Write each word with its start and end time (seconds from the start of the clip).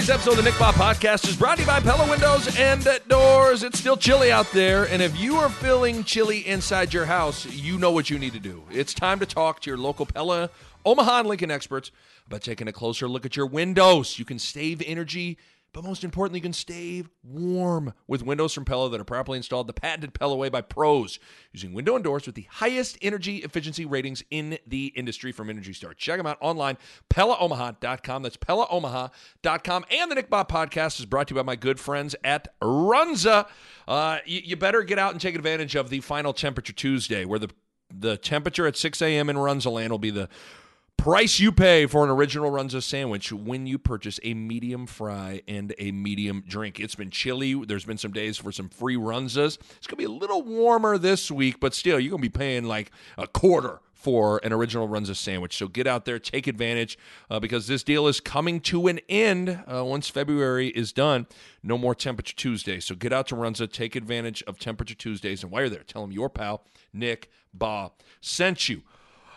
Today's 0.00 0.14
episode 0.14 0.30
of 0.30 0.36
the 0.38 0.42
Nick 0.44 0.54
Bahe 0.54 0.72
Podcast 0.72 1.28
is 1.28 1.36
brought 1.36 1.56
to 1.56 1.60
you 1.60 1.66
by 1.66 1.78
Pella 1.78 2.08
Windows 2.08 2.56
and 2.56 2.88
Doors. 3.08 3.62
It's 3.62 3.78
still 3.78 3.98
chilly 3.98 4.32
out 4.32 4.50
there, 4.50 4.84
and 4.88 5.02
if 5.02 5.20
you 5.20 5.36
are 5.36 5.50
feeling 5.50 6.04
chilly 6.04 6.38
inside 6.48 6.94
your 6.94 7.04
house, 7.04 7.44
you 7.44 7.78
know 7.78 7.90
what 7.90 8.08
you 8.08 8.18
need 8.18 8.32
to 8.32 8.40
do. 8.40 8.62
It's 8.70 8.94
time 8.94 9.18
to 9.20 9.26
talk 9.26 9.60
to 9.60 9.70
your 9.70 9.76
local 9.76 10.06
Pella, 10.06 10.48
Omaha, 10.86 11.18
and 11.18 11.28
Lincoln 11.28 11.50
experts 11.50 11.90
about 12.26 12.40
taking 12.40 12.66
a 12.66 12.72
closer 12.72 13.08
look 13.08 13.26
at 13.26 13.36
your 13.36 13.44
windows. 13.44 14.18
You 14.18 14.24
can 14.24 14.38
save 14.38 14.80
energy 14.86 15.36
but 15.72 15.84
most 15.84 16.04
importantly, 16.04 16.38
you 16.38 16.42
can 16.42 16.52
stay 16.52 17.04
warm 17.22 17.92
with 18.06 18.22
windows 18.22 18.52
from 18.52 18.64
Pella 18.64 18.90
that 18.90 19.00
are 19.00 19.04
properly 19.04 19.36
installed 19.36 19.66
the 19.66 19.72
patented 19.72 20.14
Pella 20.14 20.36
way 20.36 20.48
by 20.48 20.60
pros 20.60 21.18
using 21.52 21.72
window 21.72 21.94
and 21.94 22.04
doors 22.04 22.26
with 22.26 22.34
the 22.34 22.46
highest 22.50 22.98
energy 23.02 23.38
efficiency 23.38 23.84
ratings 23.84 24.22
in 24.30 24.58
the 24.66 24.86
industry 24.96 25.32
from 25.32 25.50
Energy 25.50 25.72
Star. 25.72 25.94
Check 25.94 26.18
them 26.18 26.26
out 26.26 26.38
online, 26.40 26.76
PellaOmaha.com. 27.10 28.22
That's 28.22 28.36
PellaOmaha.com. 28.36 29.84
And 29.90 30.10
the 30.10 30.14
Nick 30.14 30.30
Bahe 30.30 30.48
podcast 30.48 30.98
is 30.98 31.06
brought 31.06 31.28
to 31.28 31.34
you 31.34 31.40
by 31.40 31.44
my 31.44 31.56
good 31.56 31.78
friends 31.78 32.16
at 32.24 32.48
Runza. 32.60 33.46
Uh, 33.86 34.18
you, 34.24 34.40
you 34.44 34.56
better 34.56 34.82
get 34.82 34.98
out 34.98 35.12
and 35.12 35.20
take 35.20 35.34
advantage 35.34 35.74
of 35.76 35.90
the 35.90 36.00
final 36.00 36.32
temperature 36.32 36.72
Tuesday, 36.72 37.24
where 37.24 37.38
the 37.38 37.50
the 37.92 38.16
temperature 38.16 38.66
at 38.68 38.76
6 38.76 39.02
a.m. 39.02 39.28
in 39.28 39.36
Runza 39.36 39.70
land 39.70 39.90
will 39.90 39.98
be 39.98 40.10
the 40.10 40.28
price 41.00 41.40
you 41.40 41.50
pay 41.50 41.86
for 41.86 42.04
an 42.04 42.10
original 42.10 42.50
Runza 42.50 42.82
sandwich 42.82 43.32
when 43.32 43.66
you 43.66 43.78
purchase 43.78 44.20
a 44.22 44.34
medium 44.34 44.86
fry 44.86 45.40
and 45.48 45.74
a 45.78 45.92
medium 45.92 46.44
drink. 46.46 46.78
It's 46.78 46.94
been 46.94 47.10
chilly. 47.10 47.54
There's 47.64 47.86
been 47.86 47.96
some 47.96 48.12
days 48.12 48.36
for 48.36 48.52
some 48.52 48.68
free 48.68 48.96
Runzas. 48.96 49.56
It's 49.78 49.86
going 49.86 49.96
to 49.96 49.96
be 49.96 50.04
a 50.04 50.10
little 50.10 50.42
warmer 50.42 50.98
this 50.98 51.30
week, 51.30 51.58
but 51.58 51.72
still, 51.72 51.98
you're 51.98 52.10
going 52.10 52.22
to 52.22 52.28
be 52.28 52.38
paying 52.38 52.64
like 52.64 52.90
a 53.16 53.26
quarter 53.26 53.80
for 53.94 54.42
an 54.44 54.52
original 54.52 54.88
Runza 54.88 55.16
sandwich. 55.16 55.56
So 55.56 55.68
get 55.68 55.86
out 55.86 56.04
there, 56.04 56.18
take 56.18 56.46
advantage, 56.46 56.98
uh, 57.30 57.40
because 57.40 57.66
this 57.66 57.82
deal 57.82 58.06
is 58.06 58.20
coming 58.20 58.60
to 58.60 58.86
an 58.86 59.00
end 59.08 59.58
uh, 59.66 59.82
once 59.82 60.10
February 60.10 60.68
is 60.68 60.92
done. 60.92 61.26
No 61.62 61.78
more 61.78 61.94
Temperature 61.94 62.36
Tuesday. 62.36 62.78
So 62.78 62.94
get 62.94 63.10
out 63.10 63.26
to 63.28 63.36
Runza, 63.36 63.72
take 63.72 63.96
advantage 63.96 64.42
of 64.46 64.58
Temperature 64.58 64.94
Tuesdays, 64.94 65.42
and 65.42 65.50
while 65.50 65.62
you're 65.62 65.70
there, 65.70 65.82
tell 65.82 66.02
them 66.02 66.12
your 66.12 66.28
pal, 66.28 66.62
Nick 66.92 67.30
Bahe, 67.56 67.90
sent 68.20 68.68
you. 68.68 68.82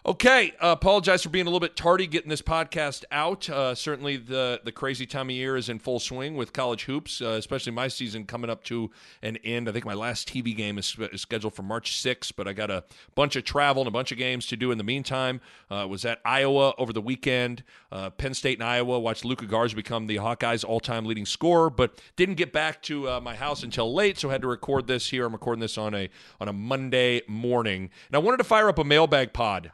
Okay, 0.06 0.52
uh, 0.59 0.73
apologize 0.73 1.23
for 1.23 1.30
being 1.30 1.46
a 1.46 1.50
little 1.50 1.62
bit 1.62 1.78
tardy 1.78 2.08
getting 2.08 2.28
this 2.30 2.42
podcast 2.42 3.06
out. 3.09 3.50
Uh, 3.50 3.73
certainly, 3.73 4.18
the 4.18 4.59
the 4.62 4.72
crazy 4.73 5.06
time 5.06 5.30
of 5.30 5.36
year 5.36 5.56
is 5.56 5.70
in 5.70 5.80
full 5.80 5.98
swing 5.98 6.36
with 6.36 6.52
college 6.52 6.84
hoops, 6.84 7.22
uh, 7.22 7.38
especially 7.40 7.72
my 7.72 7.88
season 7.88 8.26
coming 8.26 8.50
up 8.50 8.66
to 8.66 8.92
an 9.22 9.38
end. 9.46 9.70
I 9.70 9.72
think 9.72 9.86
my 9.86 9.94
last 9.94 10.28
TV 10.28 10.54
game 10.54 10.78
is, 10.78 10.94
is, 11.14 11.22
scheduled 11.22 11.54
for 11.54 11.64
March 11.64 11.96
6th, 12.04 12.34
but 12.36 12.50
I 12.50 12.54
got 12.54 12.70
a 12.70 12.84
bunch 13.16 13.38
of 13.38 13.46
travel 13.46 13.81
and 13.81 13.88
a 13.88 13.92
bunch 13.92 14.12
of 14.12 14.18
games 14.18 14.46
to 14.48 14.58
do 14.58 14.72
in 14.72 14.78
the 14.78 14.84
meantime. 14.84 15.40
Uh, 15.72 15.88
was 15.90 16.04
at 16.04 16.20
Iowa 16.26 16.74
over 16.78 16.92
the 16.92 17.02
weekend, 17.02 17.64
uh, 17.90 18.09
Penn 18.09 18.34
State 18.34 18.59
and 18.59 18.68
Iowa. 18.68 19.00
Watched 19.00 19.24
Luka 19.24 19.46
Garza 19.46 19.74
become 19.74 20.08
the 20.08 20.18
Hawkeyes' 20.18 20.66
all 20.66 20.81
time 20.81 21.06
leading 21.06 21.26
scorer, 21.26 21.70
but 21.70 21.97
didn't 22.18 22.35
get 22.35 22.52
back 22.52 22.81
to 22.84 23.09
uh, 23.09 23.22
my 23.22 23.35
house 23.35 23.64
until 23.64 23.94
late, 23.94 24.18
so 24.18 24.28
I 24.28 24.34
had 24.34 24.41
to 24.41 24.50
record 24.50 24.85
this 24.85 25.12
here. 25.12 25.25
I'm 25.25 25.31
recording 25.31 25.62
this 25.62 25.78
on 25.78 25.94
a 25.94 26.09
on 26.41 26.50
a 26.50 26.53
Monday 26.53 27.22
morning, 27.25 27.90
and 28.09 28.16
I 28.16 28.18
wanted 28.18 28.40
to 28.40 28.44
fire 28.44 28.68
up 28.68 28.80
a 28.80 28.84
mailbag 28.84 29.31
pod 29.31 29.72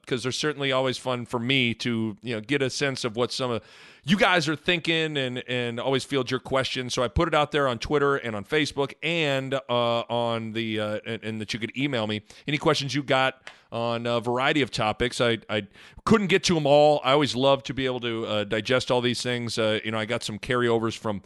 because 0.00 0.20
uh, 0.20 0.22
they're 0.22 0.32
certainly 0.32 0.72
always 0.72 0.98
fun 0.98 1.26
for 1.26 1.38
me 1.38 1.74
to 1.74 2.16
you 2.22 2.34
know 2.34 2.40
get 2.40 2.62
a 2.62 2.70
sense 2.70 3.04
of 3.04 3.16
what 3.16 3.32
some 3.32 3.50
of 3.50 3.62
you 4.04 4.16
guys 4.16 4.48
are 4.48 4.56
thinking 4.56 5.16
and 5.16 5.42
and 5.48 5.80
always 5.80 6.04
field 6.04 6.30
your 6.30 6.40
questions. 6.40 6.94
So 6.94 7.02
I 7.02 7.08
put 7.08 7.28
it 7.28 7.34
out 7.34 7.52
there 7.52 7.66
on 7.68 7.78
Twitter 7.78 8.16
and 8.16 8.36
on 8.36 8.44
Facebook 8.44 8.92
and 9.02 9.54
uh, 9.54 9.58
on 9.68 10.52
the 10.52 10.80
uh, 10.80 10.98
and, 11.06 11.24
and, 11.24 11.40
that 11.40 11.54
you 11.54 11.60
could 11.60 11.76
email 11.76 12.06
me 12.06 12.22
any 12.46 12.58
questions 12.58 12.94
you 12.94 13.02
got 13.02 13.50
on 13.72 14.06
a 14.06 14.20
variety 14.20 14.62
of 14.62 14.70
topics. 14.70 15.20
I 15.20 15.38
I 15.48 15.66
couldn't 16.04 16.28
get 16.28 16.44
to 16.44 16.54
them 16.54 16.66
all. 16.66 17.00
I 17.02 17.12
always 17.12 17.34
love 17.34 17.62
to 17.64 17.74
be 17.74 17.86
able 17.86 18.00
to 18.00 18.26
uh, 18.26 18.44
digest 18.44 18.90
all 18.90 19.00
these 19.00 19.22
things. 19.22 19.58
Uh, 19.58 19.80
you 19.84 19.90
know, 19.90 19.98
I 19.98 20.04
got 20.04 20.22
some 20.22 20.38
carryovers 20.38 20.96
from 20.96 21.22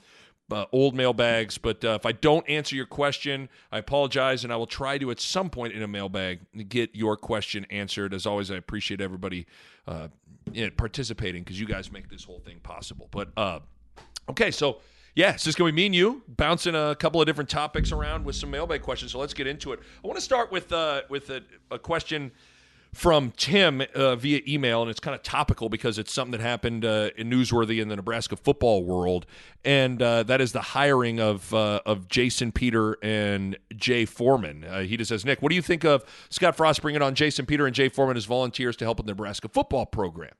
uh, 0.51 0.67
old 0.73 0.95
mailbags. 0.95 1.59
But 1.59 1.85
uh, 1.85 1.99
if 2.01 2.07
I 2.07 2.13
don't 2.13 2.49
answer 2.49 2.77
your 2.77 2.87
question, 2.87 3.49
I 3.71 3.79
apologize, 3.79 4.45
and 4.45 4.53
I 4.53 4.57
will 4.57 4.67
try 4.67 4.99
to 4.99 5.11
at 5.11 5.21
some 5.21 5.51
point 5.51 5.73
in 5.73 5.83
a 5.83 5.89
mailbag 5.89 6.41
get 6.69 6.95
your 6.95 7.17
question 7.17 7.67
answered. 7.71 8.15
As 8.15 8.27
always, 8.27 8.51
I 8.51 8.57
appreciate 8.57 9.01
everybody 9.01 9.47
uh, 9.87 10.09
participating 10.77 11.43
because 11.43 11.61
you 11.61 11.67
guys 11.67 11.93
make 11.93 12.09
this 12.09 12.25
whole 12.25 12.41
thing 12.41 12.61
possible. 12.61 13.09
But 13.11 13.31
uh, 13.37 13.61
okay, 14.31 14.51
so. 14.51 14.81
Yeah, 15.15 15.33
it's 15.33 15.43
just 15.43 15.59
going 15.59 15.71
to 15.71 15.73
be 15.73 15.83
me 15.83 15.87
and 15.87 15.95
you 15.97 16.23
bouncing 16.29 16.77
a 16.77 16.95
couple 16.95 17.21
of 17.21 17.27
different 17.27 17.51
topics 17.51 17.91
around 17.91 18.25
with 18.25 18.37
some 18.37 18.53
mailbag 18.53 18.83
questions. 18.83 19.11
So 19.11 19.19
let's 19.19 19.35
get 19.35 19.49
into 19.49 19.73
it. 19.73 19.81
I 20.05 20.07
want 20.07 20.17
to 20.17 20.23
start 20.23 20.53
with 20.53 20.71
uh, 20.71 21.03
with 21.09 21.31
a, 21.31 21.43
a 21.73 21.79
question 21.79 22.31
from 22.95 23.33
Tim 23.37 23.83
uh, 23.95 24.17
via 24.17 24.41
email, 24.47 24.83
and 24.83 24.91
it's 24.91 25.01
kind 25.01 25.15
of 25.15 25.23
topical 25.23 25.69
because 25.69 25.99
it's 25.99 26.13
something 26.13 26.33
that 26.33 26.41
happened 26.41 26.85
uh, 26.85 27.11
in 27.17 27.31
newsworthy 27.31 27.81
in 27.81 27.89
the 27.89 27.97
Nebraska 27.97 28.37
football 28.37 28.85
world, 28.85 29.27
and 29.65 30.01
uh, 30.03 30.23
that 30.25 30.41
is 30.41 30.53
the 30.53 30.61
hiring 30.61 31.21
of 31.21 31.53
uh, 31.53 31.81
of 31.85 32.09
Jason 32.09 32.53
Peter 32.53 32.97
and 33.03 33.57
Jay 33.77 34.05
Foreman. 34.05 34.65
Uh, 34.65 34.81
he 34.81 34.97
just 34.97 35.11
says, 35.11 35.25
Nick, 35.25 35.43
what 35.43 35.51
do 35.51 35.57
you 35.57 35.63
think 35.63 35.85
of 35.85 36.05
Scott 36.31 36.57
Frost 36.57 36.83
bringing 36.83 37.03
on 37.03 37.15
Jason 37.15 37.47
Peter 37.47 37.67
and 37.67 37.75
Jay 37.75 37.89
Foreman 37.89 38.17
as 38.17 38.25
volunteers 38.25 38.77
to 38.77 38.85
help 38.85 38.99
with 38.99 39.07
the 39.07 39.13
Nebraska 39.13 39.49
football 39.49 39.87
program? 39.87 40.35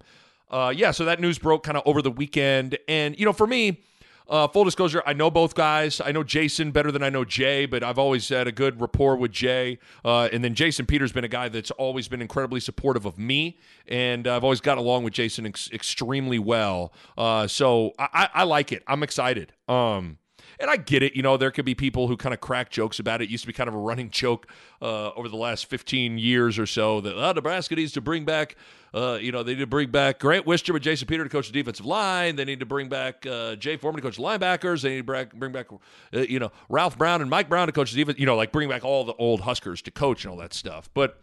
Uh, 0.51 0.73
yeah, 0.75 0.91
so 0.91 1.05
that 1.05 1.21
news 1.21 1.39
broke 1.39 1.63
kind 1.63 1.77
of 1.77 1.83
over 1.87 2.01
the 2.01 2.11
weekend, 2.11 2.79
and 2.89 3.19
you 3.19 3.27
know, 3.27 3.33
for 3.33 3.47
me 3.47 3.83
uh, 4.29 4.47
full 4.49 4.65
disclosure, 4.65 5.03
I 5.07 5.13
know 5.13 5.31
both 5.31 5.55
guys. 5.55 6.01
I 6.01 6.13
know 6.13 6.23
Jason 6.23 6.71
better 6.71 6.93
than 6.93 7.03
I 7.03 7.09
know 7.09 7.25
Jay, 7.25 7.67
but 7.67 7.83
I've 7.83 7.99
always 7.99 8.29
had 8.29 8.47
a 8.47 8.53
good 8.53 8.81
rapport 8.81 9.17
with 9.17 9.33
Jay. 9.33 9.79
Uh, 10.05 10.29
and 10.33 10.45
then 10.45 10.55
Jason 10.55 10.87
Peters 10.87 11.13
been 11.13 11.25
a 11.25 11.29
guy 11.29 11.49
that's 11.49 11.71
always 11.73 12.09
been 12.09 12.21
incredibly 12.21 12.61
supportive 12.61 13.07
of 13.07 13.19
me, 13.19 13.59
and 13.87 14.27
I've 14.27 14.45
always 14.45 14.61
got 14.61 14.79
along 14.79 15.05
with 15.05 15.15
Jason 15.15 15.47
ex- 15.47 15.71
extremely 15.73 16.39
well. 16.39 16.93
Uh, 17.17 17.47
so 17.47 17.93
I-, 17.99 18.29
I, 18.35 18.45
like 18.45 18.73
it. 18.73 18.83
I'm 18.87 19.03
excited. 19.03 19.53
Um, 19.67 20.19
and 20.61 20.71
I 20.71 20.77
get 20.77 21.03
it. 21.03 21.15
You 21.15 21.23
know, 21.23 21.37
there 21.37 21.51
could 21.51 21.65
be 21.65 21.75
people 21.75 22.09
who 22.09 22.17
kind 22.17 22.35
of 22.35 22.41
crack 22.41 22.71
jokes 22.71 22.99
about 22.99 23.21
it. 23.21 23.25
it 23.25 23.31
used 23.31 23.45
to 23.45 23.47
be 23.47 23.53
kind 23.53 23.69
of 23.69 23.75
a 23.75 23.79
running 23.79 24.11
joke 24.11 24.47
uh, 24.83 25.11
over 25.11 25.29
the 25.29 25.37
last 25.37 25.67
15 25.67 26.19
years 26.19 26.59
or 26.59 26.67
so 26.67 27.01
that 27.01 27.17
oh, 27.17 27.33
Nebraska 27.33 27.75
needs 27.75 27.93
to 27.93 28.01
bring 28.01 28.25
back 28.25 28.57
uh, 28.95 29.19
you 29.21 29.33
know, 29.33 29.43
they 29.43 29.53
need 29.53 29.61
to 29.61 29.67
bring 29.67 29.91
back 29.91 30.19
Grant 30.19 30.47
Wistrom 30.47 30.75
and 30.75 30.83
Jason 30.83 31.07
Peter 31.07 31.23
to 31.23 31.31
coach 31.31 31.47
the 31.47 31.53
defensive 31.53 31.87
line. 31.87 32.37
They 32.37 32.45
need 32.45 32.61
to 32.61 32.67
bring 32.67 32.89
back 32.89 33.27
uh, 33.27 33.57
Jay 33.57 33.77
Foreman 33.77 34.01
to 34.01 34.07
coach 34.07 34.17
the 34.17 34.23
linebackers. 34.23 34.83
They 34.83 34.91
need 34.91 34.97
to 34.99 35.05
bring, 35.05 35.29
bring 35.35 35.53
back, 35.53 35.67
uh, 35.73 36.21
you 36.21 36.39
know, 36.39 36.51
Ralph 36.69 36.97
Brown 36.97 37.21
and 37.21 37.31
Mike 37.31 37.49
Brown 37.49 37.67
to 37.67 37.73
coach 37.73 37.93
the 37.93 37.99
defense. 37.99 38.19
You 38.19 38.27
know, 38.27 38.37
like 38.37 38.53
bring 38.53 38.69
back 38.69 38.85
all 38.85 39.05
the 39.05 39.15
old 39.15 39.41
Huskers 39.43 39.83
to 39.83 39.91
coach 39.91 40.25
and 40.25 40.33
all 40.33 40.39
that 40.39 40.55
stuff. 40.55 40.89
But 40.95 41.21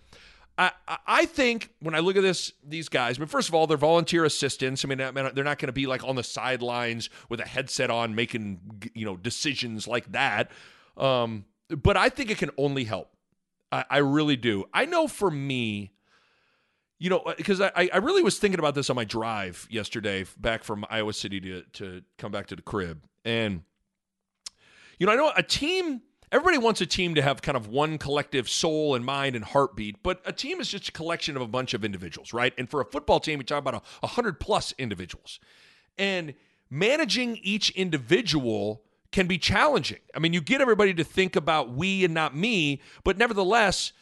I, 0.58 0.72
I 1.06 1.26
think 1.26 1.72
when 1.80 1.96
I 1.96 2.00
look 2.00 2.16
at 2.16 2.22
this, 2.22 2.54
these 2.64 2.88
guys, 2.88 3.18
I 3.18 3.20
mean, 3.20 3.28
first 3.28 3.50
of 3.50 3.56
all, 3.56 3.68
they're 3.68 3.78
volunteer 3.78 4.24
assistants. 4.24 4.86
I 4.86 4.88
mean, 4.88 5.00
they're 5.00 5.12
not 5.12 5.34
going 5.34 5.68
to 5.68 5.74
be 5.74 5.86
like 5.86 6.04
on 6.04 6.16
the 6.16 6.24
sidelines 6.24 7.10
with 7.28 7.42
a 7.42 7.46
headset 7.48 7.90
on 7.90 8.16
making, 8.16 8.62
you 8.94 9.06
know, 9.06 9.18
decisions 9.18 9.88
like 9.88 10.12
that. 10.14 10.52
Um, 10.96 11.46
but 11.70 11.98
I 11.98 12.08
think 12.10 12.32
it 12.32 12.38
can 12.38 12.52
only 12.58 12.86
help. 12.86 13.12
I, 13.72 13.84
I 13.90 13.98
really 13.98 14.38
do. 14.38 14.66
I 14.74 14.86
know 14.86 15.08
for 15.08 15.30
me, 15.30 15.92
you 17.00 17.10
know, 17.10 17.34
because 17.36 17.60
uh, 17.60 17.72
I, 17.76 17.90
I 17.94 17.98
really 17.98 18.24
was 18.24 18.40
thinking 18.40 18.60
about 18.60 18.76
this 18.76 18.90
on 18.90 18.96
my 18.96 19.04
drive 19.04 19.68
yesterday 19.70 20.26
back 20.38 20.64
from 20.64 20.86
Iowa 20.90 21.12
City 21.12 21.42
to, 21.42 21.64
to 21.74 22.02
come 22.18 22.32
back 22.32 22.48
to 22.48 22.56
the 22.56 22.62
crib. 22.62 23.04
And, 23.26 23.64
you 25.00 25.06
know, 25.06 25.12
I 25.12 25.16
know 25.18 25.34
a 25.36 25.44
team, 25.44 26.02
everybody 26.36 26.58
wants 26.58 26.82
a 26.82 26.86
team 26.86 27.16
to 27.16 27.22
have 27.22 27.42
kind 27.42 27.56
of 27.56 27.68
one 27.68 27.98
collective 27.98 28.50
soul 28.50 28.94
and 28.94 29.06
mind 29.06 29.38
and 29.38 29.46
heartbeat, 29.46 30.04
but 30.04 30.22
a 30.26 30.34
team 30.34 30.60
is 30.60 30.68
just 30.68 30.90
a 30.90 30.92
collection 30.92 31.38
of 31.38 31.42
a 31.42 31.48
bunch 31.48 31.74
of 31.74 31.86
individuals, 31.86 32.34
right? 32.34 32.54
And 32.58 32.70
for 32.70 32.82
a 32.82 32.86
football 32.86 33.22
team, 33.22 33.40
we 33.40 33.46
talk 33.46 33.60
about 33.60 33.76
a 33.76 33.82
100 34.02 34.38
plus 34.40 34.74
individuals. 34.78 35.40
And 35.98 36.34
managing 36.70 37.38
each 37.42 37.70
individual 37.70 38.82
can 39.14 39.28
be 39.28 39.38
challenging. 39.38 40.00
I 40.14 40.20
mean, 40.20 40.34
you 40.34 40.42
get 40.42 40.60
everybody 40.60 40.94
to 40.96 41.06
think 41.06 41.38
about 41.38 41.72
we 41.72 42.04
and 42.04 42.14
not 42.14 42.36
me, 42.36 42.82
but 43.06 43.18
nevertheless, 43.18 43.94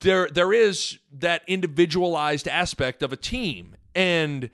there 0.00 0.28
there 0.28 0.52
is 0.52 0.98
that 1.12 1.42
individualized 1.46 2.46
aspect 2.48 3.02
of 3.02 3.12
a 3.12 3.16
team 3.16 3.74
and 3.92 4.50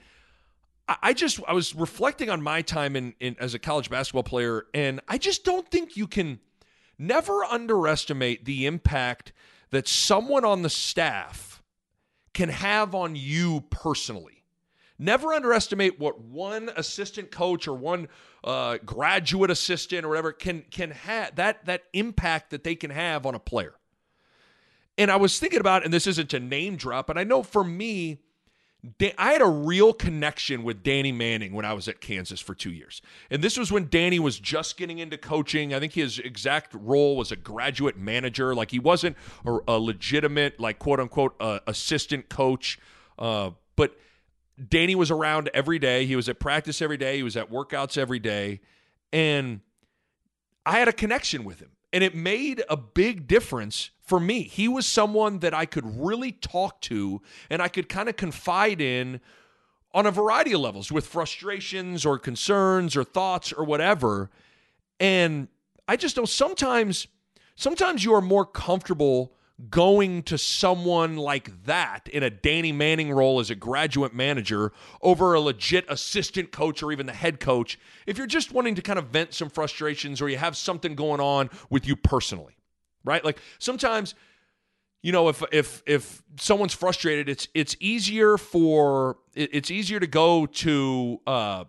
I 0.89 1.13
just 1.13 1.41
I 1.47 1.53
was 1.53 1.75
reflecting 1.75 2.31
on 2.31 2.43
my 2.43 2.63
time 2.63 2.97
in, 2.97 3.15
in 3.21 3.37
as 3.39 3.53
a 3.53 3.59
college 3.59 3.91
basketball 3.91 4.23
player 4.23 4.65
and 4.73 5.01
I 5.07 5.19
just 5.19 5.45
don't 5.45 5.71
think 5.71 5.99
you 5.99 6.07
can 6.07 6.41
never 6.99 7.45
underestimate 7.45 8.45
the 8.45 8.67
impact 8.67 9.33
that 9.71 9.89
someone 9.89 10.45
on 10.45 10.63
the 10.63 10.71
staff 10.71 11.63
can 12.33 12.49
have 12.49 12.95
on 12.95 13.17
you 13.17 13.65
personally. 13.71 14.45
Never 14.99 15.35
underestimate 15.35 15.99
what 15.99 16.21
one 16.21 16.71
assistant 16.77 17.31
coach 17.31 17.67
or 17.67 17.75
one 17.75 18.09
uh, 18.45 18.79
graduate 18.85 19.51
assistant 19.51 20.05
or 20.05 20.11
whatever 20.11 20.33
can 20.33 20.63
can 20.71 20.93
have 20.93 21.35
that 21.37 21.65
that 21.65 21.83
impact 21.93 22.51
that 22.51 22.63
they 22.63 22.77
can 22.77 22.91
have 22.91 23.27
on 23.27 23.35
a 23.35 23.41
player. 23.41 23.75
And 24.97 25.11
I 25.11 25.17
was 25.17 25.39
thinking 25.39 25.59
about, 25.59 25.85
and 25.85 25.93
this 25.93 26.07
isn't 26.07 26.31
to 26.31 26.39
name 26.39 26.77
drop, 26.77 27.09
but 27.09 27.19
I 27.19 27.25
know 27.25 27.43
for 27.43 27.65
me, 27.65 28.21
I 29.17 29.33
had 29.33 29.41
a 29.41 29.49
real 29.49 29.95
connection 29.95 30.63
with 30.63 30.83
Danny 30.83 31.13
Manning 31.13 31.55
when 31.55 31.65
I 31.65 31.73
was 31.73 31.89
at 31.89 32.01
Kansas 32.01 32.41
for 32.41 32.55
two 32.55 32.71
years. 32.71 33.01
And 33.31 33.43
this 33.43 33.57
was 33.57 33.73
when 33.73 33.89
Danny 33.89 34.19
was 34.19 34.39
just 34.39 34.77
getting 34.77 34.99
into 34.99 35.17
coaching. 35.17 35.73
I 35.73 35.81
think 35.81 35.95
his 35.95 36.19
exact 36.19 36.75
role 36.75 37.17
was 37.17 37.33
a 37.33 37.37
graduate 37.37 37.97
manager. 37.97 38.55
Like 38.55 38.71
he 38.71 38.79
wasn't 38.79 39.17
a, 39.47 39.59
a 39.69 39.79
legitimate, 39.79 40.61
like 40.61 40.79
quote 40.79 41.01
unquote, 41.01 41.35
uh, 41.41 41.61
assistant 41.67 42.29
coach. 42.29 42.79
Uh, 43.19 43.51
but 43.75 43.97
Danny 44.69 44.95
was 44.95 45.11
around 45.11 45.49
every 45.55 45.79
day. 45.79 46.05
He 46.05 46.17
was 46.17 46.29
at 46.29 46.39
practice 46.39 46.83
every 46.83 46.99
day. 46.99 47.17
He 47.17 47.23
was 47.23 47.37
at 47.37 47.51
workouts 47.51 47.97
every 47.97 48.19
day. 48.19 48.61
And 49.13 49.61
I 50.67 50.79
had 50.79 50.89
a 50.89 50.93
connection 50.93 51.45
with 51.45 51.61
him. 51.61 51.71
And 51.95 52.03
it 52.03 52.15
made 52.15 52.65
a 52.69 52.77
big 52.77 53.29
difference 53.29 53.91
for 54.03 54.19
me. 54.19 54.43
He 54.43 54.67
was 54.67 54.85
someone 54.85 55.39
that 55.39 55.55
I 55.55 55.65
could 55.65 55.85
really 55.87 56.33
talk 56.33 56.81
to 56.83 57.23
and 57.49 57.63
I 57.63 57.69
could 57.69 57.89
kind 57.89 58.09
of 58.09 58.17
confide 58.17 58.81
in 58.81 59.21
on 59.95 60.05
a 60.05 60.11
variety 60.11 60.53
of 60.53 60.61
levels 60.61 60.91
with 60.91 61.07
frustrations 61.07 62.05
or 62.05 62.19
concerns 62.19 62.97
or 62.97 63.05
thoughts 63.05 63.53
or 63.53 63.65
whatever. 63.65 64.29
And 64.99 65.47
I 65.87 65.95
just 65.95 66.17
know 66.17 66.25
sometimes 66.25 67.07
sometimes 67.55 68.05
you 68.05 68.13
are 68.13 68.21
more 68.21 68.45
comfortable 68.45 69.33
going 69.71 70.23
to 70.25 70.37
someone 70.37 71.17
like 71.17 71.65
that 71.65 72.09
in 72.09 72.23
a 72.23 72.31
Danny 72.31 72.73
Manning 72.73 73.13
role 73.13 73.39
as 73.39 73.51
a 73.51 73.55
graduate 73.55 74.13
manager 74.13 74.73
over 75.01 75.35
a 75.35 75.41
legit 75.41 75.85
assistant 75.89 76.51
coach 76.51 76.83
or 76.83 76.91
even 76.91 77.07
the 77.07 77.13
head 77.13 77.39
coach 77.39 77.79
if 78.07 78.19
you're 78.19 78.27
just 78.27 78.53
wanting 78.53 78.75
to 78.75 78.83
kind 78.83 78.99
of 78.99 79.07
vent 79.07 79.33
some 79.33 79.49
frustrations 79.49 80.21
or 80.21 80.29
you 80.29 80.39
have 80.39 80.57
something 80.57 80.97
going 80.97 81.21
on 81.21 81.51
with 81.71 81.87
you 81.87 81.95
personally. 81.95 82.57
Right? 83.05 83.25
Like 83.25 83.39
sometimes 83.59 84.15
you 85.03 85.13
know 85.13 85.29
if 85.29 85.43
if 85.53 85.83
if 85.87 86.23
someone's 86.41 86.75
frustrated 86.75 87.29
it's 87.29 87.47
it's 87.55 87.77
easier 87.79 88.37
for 88.39 89.19
it's 89.35 89.71
easier 89.71 90.01
to 90.01 90.07
go 90.07 90.47
to 90.47 91.21
uh 91.27 91.65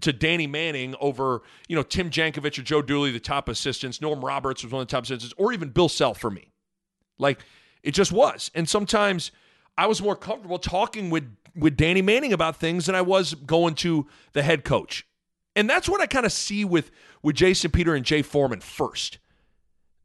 to 0.00 0.12
Danny 0.12 0.46
Manning 0.46 0.94
over, 1.00 1.42
you 1.68 1.76
know, 1.76 1.82
Tim 1.82 2.10
Jankovich 2.10 2.58
or 2.58 2.62
Joe 2.62 2.80
Dooley, 2.80 3.10
the 3.10 3.20
top 3.20 3.48
assistants. 3.48 4.00
Norm 4.00 4.24
Roberts 4.24 4.64
was 4.64 4.72
one 4.72 4.82
of 4.82 4.88
the 4.88 4.92
top 4.92 5.04
assistants, 5.04 5.34
or 5.36 5.52
even 5.52 5.68
Bill 5.68 5.88
Self 5.88 6.18
for 6.18 6.30
me. 6.30 6.53
Like 7.18 7.40
it 7.82 7.92
just 7.92 8.12
was. 8.12 8.50
And 8.54 8.68
sometimes 8.68 9.30
I 9.76 9.86
was 9.86 10.02
more 10.02 10.16
comfortable 10.16 10.58
talking 10.58 11.10
with 11.10 11.36
with 11.56 11.76
Danny 11.76 12.02
Manning 12.02 12.32
about 12.32 12.56
things 12.56 12.86
than 12.86 12.94
I 12.94 13.02
was 13.02 13.34
going 13.34 13.74
to 13.76 14.06
the 14.32 14.42
head 14.42 14.64
coach. 14.64 15.06
And 15.54 15.70
that's 15.70 15.88
what 15.88 16.00
I 16.00 16.06
kind 16.06 16.26
of 16.26 16.32
see 16.32 16.64
with 16.64 16.90
with 17.22 17.36
Jason 17.36 17.70
Peter 17.70 17.94
and 17.94 18.04
Jay 18.04 18.22
Foreman 18.22 18.60
first. 18.60 19.18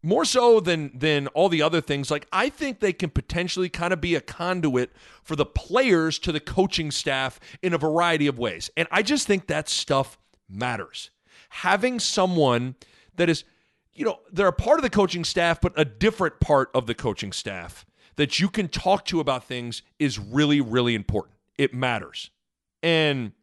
More 0.01 0.23
so 0.23 0.59
than 0.59 0.91
than 0.97 1.27
all 1.27 1.49
the 1.49 1.61
other 1.61 1.81
things. 1.81 2.11
Like 2.11 2.27
I 2.31 2.49
think 2.49 2.79
they 2.79 2.93
can 2.93 3.09
potentially 3.09 3.69
kind 3.69 3.91
of 3.91 3.99
be 3.99 4.15
a 4.15 4.21
conduit 4.21 4.91
for 5.23 5.35
the 5.35 5.45
players 5.45 6.19
to 6.19 6.31
the 6.31 6.39
coaching 6.39 6.91
staff 6.91 7.39
in 7.61 7.73
a 7.73 7.77
variety 7.77 8.27
of 8.27 8.39
ways. 8.39 8.69
And 8.77 8.87
I 8.91 9.01
just 9.01 9.27
think 9.27 9.47
that 9.47 9.67
stuff 9.67 10.17
matters. 10.47 11.09
Having 11.49 11.99
someone 11.99 12.75
that 13.15 13.29
is 13.29 13.43
you 13.99 14.05
know, 14.05 14.21
they're 14.31 14.47
a 14.47 14.53
part 14.53 14.79
of 14.79 14.83
the 14.83 14.89
coaching 14.89 15.25
staff, 15.25 15.59
but 15.59 15.73
a 15.75 15.83
different 15.83 16.39
part 16.39 16.71
of 16.73 16.87
the 16.87 16.95
coaching 16.95 17.33
staff 17.33 17.85
that 18.15 18.39
you 18.39 18.47
can 18.47 18.69
talk 18.69 19.03
to 19.03 19.19
about 19.19 19.43
things 19.43 19.81
is 19.99 20.17
really, 20.17 20.61
really 20.61 20.95
important. 20.95 21.35
It 21.57 21.73
matters. 21.73 22.31
And, 22.81 23.33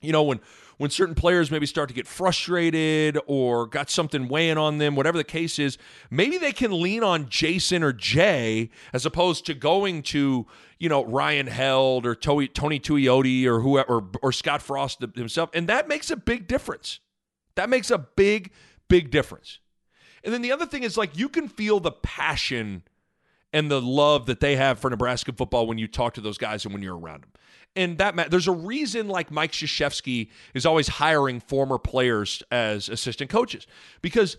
you 0.00 0.10
know, 0.10 0.22
when 0.22 0.40
when 0.78 0.88
certain 0.88 1.14
players 1.14 1.50
maybe 1.50 1.66
start 1.66 1.90
to 1.90 1.94
get 1.94 2.06
frustrated 2.06 3.18
or 3.26 3.66
got 3.66 3.90
something 3.90 4.26
weighing 4.28 4.56
on 4.56 4.78
them, 4.78 4.96
whatever 4.96 5.18
the 5.18 5.24
case 5.24 5.58
is, 5.58 5.76
maybe 6.10 6.38
they 6.38 6.52
can 6.52 6.80
lean 6.80 7.04
on 7.04 7.28
Jason 7.28 7.82
or 7.82 7.92
Jay 7.92 8.70
as 8.94 9.04
opposed 9.04 9.44
to 9.44 9.54
going 9.54 10.02
to, 10.04 10.46
you 10.78 10.88
know, 10.88 11.04
Ryan 11.04 11.46
Held 11.46 12.06
or 12.06 12.14
Tony, 12.14 12.48
Tony 12.48 12.80
Tuioti 12.80 13.44
or 13.44 13.60
whoever 13.60 13.96
or, 13.96 14.08
or 14.22 14.32
Scott 14.32 14.62
Frost 14.62 15.04
himself. 15.14 15.50
And 15.52 15.68
that 15.68 15.88
makes 15.88 16.10
a 16.10 16.16
big 16.16 16.48
difference. 16.48 17.00
That 17.56 17.68
makes 17.68 17.90
a 17.90 17.98
big, 17.98 18.50
big 18.88 19.10
difference. 19.10 19.58
And 20.24 20.32
then 20.32 20.42
the 20.42 20.52
other 20.52 20.66
thing 20.66 20.82
is 20.82 20.96
like 20.96 21.16
you 21.16 21.28
can 21.28 21.48
feel 21.48 21.80
the 21.80 21.92
passion 21.92 22.82
and 23.52 23.70
the 23.70 23.80
love 23.80 24.26
that 24.26 24.40
they 24.40 24.56
have 24.56 24.78
for 24.78 24.90
Nebraska 24.90 25.32
football 25.32 25.66
when 25.66 25.78
you 25.78 25.88
talk 25.88 26.14
to 26.14 26.20
those 26.20 26.38
guys 26.38 26.64
and 26.64 26.72
when 26.72 26.82
you're 26.82 26.96
around 26.96 27.22
them. 27.22 27.32
And 27.76 27.98
that 27.98 28.30
there's 28.30 28.48
a 28.48 28.52
reason 28.52 29.08
like 29.08 29.30
Mike 29.30 29.52
Krzyzewski 29.52 30.30
is 30.54 30.66
always 30.66 30.88
hiring 30.88 31.40
former 31.40 31.78
players 31.78 32.42
as 32.50 32.88
assistant 32.88 33.30
coaches 33.30 33.66
because 34.02 34.36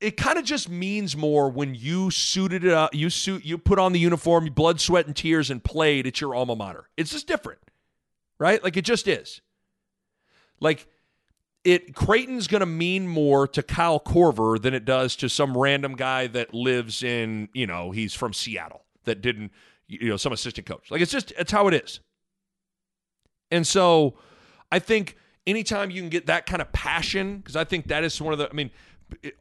it 0.00 0.16
kind 0.16 0.36
of 0.36 0.44
just 0.44 0.68
means 0.68 1.16
more 1.16 1.48
when 1.48 1.74
you 1.74 2.10
suited 2.10 2.64
it 2.64 2.72
up, 2.72 2.94
you 2.94 3.08
suit, 3.08 3.44
you 3.44 3.56
put 3.56 3.78
on 3.78 3.92
the 3.92 4.00
uniform, 4.00 4.46
blood, 4.46 4.80
sweat, 4.80 5.06
and 5.06 5.14
tears, 5.14 5.48
and 5.48 5.62
played 5.62 6.06
at 6.06 6.20
your 6.20 6.34
alma 6.34 6.56
mater. 6.56 6.88
It's 6.96 7.12
just 7.12 7.28
different, 7.28 7.60
right? 8.38 8.62
Like 8.62 8.76
it 8.76 8.84
just 8.84 9.06
is. 9.06 9.40
Like 10.60 10.86
it 11.64 11.94
Creighton's 11.94 12.46
going 12.46 12.60
to 12.60 12.66
mean 12.66 13.06
more 13.06 13.46
to 13.48 13.62
Kyle 13.62 14.00
Korver 14.00 14.60
than 14.60 14.74
it 14.74 14.84
does 14.84 15.14
to 15.16 15.28
some 15.28 15.56
random 15.56 15.94
guy 15.94 16.26
that 16.28 16.52
lives 16.52 17.02
in, 17.02 17.48
you 17.52 17.66
know, 17.66 17.90
he's 17.90 18.14
from 18.14 18.32
Seattle 18.32 18.82
that 19.04 19.20
didn't, 19.20 19.52
you 19.86 20.08
know, 20.08 20.16
some 20.16 20.32
assistant 20.32 20.66
coach. 20.66 20.90
Like 20.90 21.00
it's 21.00 21.12
just 21.12 21.32
it's 21.38 21.52
how 21.52 21.68
it 21.68 21.74
is. 21.74 22.00
And 23.50 23.66
so 23.66 24.14
I 24.72 24.78
think 24.78 25.16
anytime 25.46 25.90
you 25.90 26.00
can 26.00 26.08
get 26.08 26.26
that 26.26 26.46
kind 26.46 26.62
of 26.62 26.72
passion 26.72 27.38
because 27.38 27.56
I 27.56 27.64
think 27.64 27.88
that 27.88 28.02
is 28.02 28.20
one 28.20 28.32
of 28.32 28.38
the 28.38 28.48
I 28.48 28.52
mean 28.52 28.70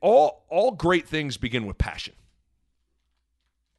all 0.01 0.45
all 0.49 0.71
great 0.71 1.07
things 1.07 1.37
begin 1.37 1.65
with 1.65 1.77
passion. 1.77 2.13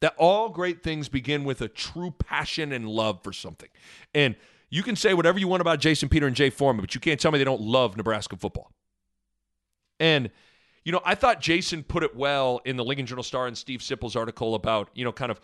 That 0.01 0.15
all 0.17 0.49
great 0.49 0.83
things 0.83 1.07
begin 1.07 1.45
with 1.45 1.61
a 1.61 1.69
true 1.69 2.11
passion 2.11 2.73
and 2.73 2.89
love 2.89 3.23
for 3.23 3.31
something. 3.31 3.69
And 4.13 4.35
you 4.73 4.81
can 4.81 4.95
say 4.95 5.13
whatever 5.13 5.37
you 5.37 5.47
want 5.47 5.61
about 5.61 5.79
Jason 5.79 6.09
Peter 6.09 6.25
and 6.25 6.35
Jay 6.35 6.49
Foreman, 6.49 6.81
but 6.81 6.95
you 6.95 6.99
can't 6.99 7.19
tell 7.19 7.31
me 7.31 7.37
they 7.37 7.43
don't 7.43 7.61
love 7.61 7.95
Nebraska 7.95 8.35
football. 8.35 8.71
And, 9.99 10.31
you 10.83 10.91
know, 10.91 10.99
I 11.05 11.13
thought 11.13 11.41
Jason 11.41 11.83
put 11.83 12.01
it 12.01 12.15
well 12.15 12.59
in 12.65 12.75
the 12.75 12.83
Lincoln 12.83 13.05
Journal 13.05 13.23
Star 13.23 13.45
and 13.45 13.55
Steve 13.55 13.83
Sipple's 13.83 14.15
article 14.15 14.55
about, 14.55 14.89
you 14.95 15.03
know, 15.03 15.11
kind 15.11 15.31
of 15.31 15.39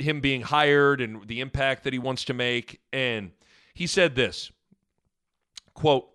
him 0.00 0.20
being 0.20 0.42
hired 0.42 1.00
and 1.00 1.24
the 1.28 1.40
impact 1.40 1.84
that 1.84 1.92
he 1.92 2.00
wants 2.00 2.24
to 2.24 2.34
make. 2.34 2.80
And 2.92 3.30
he 3.74 3.86
said 3.86 4.16
this 4.16 4.50
quote, 5.74 6.08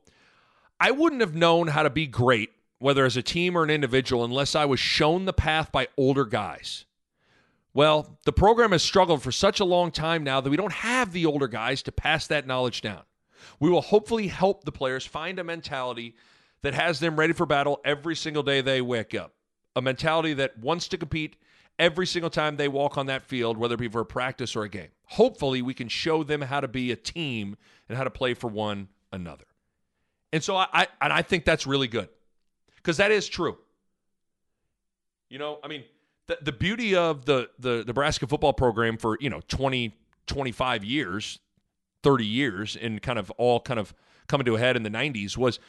I 0.81 0.91
wouldn't 0.91 1.21
have 1.21 1.35
known 1.35 1.67
how 1.67 1.83
to 1.83 1.89
be 1.89 2.07
great, 2.07 2.49
whether 2.77 3.05
as 3.05 3.15
a 3.15 3.21
team 3.21 3.57
or 3.57 3.63
an 3.63 3.69
individual, 3.69 4.25
unless 4.25 4.53
I 4.53 4.65
was 4.65 4.81
shown 4.81 5.23
the 5.23 5.31
path 5.31 5.71
by 5.71 5.87
older 5.95 6.25
guys. 6.25 6.83
Well, 7.73 8.19
the 8.25 8.33
program 8.33 8.71
has 8.71 8.83
struggled 8.83 9.21
for 9.21 9.31
such 9.31 9.59
a 9.59 9.65
long 9.65 9.91
time 9.91 10.23
now 10.23 10.41
that 10.41 10.49
we 10.49 10.57
don't 10.57 10.73
have 10.73 11.13
the 11.13 11.25
older 11.25 11.47
guys 11.47 11.83
to 11.83 11.91
pass 11.91 12.27
that 12.27 12.47
knowledge 12.47 12.81
down. 12.81 13.03
We 13.59 13.69
will 13.69 13.81
hopefully 13.81 14.27
help 14.27 14.63
the 14.63 14.71
players 14.71 15.05
find 15.05 15.39
a 15.39 15.43
mentality 15.43 16.15
that 16.61 16.73
has 16.73 16.99
them 16.99 17.17
ready 17.17 17.33
for 17.33 17.45
battle 17.45 17.79
every 17.85 18.15
single 18.15 18.43
day 18.43 18.61
they 18.61 18.81
wake 18.81 19.15
up. 19.15 19.33
A 19.75 19.81
mentality 19.81 20.33
that 20.33 20.57
wants 20.57 20.87
to 20.89 20.97
compete 20.97 21.35
every 21.77 22.05
single 22.05 22.29
time 22.29 22.57
they 22.57 22.67
walk 22.67 22.97
on 22.97 23.05
that 23.05 23.23
field, 23.23 23.57
whether 23.57 23.75
it 23.75 23.79
be 23.79 23.87
for 23.87 24.01
a 24.01 24.05
practice 24.05 24.55
or 24.55 24.63
a 24.63 24.69
game. 24.69 24.89
Hopefully, 25.05 25.61
we 25.61 25.73
can 25.73 25.87
show 25.87 26.23
them 26.23 26.41
how 26.41 26.59
to 26.59 26.67
be 26.67 26.91
a 26.91 26.95
team 26.95 27.55
and 27.87 27.97
how 27.97 28.03
to 28.03 28.09
play 28.09 28.33
for 28.33 28.49
one 28.49 28.89
another. 29.11 29.45
And 30.33 30.43
so 30.43 30.55
I, 30.55 30.67
I 30.73 30.87
and 31.01 31.13
I 31.13 31.21
think 31.21 31.45
that's 31.45 31.65
really 31.65 31.87
good 31.87 32.09
because 32.75 32.97
that 32.97 33.11
is 33.11 33.27
true. 33.27 33.57
You 35.29 35.39
know, 35.39 35.59
I 35.63 35.67
mean, 35.67 35.83
the, 36.29 36.37
the 36.43 36.51
beauty 36.51 36.95
of 36.95 37.25
the, 37.25 37.49
the 37.57 37.83
Nebraska 37.87 38.27
football 38.27 38.53
program 38.53 38.97
for, 38.97 39.17
you 39.19 39.31
know, 39.31 39.41
20, 39.47 39.95
25 40.27 40.83
years, 40.85 41.39
30 42.03 42.25
years, 42.25 42.77
and 42.79 43.01
kind 43.01 43.17
of 43.17 43.31
all 43.31 43.59
kind 43.59 43.79
of 43.79 43.95
coming 44.27 44.45
to 44.45 44.55
a 44.55 44.59
head 44.59 44.75
in 44.75 44.83
the 44.83 44.91
90s 44.91 45.35
was 45.35 45.59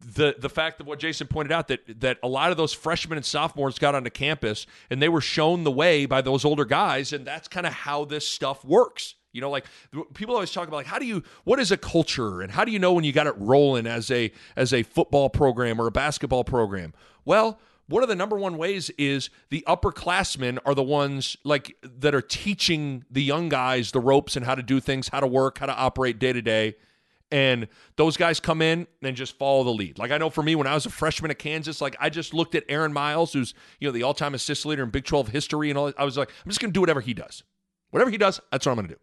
the 0.00 0.36
the 0.38 0.48
fact 0.48 0.80
of 0.80 0.86
what 0.86 1.00
Jason 1.00 1.26
pointed 1.26 1.50
out 1.50 1.66
that 1.68 2.00
that 2.00 2.18
a 2.22 2.28
lot 2.28 2.52
of 2.52 2.56
those 2.56 2.72
freshmen 2.72 3.18
and 3.18 3.26
sophomores 3.26 3.76
got 3.78 3.94
onto 3.94 4.10
campus 4.10 4.66
and 4.88 5.02
they 5.02 5.08
were 5.08 5.20
shown 5.20 5.64
the 5.64 5.70
way 5.70 6.06
by 6.06 6.20
those 6.20 6.44
older 6.44 6.64
guys 6.64 7.12
and 7.12 7.26
that's 7.26 7.48
kind 7.48 7.66
of 7.66 7.72
how 7.72 8.04
this 8.04 8.26
stuff 8.26 8.64
works. 8.64 9.16
You 9.32 9.40
know, 9.40 9.50
like 9.50 9.66
people 10.14 10.34
always 10.34 10.52
talk 10.52 10.68
about 10.68 10.76
like 10.76 10.86
how 10.86 11.00
do 11.00 11.06
you 11.06 11.24
what 11.42 11.58
is 11.58 11.72
a 11.72 11.76
culture 11.76 12.40
and 12.40 12.52
how 12.52 12.64
do 12.64 12.70
you 12.70 12.78
know 12.78 12.92
when 12.92 13.02
you 13.02 13.12
got 13.12 13.26
it 13.26 13.34
rolling 13.36 13.86
as 13.86 14.12
a 14.12 14.30
as 14.54 14.72
a 14.72 14.84
football 14.84 15.28
program 15.28 15.80
or 15.80 15.88
a 15.88 15.92
basketball 15.92 16.44
program? 16.44 16.94
Well, 17.24 17.58
one 17.88 18.02
of 18.02 18.08
the 18.08 18.14
number 18.14 18.36
one 18.36 18.58
ways 18.58 18.90
is 18.90 19.30
the 19.48 19.64
upperclassmen 19.66 20.58
are 20.64 20.74
the 20.74 20.82
ones 20.82 21.36
like 21.42 21.76
that 21.82 22.14
are 22.14 22.22
teaching 22.22 23.04
the 23.10 23.22
young 23.22 23.48
guys 23.48 23.92
the 23.92 24.00
ropes 24.00 24.36
and 24.36 24.44
how 24.44 24.54
to 24.54 24.62
do 24.62 24.78
things, 24.78 25.08
how 25.08 25.20
to 25.20 25.26
work, 25.26 25.58
how 25.58 25.66
to 25.66 25.74
operate 25.74 26.18
day 26.18 26.32
to 26.32 26.42
day. 26.42 26.76
And 27.30 27.68
those 27.96 28.16
guys 28.16 28.40
come 28.40 28.62
in 28.62 28.86
and 29.02 29.16
just 29.16 29.36
follow 29.36 29.64
the 29.64 29.72
lead. 29.72 29.98
Like 29.98 30.10
I 30.10 30.18
know 30.18 30.30
for 30.30 30.42
me, 30.42 30.54
when 30.54 30.66
I 30.66 30.74
was 30.74 30.86
a 30.86 30.90
freshman 30.90 31.30
at 31.30 31.38
Kansas, 31.38 31.80
like 31.80 31.96
I 31.98 32.10
just 32.10 32.32
looked 32.32 32.54
at 32.54 32.64
Aaron 32.68 32.92
Miles, 32.92 33.32
who's 33.32 33.54
you 33.80 33.88
know 33.88 33.92
the 33.92 34.02
all-time 34.02 34.34
assist 34.34 34.64
leader 34.64 34.82
in 34.82 34.90
Big 34.90 35.04
12 35.04 35.28
history, 35.28 35.70
and 35.70 35.78
all. 35.78 35.92
I 35.98 36.04
was 36.04 36.16
like, 36.16 36.30
I'm 36.44 36.50
just 36.50 36.60
going 36.60 36.70
to 36.70 36.74
do 36.74 36.80
whatever 36.80 37.00
he 37.00 37.14
does. 37.14 37.42
Whatever 37.90 38.10
he 38.10 38.18
does, 38.18 38.40
that's 38.52 38.66
what 38.66 38.72
I'm 38.72 38.76
going 38.76 38.88
to 38.88 38.94
do. 38.94 39.00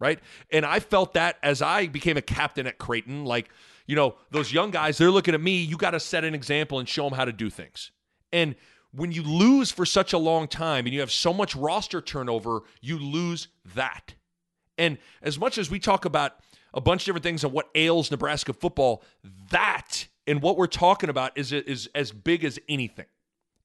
Right? 0.00 0.18
And 0.50 0.66
I 0.66 0.80
felt 0.80 1.14
that 1.14 1.36
as 1.42 1.62
I 1.62 1.86
became 1.86 2.16
a 2.16 2.22
captain 2.22 2.66
at 2.66 2.78
Creighton, 2.78 3.24
like, 3.24 3.48
you 3.86 3.96
know, 3.96 4.16
those 4.30 4.52
young 4.52 4.70
guys, 4.70 4.98
they're 4.98 5.10
looking 5.10 5.34
at 5.34 5.40
me, 5.40 5.62
you 5.62 5.76
got 5.76 5.90
to 5.90 6.00
set 6.00 6.24
an 6.24 6.34
example 6.34 6.78
and 6.78 6.88
show 6.88 7.04
them 7.04 7.12
how 7.12 7.24
to 7.24 7.32
do 7.32 7.50
things. 7.50 7.90
And 8.32 8.54
when 8.92 9.12
you 9.12 9.22
lose 9.22 9.70
for 9.70 9.84
such 9.84 10.12
a 10.12 10.18
long 10.18 10.48
time 10.48 10.86
and 10.86 10.94
you 10.94 11.00
have 11.00 11.10
so 11.10 11.32
much 11.32 11.56
roster 11.56 12.00
turnover, 12.00 12.62
you 12.80 12.98
lose 12.98 13.48
that. 13.74 14.14
And 14.78 14.98
as 15.22 15.38
much 15.38 15.58
as 15.58 15.70
we 15.70 15.78
talk 15.78 16.04
about 16.04 16.32
a 16.72 16.80
bunch 16.80 17.02
of 17.02 17.06
different 17.06 17.24
things 17.24 17.44
on 17.44 17.52
what 17.52 17.68
ails 17.74 18.10
Nebraska 18.10 18.52
football, 18.52 19.02
that 19.50 20.06
and 20.26 20.40
what 20.42 20.56
we're 20.56 20.66
talking 20.66 21.10
about 21.10 21.36
is 21.36 21.52
is 21.52 21.88
as 21.94 22.10
big 22.10 22.44
as 22.44 22.58
anything. 22.68 23.06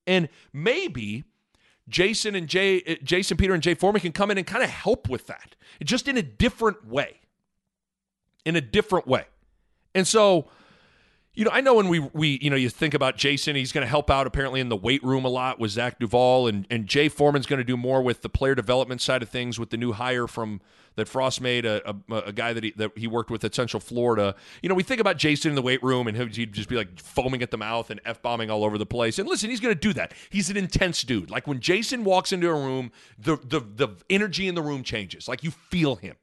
And 0.06 0.30
maybe 0.54 1.24
Jason 1.88 2.36
and 2.36 2.48
Jay, 2.48 2.82
uh, 2.88 2.96
Jason 3.04 3.38
Peter 3.38 3.54
and 3.54 3.64
Jay 3.64 3.74
Foreman 3.74 4.02
can 4.02 4.12
come 4.12 4.32
in 4.32 4.38
and 4.38 4.46
kind 4.46 4.64
of 4.64 4.70
help 4.70 5.10
with 5.10 5.28
that, 5.28 5.56
just 5.84 6.08
in 6.08 6.18
a 6.18 6.22
different 6.22 6.88
way. 6.88 7.20
In 8.46 8.56
a 8.56 8.62
different 8.62 9.08
way. 9.08 9.26
And 10.00 10.08
so 10.08 10.48
you 11.36 11.46
know, 11.46 11.52
I 11.54 11.62
know 11.62 11.76
when 11.76 11.88
we 11.88 12.00
we 12.00 12.40
you 12.42 12.50
know 12.50 12.56
you 12.56 12.70
think 12.70 12.94
about 12.94 13.16
Jason, 13.16 13.56
he's 13.56 13.72
going 13.72 13.84
to 13.84 13.88
help 13.88 14.10
out 14.10 14.28
apparently 14.28 14.60
in 14.60 14.68
the 14.68 14.76
weight 14.76 15.04
room 15.04 15.24
a 15.24 15.30
lot 15.30 15.60
with 15.60 15.72
Zach 15.72 16.00
Duval, 16.00 16.48
and 16.48 16.66
and 16.70 16.88
Jay 16.88 17.08
Foreman's 17.08 17.46
going 17.46 17.60
to 17.60 17.64
do 17.64 17.78
more 17.78 18.02
with 18.02 18.24
the 18.24 18.30
player 18.30 18.56
development 18.56 19.00
side 19.00 19.22
of 19.22 19.30
things 19.30 19.60
with 19.60 19.70
the 19.70 19.78
new 19.78 19.94
hire 19.94 20.28
from 20.28 20.60
that 20.96 21.08
Frost 21.08 21.40
made, 21.40 21.66
a, 21.66 21.82
a, 21.90 22.16
a 22.16 22.34
guy 22.34 22.52
that 22.52 22.64
he 22.64 22.72
that 22.72 22.92
he 22.98 23.08
worked 23.08 23.32
with 23.32 23.44
at 23.46 23.56
Central 23.56 23.80
Florida. 23.80 24.36
You 24.62 24.68
know, 24.68 24.76
we 24.76 24.84
think 24.84 25.00
about 25.00 25.18
Jason 25.18 25.50
in 25.50 25.56
the 25.56 25.62
weight 25.62 25.82
room, 25.82 26.08
and 26.08 26.18
he'd 26.18 26.52
just 26.52 26.68
be 26.68 26.76
like 26.76 27.00
foaming 27.00 27.42
at 27.42 27.52
the 27.52 27.58
mouth 27.58 27.90
and 27.90 28.02
f 28.04 28.22
bombing 28.22 28.50
all 28.50 28.66
over 28.66 28.78
the 28.78 28.86
place. 28.86 29.18
And 29.18 29.30
listen, 29.30 29.50
he's 29.50 29.62
going 29.62 29.74
to 29.74 29.80
do 29.80 29.94
that. 29.94 30.14
He's 30.30 30.50
an 30.50 30.58
intense 30.58 31.04
dude. 31.04 31.30
Like 31.30 31.48
when 31.48 31.62
Jason 31.62 32.04
walks 32.04 32.34
into 32.34 32.50
a 32.50 32.54
room, 32.54 32.92
the 33.18 33.38
the 33.38 33.62
the 33.62 33.90
energy 34.10 34.50
in 34.50 34.56
the 34.56 34.62
room 34.62 34.84
changes. 34.84 35.28
Like 35.30 35.44
you 35.44 35.52
feel 35.52 35.96
him, 35.96 36.18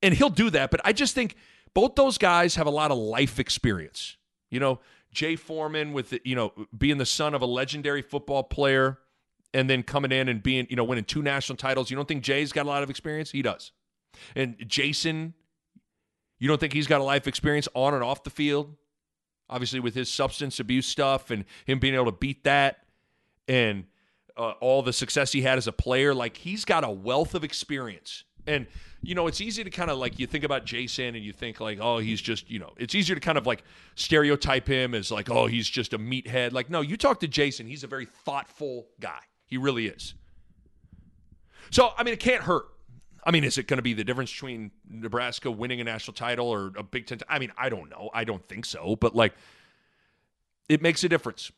and 0.00 0.14
he'll 0.14 0.30
do 0.30 0.48
that. 0.50 0.70
But 0.70 0.80
I 0.84 0.94
just 0.94 1.14
think 1.14 1.36
both 1.78 1.94
those 1.94 2.18
guys 2.18 2.56
have 2.56 2.66
a 2.66 2.70
lot 2.70 2.90
of 2.90 2.98
life 2.98 3.38
experience. 3.38 4.16
You 4.50 4.58
know, 4.58 4.80
Jay 5.12 5.36
Foreman 5.36 5.92
with 5.92 6.12
you 6.24 6.34
know 6.34 6.52
being 6.76 6.98
the 6.98 7.06
son 7.06 7.36
of 7.36 7.40
a 7.40 7.46
legendary 7.46 8.02
football 8.02 8.42
player 8.42 8.98
and 9.54 9.70
then 9.70 9.84
coming 9.84 10.10
in 10.10 10.28
and 10.28 10.42
being 10.42 10.66
you 10.70 10.74
know 10.74 10.82
winning 10.82 11.04
two 11.04 11.22
national 11.22 11.56
titles. 11.56 11.88
You 11.88 11.94
don't 11.94 12.08
think 12.08 12.24
Jay's 12.24 12.50
got 12.50 12.66
a 12.66 12.68
lot 12.68 12.82
of 12.82 12.90
experience? 12.90 13.30
He 13.30 13.42
does. 13.42 13.70
And 14.34 14.56
Jason, 14.66 15.34
you 16.40 16.48
don't 16.48 16.58
think 16.58 16.72
he's 16.72 16.88
got 16.88 17.00
a 17.00 17.04
life 17.04 17.28
experience 17.28 17.68
on 17.74 17.94
and 17.94 18.02
off 18.02 18.24
the 18.24 18.30
field? 18.30 18.74
Obviously, 19.48 19.78
with 19.78 19.94
his 19.94 20.12
substance 20.12 20.58
abuse 20.58 20.86
stuff 20.86 21.30
and 21.30 21.44
him 21.64 21.78
being 21.78 21.94
able 21.94 22.06
to 22.06 22.12
beat 22.12 22.42
that 22.42 22.78
and 23.46 23.84
uh, 24.36 24.50
all 24.60 24.82
the 24.82 24.92
success 24.92 25.30
he 25.30 25.42
had 25.42 25.58
as 25.58 25.68
a 25.68 25.72
player, 25.72 26.12
like 26.12 26.38
he's 26.38 26.64
got 26.64 26.82
a 26.82 26.90
wealth 26.90 27.36
of 27.36 27.44
experience. 27.44 28.24
And 28.48 28.66
you 29.02 29.14
know, 29.14 29.26
it's 29.28 29.40
easy 29.40 29.62
to 29.62 29.70
kind 29.70 29.90
of 29.90 29.98
like 29.98 30.18
you 30.18 30.26
think 30.26 30.44
about 30.44 30.64
Jason 30.64 31.14
and 31.14 31.24
you 31.24 31.32
think 31.32 31.60
like, 31.60 31.78
oh, 31.80 31.98
he's 31.98 32.20
just, 32.20 32.50
you 32.50 32.58
know, 32.58 32.72
it's 32.76 32.94
easier 32.94 33.14
to 33.14 33.20
kind 33.20 33.38
of 33.38 33.46
like 33.46 33.62
stereotype 33.94 34.66
him 34.66 34.94
as 34.94 35.12
like, 35.12 35.30
oh, 35.30 35.46
he's 35.46 35.68
just 35.68 35.92
a 35.92 35.98
meathead. 35.98 36.52
Like, 36.52 36.68
no, 36.68 36.80
you 36.80 36.96
talk 36.96 37.20
to 37.20 37.28
Jason, 37.28 37.66
he's 37.66 37.84
a 37.84 37.86
very 37.86 38.06
thoughtful 38.06 38.88
guy. 38.98 39.20
He 39.46 39.56
really 39.56 39.86
is. 39.86 40.14
So, 41.70 41.92
I 41.96 42.02
mean, 42.02 42.14
it 42.14 42.20
can't 42.20 42.42
hurt. 42.42 42.66
I 43.24 43.30
mean, 43.30 43.44
is 43.44 43.58
it 43.58 43.66
going 43.66 43.78
to 43.78 43.82
be 43.82 43.92
the 43.92 44.04
difference 44.04 44.32
between 44.32 44.70
Nebraska 44.88 45.50
winning 45.50 45.80
a 45.80 45.84
national 45.84 46.14
title 46.14 46.48
or 46.48 46.72
a 46.76 46.82
Big 46.82 47.06
Ten? 47.06 47.18
T- 47.18 47.24
I 47.28 47.38
mean, 47.38 47.52
I 47.56 47.68
don't 47.68 47.90
know. 47.90 48.10
I 48.14 48.24
don't 48.24 48.44
think 48.46 48.64
so. 48.64 48.96
But 48.96 49.14
like, 49.14 49.34
it 50.68 50.82
makes 50.82 51.04
a 51.04 51.08
difference. 51.08 51.52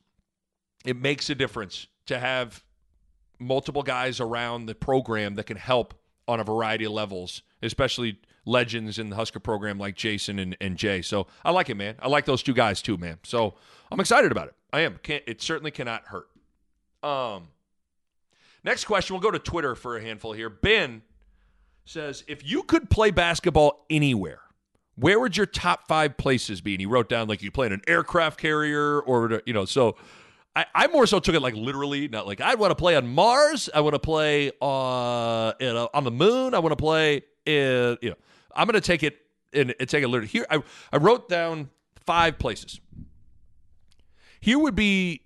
It 0.84 0.96
makes 0.96 1.30
a 1.30 1.34
difference 1.34 1.86
to 2.06 2.18
have 2.18 2.62
multiple 3.38 3.82
guys 3.82 4.20
around 4.20 4.66
the 4.66 4.74
program 4.74 5.36
that 5.36 5.44
can 5.44 5.56
help 5.56 5.94
on 6.30 6.40
a 6.40 6.44
variety 6.44 6.84
of 6.84 6.92
levels, 6.92 7.42
especially 7.62 8.18
legends 8.46 8.98
in 8.98 9.10
the 9.10 9.16
Husker 9.16 9.40
program 9.40 9.78
like 9.78 9.96
Jason 9.96 10.38
and, 10.38 10.56
and 10.60 10.76
Jay. 10.76 11.02
So 11.02 11.26
I 11.44 11.50
like 11.50 11.68
it, 11.68 11.76
man. 11.76 11.96
I 12.00 12.08
like 12.08 12.24
those 12.24 12.42
two 12.42 12.54
guys 12.54 12.80
too, 12.80 12.96
man. 12.96 13.18
So 13.24 13.54
I'm 13.90 14.00
excited 14.00 14.30
about 14.32 14.48
it. 14.48 14.54
I 14.72 14.80
am. 14.80 14.98
Can't, 15.02 15.24
it 15.26 15.42
certainly 15.42 15.72
cannot 15.72 16.04
hurt. 16.04 16.28
Um, 17.02 17.48
next 18.62 18.84
question. 18.84 19.14
We'll 19.14 19.22
go 19.22 19.32
to 19.32 19.38
Twitter 19.38 19.74
for 19.74 19.96
a 19.96 20.02
handful 20.02 20.32
here. 20.32 20.48
Ben 20.48 21.02
says, 21.84 22.22
if 22.28 22.48
you 22.48 22.62
could 22.62 22.88
play 22.88 23.10
basketball 23.10 23.84
anywhere, 23.90 24.40
where 24.94 25.18
would 25.18 25.36
your 25.36 25.46
top 25.46 25.88
five 25.88 26.16
places 26.16 26.60
be? 26.60 26.74
And 26.74 26.80
he 26.80 26.86
wrote 26.86 27.08
down 27.08 27.26
like 27.26 27.42
you 27.42 27.50
play 27.50 27.66
in 27.66 27.72
an 27.72 27.82
aircraft 27.88 28.38
carrier 28.38 29.00
or 29.00 29.42
you 29.46 29.52
know. 29.52 29.64
So 29.64 29.96
I, 30.56 30.66
I 30.74 30.86
more 30.88 31.06
so 31.06 31.20
took 31.20 31.34
it 31.34 31.40
like 31.40 31.54
literally, 31.54 32.08
not 32.08 32.26
like 32.26 32.40
I 32.40 32.54
want 32.56 32.72
to 32.72 32.74
play 32.74 32.96
on 32.96 33.06
Mars. 33.06 33.70
I 33.72 33.80
want 33.80 33.94
to 33.94 34.00
play 34.00 34.50
uh, 34.60 35.52
in 35.60 35.76
a, 35.76 35.88
on 35.94 36.04
the 36.04 36.10
moon. 36.10 36.54
I 36.54 36.58
want 36.58 36.72
to 36.72 36.76
play 36.76 37.22
in, 37.46 37.98
you 38.02 38.10
know, 38.10 38.16
I'm 38.54 38.66
going 38.66 38.74
to 38.74 38.80
take 38.80 39.02
it 39.02 39.18
and 39.52 39.74
take 39.78 40.02
it 40.02 40.08
literally. 40.08 40.28
Here, 40.28 40.46
I, 40.50 40.62
I 40.92 40.96
wrote 40.96 41.28
down 41.28 41.70
five 42.04 42.38
places. 42.38 42.80
Here 44.40 44.58
would 44.58 44.74
be 44.74 45.22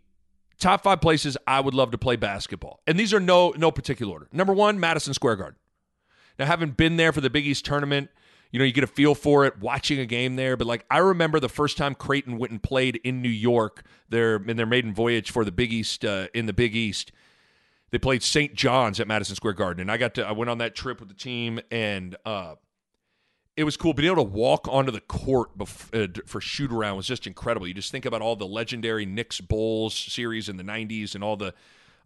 top 0.58 0.82
five 0.82 1.00
places 1.00 1.36
I 1.46 1.60
would 1.60 1.74
love 1.74 1.90
to 1.92 1.98
play 1.98 2.16
basketball. 2.16 2.80
And 2.86 2.98
these 2.98 3.14
are 3.14 3.20
no 3.20 3.54
no 3.56 3.70
particular 3.70 4.12
order. 4.12 4.28
Number 4.32 4.52
one, 4.52 4.78
Madison 4.78 5.14
Square 5.14 5.36
Garden. 5.36 5.58
Now, 6.38 6.46
having 6.46 6.70
been 6.70 6.96
there 6.96 7.12
for 7.12 7.20
the 7.20 7.30
Big 7.30 7.46
East 7.46 7.64
tournament, 7.64 8.10
you 8.54 8.60
know, 8.60 8.64
you 8.64 8.70
get 8.70 8.84
a 8.84 8.86
feel 8.86 9.16
for 9.16 9.44
it 9.44 9.58
watching 9.58 9.98
a 9.98 10.06
game 10.06 10.36
there. 10.36 10.56
But 10.56 10.68
like 10.68 10.86
I 10.88 10.98
remember 10.98 11.40
the 11.40 11.48
first 11.48 11.76
time 11.76 11.92
Creighton 11.92 12.38
went 12.38 12.52
and 12.52 12.62
played 12.62 13.00
in 13.02 13.20
New 13.20 13.28
York, 13.28 13.82
their 14.10 14.36
in 14.36 14.56
their 14.56 14.64
maiden 14.64 14.94
voyage 14.94 15.32
for 15.32 15.44
the 15.44 15.50
Big 15.50 15.72
East 15.72 16.04
uh, 16.04 16.28
in 16.32 16.46
the 16.46 16.52
Big 16.52 16.76
East. 16.76 17.10
They 17.90 17.98
played 17.98 18.22
St. 18.22 18.54
John's 18.54 19.00
at 19.00 19.08
Madison 19.08 19.34
Square 19.34 19.54
Garden, 19.54 19.80
and 19.80 19.90
I 19.90 19.96
got 19.96 20.14
to 20.14 20.24
I 20.24 20.30
went 20.30 20.50
on 20.50 20.58
that 20.58 20.76
trip 20.76 21.00
with 21.00 21.08
the 21.08 21.16
team, 21.16 21.58
and 21.72 22.14
uh, 22.24 22.54
it 23.56 23.64
was 23.64 23.76
cool. 23.76 23.92
Being 23.92 24.12
able 24.12 24.24
to 24.24 24.30
walk 24.30 24.68
onto 24.68 24.92
the 24.92 25.00
court 25.00 25.58
bef- 25.58 26.20
uh, 26.20 26.22
for 26.24 26.40
shoot 26.40 26.70
around 26.70 26.96
was 26.96 27.08
just 27.08 27.26
incredible. 27.26 27.66
You 27.66 27.74
just 27.74 27.90
think 27.90 28.06
about 28.06 28.22
all 28.22 28.36
the 28.36 28.46
legendary 28.46 29.04
Knicks 29.04 29.40
Bulls 29.40 29.96
series 29.96 30.48
in 30.48 30.58
the 30.58 30.64
'90s 30.64 31.16
and 31.16 31.24
all 31.24 31.36
the 31.36 31.54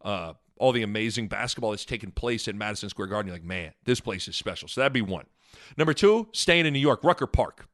uh, 0.01 0.33
all 0.59 0.73
the 0.73 0.83
amazing 0.83 1.29
basketball 1.29 1.71
that's 1.71 1.85
taken 1.85 2.11
place 2.11 2.49
in 2.49 2.59
Madison 2.59 2.89
Square 2.89 3.09
Garden. 3.09 3.29
You're 3.29 3.37
like, 3.37 3.45
man, 3.45 3.73
this 3.85 4.01
place 4.01 4.29
is 4.29 4.37
special. 4.37 4.69
So 4.69 4.81
that'd 4.81 4.93
be 4.93 5.03
one. 5.03 5.27
Number 5.77 5.95
two, 5.95 6.29
staying 6.33 6.67
in 6.67 6.73
New 6.73 6.79
York, 6.79 7.03
Rucker 7.05 7.27
Park. 7.27 7.69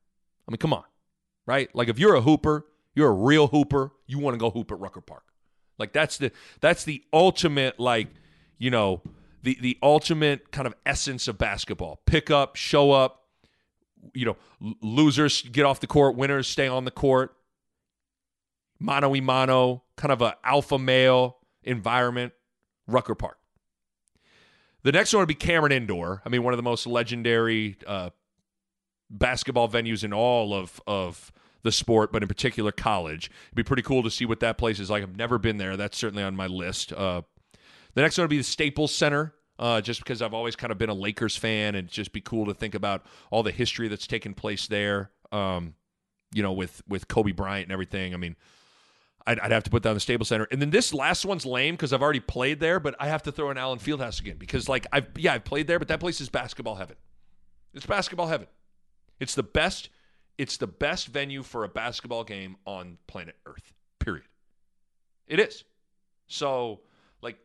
I 0.47 0.51
mean, 0.51 0.59
come 0.59 0.73
on, 0.73 0.85
right? 1.47 1.75
Like 1.75 1.89
if 1.89 1.99
you're 1.99 2.15
a 2.15 2.21
hooper, 2.21 2.67
you're 2.95 3.11
a 3.11 3.15
real 3.15 3.49
hooper, 3.49 3.93
you 4.07 4.19
want 4.19 4.35
to 4.35 4.39
go 4.39 4.51
hoop 4.51 4.71
at 4.71 4.79
Rucker 4.79 5.01
Park. 5.01 5.25
Like 5.79 5.93
that's 5.93 6.19
the 6.19 6.31
that's 6.61 6.85
the 6.85 7.03
ultimate 7.13 7.81
like, 7.81 8.09
you 8.59 8.71
know, 8.71 9.03
the 9.43 9.59
the 9.61 9.79
ultimate 9.83 10.53
kind 10.53 10.67
of 10.67 10.75
essence 10.87 11.27
of 11.29 11.39
basketball. 11.39 12.01
Pick 12.07 12.31
up, 12.31 12.57
show 12.57 12.93
up, 12.93 13.25
you 14.15 14.25
know, 14.25 14.37
losers 14.81 15.43
get 15.43 15.65
off 15.65 15.81
the 15.81 15.87
court, 15.87 16.17
winners 16.17 16.47
stay 16.47 16.69
on 16.69 16.85
the 16.85 16.91
court. 16.91 17.35
Mano 18.79 19.09
y 19.09 19.21
mano, 19.21 19.83
kind 19.97 20.13
of 20.13 20.21
a 20.21 20.37
alpha 20.45 20.79
male 20.79 21.39
environment, 21.63 22.33
Rucker 22.87 23.15
Park. 23.15 23.39
The 24.83 24.93
next 24.93 25.13
one 25.13 25.21
would 25.21 25.29
be 25.29 25.35
Cameron 25.35 25.73
Indoor. 25.73 26.23
I 26.25 26.29
mean, 26.29 26.43
one 26.43 26.53
of 26.53 26.59
the 26.59 26.63
most 26.63 26.87
legendary 26.87 27.77
uh, 27.87 28.11
basketball 29.11 29.69
venues 29.69 30.05
in 30.05 30.13
all 30.13 30.53
of 30.53 30.81
of 30.87 31.33
the 31.63 31.73
sport, 31.73 32.13
but 32.13 32.23
in 32.23 32.29
particular 32.29 32.71
college. 32.71 33.31
It'd 33.47 33.57
be 33.57 33.63
pretty 33.63 33.83
cool 33.83 34.03
to 34.03 34.11
see 34.11 34.27
what 34.27 34.41
that 34.41 34.59
place 34.59 34.79
is 34.79 34.91
like. 34.91 35.03
I've 35.03 35.17
never 35.17 35.39
been 35.39 35.57
there. 35.57 35.79
That's 35.79 35.97
certainly 35.97 36.23
on 36.23 36.37
my 36.37 36.47
list. 36.47 36.93
Uh, 36.93 37.23
the 37.95 38.03
next 38.03 38.19
one 38.19 38.25
would 38.25 38.31
be 38.31 38.37
the 38.37 38.45
Staples 38.45 38.95
Center. 38.95 39.35
Uh, 39.57 39.81
just 39.81 40.01
because 40.01 40.21
I've 40.21 40.35
always 40.35 40.57
kind 40.57 40.73
of 40.73 40.79
been 40.79 40.91
a 40.91 40.95
Lakers 40.95 41.37
fan, 41.37 41.77
and 41.77 41.87
just 41.87 42.13
be 42.13 42.21
cool 42.21 42.45
to 42.47 42.55
think 42.55 42.75
about 42.75 43.07
all 43.31 43.45
the 43.45 43.53
history 43.53 43.87
that's 43.87 44.07
taken 44.07 44.35
place 44.35 44.67
there. 44.67 45.13
Um, 45.31 45.75
you 46.35 46.43
know, 46.43 46.53
with 46.53 46.83
with 46.89 47.07
Kobe 47.07 47.31
Bryant 47.31 47.67
and 47.67 47.73
everything. 47.73 48.15
I 48.15 48.17
mean, 48.17 48.35
I'd, 49.27 49.41
I'd, 49.41 49.53
have 49.53 49.65
to 49.65 49.71
put 49.71 49.83
down 49.83 49.95
the 49.95 50.01
Staples 50.01 50.29
Center. 50.29 50.47
And 50.51 50.61
then 50.61 50.71
this 50.71 50.93
last 50.93 51.25
one's 51.25 51.47
lame 51.47 51.75
because 51.75 51.93
I've 51.93 52.03
already 52.03 52.21
played 52.21 52.61
there, 52.61 52.79
but 52.79 52.95
I 53.01 53.09
have 53.09 53.23
to 53.23 53.33
throw 53.33 53.51
in 53.51 53.57
Allen 53.57 53.79
Fieldhouse 53.79 54.21
again 54.21 54.37
because, 54.37 54.69
like, 54.69 54.87
I've 54.93 55.09
yeah, 55.17 55.35
I've 55.35 55.45
played 55.45 55.67
there, 55.67 55.79
but 55.79 55.89
that 55.89 56.01
place 56.01 56.21
is 56.21 56.29
basketball 56.29 56.75
heaven. 56.75 56.97
It's 57.73 57.87
basketball 57.87 58.27
heaven. 58.27 58.47
It's 59.21 59.35
the 59.35 59.43
best. 59.43 59.89
It's 60.37 60.57
the 60.57 60.67
best 60.67 61.09
venue 61.09 61.43
for 61.43 61.65
a 61.65 61.69
basketball 61.69 62.25
game 62.25 62.57
on 62.67 62.99
planet 63.07 63.37
Earth. 63.47 63.73
Period. 63.99 64.27
It 65.27 65.41
is. 65.41 65.65
So, 66.27 66.81
like, 67.23 67.39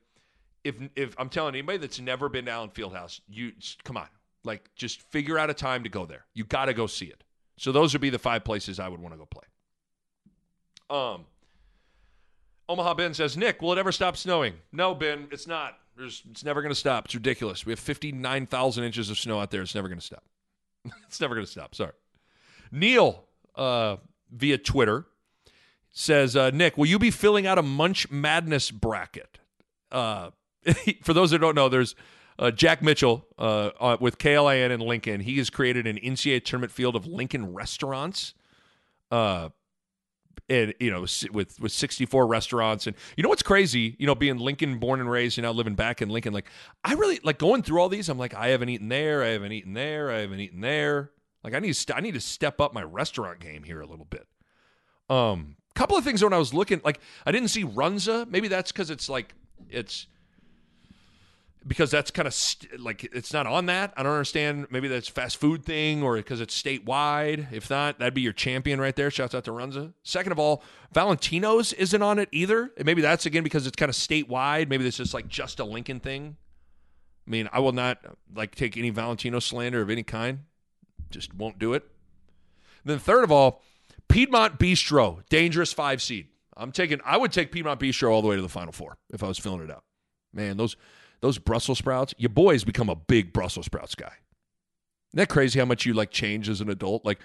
if 0.63 0.75
if 0.95 1.15
I'm 1.17 1.29
telling 1.29 1.55
anybody 1.55 1.77
that's 1.77 1.99
never 1.99 2.27
been 2.27 2.45
to 2.45 2.51
Allen 2.51 2.71
Fieldhouse, 2.71 3.21
you 3.29 3.53
come 3.83 3.95
on, 3.95 4.07
like, 4.43 4.69
just 4.75 5.01
figure 5.03 5.39
out 5.39 5.49
a 5.49 5.53
time 5.53 5.83
to 5.83 5.89
go 5.89 6.05
there. 6.05 6.25
You 6.33 6.43
got 6.43 6.65
to 6.65 6.73
go 6.73 6.87
see 6.87 7.05
it. 7.05 7.23
So 7.57 7.71
those 7.71 7.93
would 7.93 8.01
be 8.01 8.09
the 8.09 8.19
five 8.19 8.43
places 8.43 8.79
I 8.79 8.89
would 8.89 8.99
want 8.99 9.13
to 9.13 9.17
go 9.17 9.25
play. 9.25 9.45
Um. 10.89 11.25
Omaha 12.69 12.93
Ben 12.93 13.15
says, 13.15 13.35
Nick, 13.35 13.63
will 13.63 13.73
it 13.73 13.79
ever 13.79 13.91
stop 13.91 14.15
snowing? 14.15 14.53
No, 14.71 14.93
Ben, 14.93 15.27
it's 15.31 15.47
not. 15.47 15.79
There's, 15.97 16.21
it's 16.29 16.45
never 16.45 16.61
going 16.61 16.71
to 16.71 16.79
stop. 16.79 17.05
It's 17.05 17.15
ridiculous. 17.15 17.65
We 17.65 17.71
have 17.71 17.79
59,000 17.79 18.83
inches 18.83 19.09
of 19.09 19.17
snow 19.17 19.39
out 19.39 19.49
there. 19.49 19.63
It's 19.63 19.73
never 19.73 19.87
going 19.87 19.99
to 19.99 20.05
stop. 20.05 20.23
it's 21.07 21.19
never 21.19 21.33
going 21.33 21.45
to 21.45 21.51
stop. 21.51 21.73
Sorry. 21.73 21.93
Neil, 22.71 23.25
uh, 23.55 23.97
via 24.31 24.59
Twitter, 24.59 25.07
says, 25.91 26.35
uh, 26.35 26.51
Nick, 26.51 26.77
will 26.77 26.85
you 26.85 26.99
be 26.99 27.09
filling 27.09 27.47
out 27.47 27.57
a 27.57 27.63
Munch 27.63 28.09
Madness 28.11 28.69
bracket? 28.69 29.39
Uh, 29.91 30.29
for 31.03 31.13
those 31.13 31.31
that 31.31 31.39
don't 31.39 31.55
know, 31.55 31.69
there's 31.69 31.95
uh, 32.37 32.51
Jack 32.51 32.83
Mitchell 32.83 33.25
uh, 33.39 33.71
uh, 33.79 33.97
with 33.99 34.19
KLIN 34.19 34.69
in 34.69 34.79
Lincoln. 34.79 35.21
He 35.21 35.39
has 35.39 35.49
created 35.49 35.87
an 35.87 35.97
NCAA 35.97 36.45
tournament 36.45 36.71
field 36.71 36.95
of 36.95 37.07
Lincoln 37.07 37.51
restaurants. 37.51 38.35
Uh, 39.09 39.49
and 40.49 40.73
you 40.79 40.91
know, 40.91 41.05
with 41.31 41.59
with 41.59 41.71
64 41.71 42.27
restaurants, 42.27 42.87
and 42.87 42.95
you 43.15 43.23
know 43.23 43.29
what's 43.29 43.43
crazy? 43.43 43.95
You 43.99 44.07
know, 44.07 44.15
being 44.15 44.37
Lincoln 44.37 44.79
born 44.79 44.99
and 44.99 45.09
raised, 45.09 45.37
and 45.37 45.43
now 45.43 45.51
living 45.51 45.75
back 45.75 46.01
in 46.01 46.09
Lincoln, 46.09 46.33
like 46.33 46.49
I 46.83 46.93
really 46.93 47.19
like 47.23 47.37
going 47.37 47.63
through 47.63 47.81
all 47.81 47.89
these. 47.89 48.09
I'm 48.09 48.17
like, 48.17 48.33
I 48.33 48.49
haven't 48.49 48.69
eaten 48.69 48.89
there, 48.89 49.23
I 49.23 49.29
haven't 49.29 49.51
eaten 49.51 49.73
there, 49.73 50.11
I 50.11 50.19
haven't 50.19 50.39
eaten 50.39 50.61
there. 50.61 51.11
Like 51.43 51.53
I 51.53 51.59
need 51.59 51.69
to 51.69 51.73
st- 51.73 51.97
I 51.97 52.01
need 52.01 52.15
to 52.15 52.21
step 52.21 52.59
up 52.59 52.73
my 52.73 52.83
restaurant 52.83 53.39
game 53.39 53.63
here 53.63 53.81
a 53.81 53.85
little 53.85 54.05
bit. 54.05 54.27
Um, 55.09 55.55
couple 55.79 55.95
of 55.95 56.03
things 56.03 56.21
when 56.21 56.33
I 56.33 56.37
was 56.37 56.53
looking, 56.53 56.81
like 56.83 56.99
I 57.25 57.31
didn't 57.31 57.49
see 57.49 57.63
Runza. 57.63 58.29
Maybe 58.29 58.49
that's 58.49 58.71
because 58.71 58.89
it's 58.89 59.07
like 59.07 59.33
it's 59.69 60.07
because 61.67 61.91
that's 61.91 62.09
kind 62.11 62.27
of 62.27 62.33
st- 62.33 62.79
like 62.79 63.03
it's 63.03 63.33
not 63.33 63.45
on 63.45 63.65
that. 63.65 63.93
I 63.97 64.03
don't 64.03 64.13
understand. 64.13 64.67
Maybe 64.69 64.87
that's 64.87 65.07
fast 65.07 65.37
food 65.37 65.65
thing 65.65 66.01
or 66.03 66.15
because 66.15 66.41
it's 66.41 66.59
statewide. 66.59 67.51
If 67.51 67.69
not, 67.69 67.99
that'd 67.99 68.13
be 68.13 68.21
your 68.21 68.33
champion 68.33 68.79
right 68.79 68.95
there. 68.95 69.11
Shouts 69.11 69.35
out 69.35 69.43
to 69.45 69.51
Runza. 69.51 69.93
Second 70.03 70.31
of 70.31 70.39
all, 70.39 70.63
Valentino's 70.93 71.73
isn't 71.73 72.01
on 72.01 72.19
it 72.19 72.29
either. 72.31 72.71
And 72.77 72.85
maybe 72.85 73.01
that's 73.01 73.25
again 73.25 73.43
because 73.43 73.67
it's 73.67 73.75
kind 73.75 73.89
of 73.89 73.95
statewide. 73.95 74.69
Maybe 74.69 74.83
this 74.83 74.99
is 74.99 75.13
like 75.13 75.27
just 75.27 75.59
a 75.59 75.65
Lincoln 75.65 75.99
thing. 75.99 76.37
I 77.27 77.29
mean, 77.29 77.49
I 77.51 77.59
will 77.59 77.73
not 77.73 77.99
like 78.33 78.55
take 78.55 78.77
any 78.77 78.89
Valentino 78.89 79.39
slander 79.39 79.81
of 79.81 79.89
any 79.89 80.03
kind. 80.03 80.39
Just 81.11 81.33
won't 81.33 81.59
do 81.59 81.73
it. 81.73 81.83
And 82.83 82.91
then 82.91 82.99
third 82.99 83.23
of 83.23 83.31
all, 83.31 83.61
Piedmont 84.07 84.57
Bistro, 84.57 85.21
dangerous 85.29 85.73
five 85.73 86.01
seed. 86.01 86.27
I'm 86.55 86.71
taking. 86.71 86.99
I 87.05 87.17
would 87.17 87.31
take 87.31 87.51
Piedmont 87.51 87.79
Bistro 87.79 88.11
all 88.11 88.21
the 88.21 88.27
way 88.27 88.35
to 88.35 88.41
the 88.41 88.49
Final 88.49 88.71
Four 88.71 88.97
if 89.13 89.23
I 89.23 89.27
was 89.27 89.37
filling 89.37 89.61
it 89.61 89.71
out. 89.71 89.83
Man, 90.33 90.57
those 90.57 90.75
those 91.21 91.37
Brussels 91.37 91.77
sprouts. 91.77 92.13
Your 92.17 92.29
boy's 92.29 92.63
become 92.63 92.89
a 92.89 92.95
big 92.95 93.33
Brussels 93.33 93.65
sprouts 93.65 93.95
guy. 93.95 94.13
Isn't 95.09 95.17
that 95.17 95.29
crazy 95.29 95.59
how 95.59 95.65
much 95.65 95.85
you 95.85 95.93
like 95.93 96.11
change 96.11 96.49
as 96.49 96.61
an 96.61 96.69
adult? 96.69 97.03
Like 97.03 97.19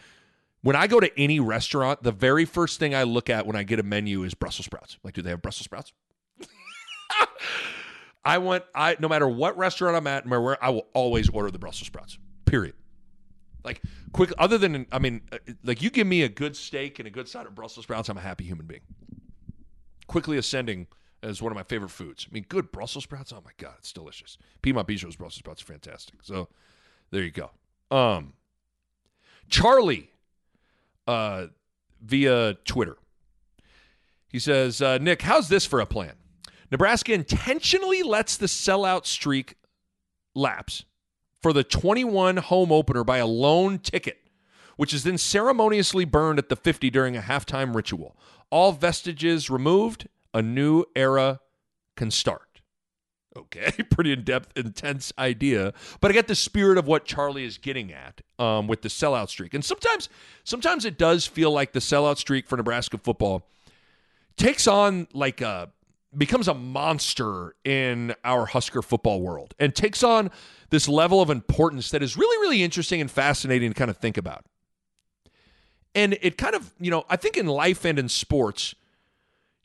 when 0.62 0.76
I 0.76 0.86
go 0.86 1.00
to 1.00 1.20
any 1.20 1.40
restaurant, 1.40 2.02
the 2.02 2.12
very 2.12 2.46
first 2.46 2.78
thing 2.78 2.94
I 2.94 3.02
look 3.02 3.28
at 3.28 3.46
when 3.46 3.56
I 3.56 3.62
get 3.62 3.78
a 3.78 3.82
menu 3.82 4.24
is 4.24 4.32
Brussels 4.34 4.64
sprouts. 4.64 4.96
Like, 5.04 5.14
do 5.14 5.20
they 5.20 5.30
have 5.30 5.42
Brussels 5.42 5.64
sprouts? 5.66 5.92
I 8.24 8.38
want 8.38 8.64
I 8.74 8.96
no 8.98 9.08
matter 9.08 9.28
what 9.28 9.56
restaurant 9.58 9.96
I'm 9.96 10.06
at, 10.06 10.26
where 10.26 10.62
I 10.64 10.70
will 10.70 10.86
always 10.94 11.28
order 11.28 11.50
the 11.50 11.58
Brussels 11.58 11.86
sprouts. 11.86 12.18
Period. 12.46 12.74
Like 13.62 13.82
quick, 14.12 14.32
other 14.38 14.56
than 14.56 14.86
I 14.90 14.98
mean, 14.98 15.20
uh, 15.30 15.38
like 15.62 15.82
you 15.82 15.90
give 15.90 16.06
me 16.06 16.22
a 16.22 16.28
good 16.28 16.56
steak 16.56 16.98
and 16.98 17.06
a 17.06 17.10
good 17.10 17.28
side 17.28 17.46
of 17.46 17.54
Brussels 17.54 17.84
sprouts, 17.84 18.08
I'm 18.08 18.16
a 18.16 18.22
happy 18.22 18.44
human 18.44 18.64
being. 18.66 18.82
Quickly 20.06 20.38
ascending 20.38 20.86
as 21.24 21.40
one 21.40 21.50
of 21.50 21.56
my 21.56 21.62
favorite 21.62 21.90
foods. 21.90 22.26
I 22.30 22.34
mean, 22.34 22.46
good 22.48 22.70
Brussels 22.70 23.04
sprouts. 23.04 23.32
Oh 23.32 23.42
my 23.44 23.52
god, 23.56 23.74
it's 23.78 23.92
delicious. 23.92 24.36
Piedmont 24.62 24.86
Bistro's 24.86 25.16
Brussels 25.16 25.38
sprouts 25.38 25.62
are 25.62 25.66
fantastic. 25.66 26.22
So 26.22 26.48
there 27.10 27.22
you 27.22 27.30
go. 27.30 27.50
Um, 27.90 28.34
Charlie, 29.48 30.10
uh, 31.06 31.46
via 32.02 32.54
Twitter, 32.64 32.96
he 34.28 34.38
says, 34.38 34.82
uh, 34.82 34.98
Nick, 34.98 35.22
how's 35.22 35.48
this 35.48 35.64
for 35.64 35.80
a 35.80 35.86
plan? 35.86 36.14
Nebraska 36.70 37.12
intentionally 37.12 38.02
lets 38.02 38.36
the 38.36 38.46
sellout 38.46 39.06
streak 39.06 39.54
lapse 40.34 40.84
for 41.40 41.52
the 41.52 41.62
21 41.62 42.38
home 42.38 42.72
opener 42.72 43.04
by 43.04 43.18
a 43.18 43.26
lone 43.26 43.78
ticket, 43.78 44.18
which 44.76 44.92
is 44.92 45.04
then 45.04 45.18
ceremoniously 45.18 46.04
burned 46.04 46.38
at 46.38 46.48
the 46.48 46.56
50 46.56 46.90
during 46.90 47.16
a 47.16 47.20
halftime 47.20 47.74
ritual. 47.74 48.16
All 48.50 48.72
vestiges 48.72 49.48
removed 49.48 50.08
a 50.34 50.42
new 50.42 50.84
era 50.94 51.40
can 51.96 52.10
start. 52.10 52.60
Okay, 53.36 53.70
pretty 53.90 54.12
in 54.12 54.22
depth, 54.22 54.56
intense 54.56 55.12
idea, 55.18 55.72
but 56.00 56.10
I 56.10 56.14
get 56.14 56.28
the 56.28 56.34
spirit 56.34 56.78
of 56.78 56.86
what 56.86 57.04
Charlie 57.04 57.44
is 57.44 57.58
getting 57.58 57.92
at 57.92 58.20
um, 58.38 58.68
with 58.68 58.82
the 58.82 58.88
sellout 58.88 59.28
streak. 59.28 59.54
And 59.54 59.64
sometimes, 59.64 60.08
sometimes 60.44 60.84
it 60.84 60.98
does 60.98 61.26
feel 61.26 61.50
like 61.50 61.72
the 61.72 61.80
sellout 61.80 62.18
streak 62.18 62.46
for 62.46 62.56
Nebraska 62.56 62.98
football 62.98 63.48
takes 64.36 64.66
on 64.66 65.08
like 65.12 65.40
a 65.40 65.70
becomes 66.16 66.46
a 66.46 66.54
monster 66.54 67.56
in 67.64 68.14
our 68.24 68.46
Husker 68.46 68.82
football 68.82 69.20
world 69.20 69.52
and 69.58 69.74
takes 69.74 70.04
on 70.04 70.30
this 70.70 70.88
level 70.88 71.20
of 71.20 71.28
importance 71.28 71.90
that 71.90 72.04
is 72.04 72.16
really, 72.16 72.40
really 72.40 72.62
interesting 72.62 73.00
and 73.00 73.10
fascinating 73.10 73.70
to 73.70 73.74
kind 73.74 73.90
of 73.90 73.96
think 73.96 74.16
about. 74.16 74.44
And 75.94 76.16
it 76.22 76.38
kind 76.38 76.54
of, 76.54 76.72
you 76.80 76.90
know, 76.90 77.04
I 77.08 77.16
think 77.16 77.36
in 77.36 77.46
life 77.46 77.84
and 77.84 77.98
in 77.98 78.08
sports, 78.08 78.74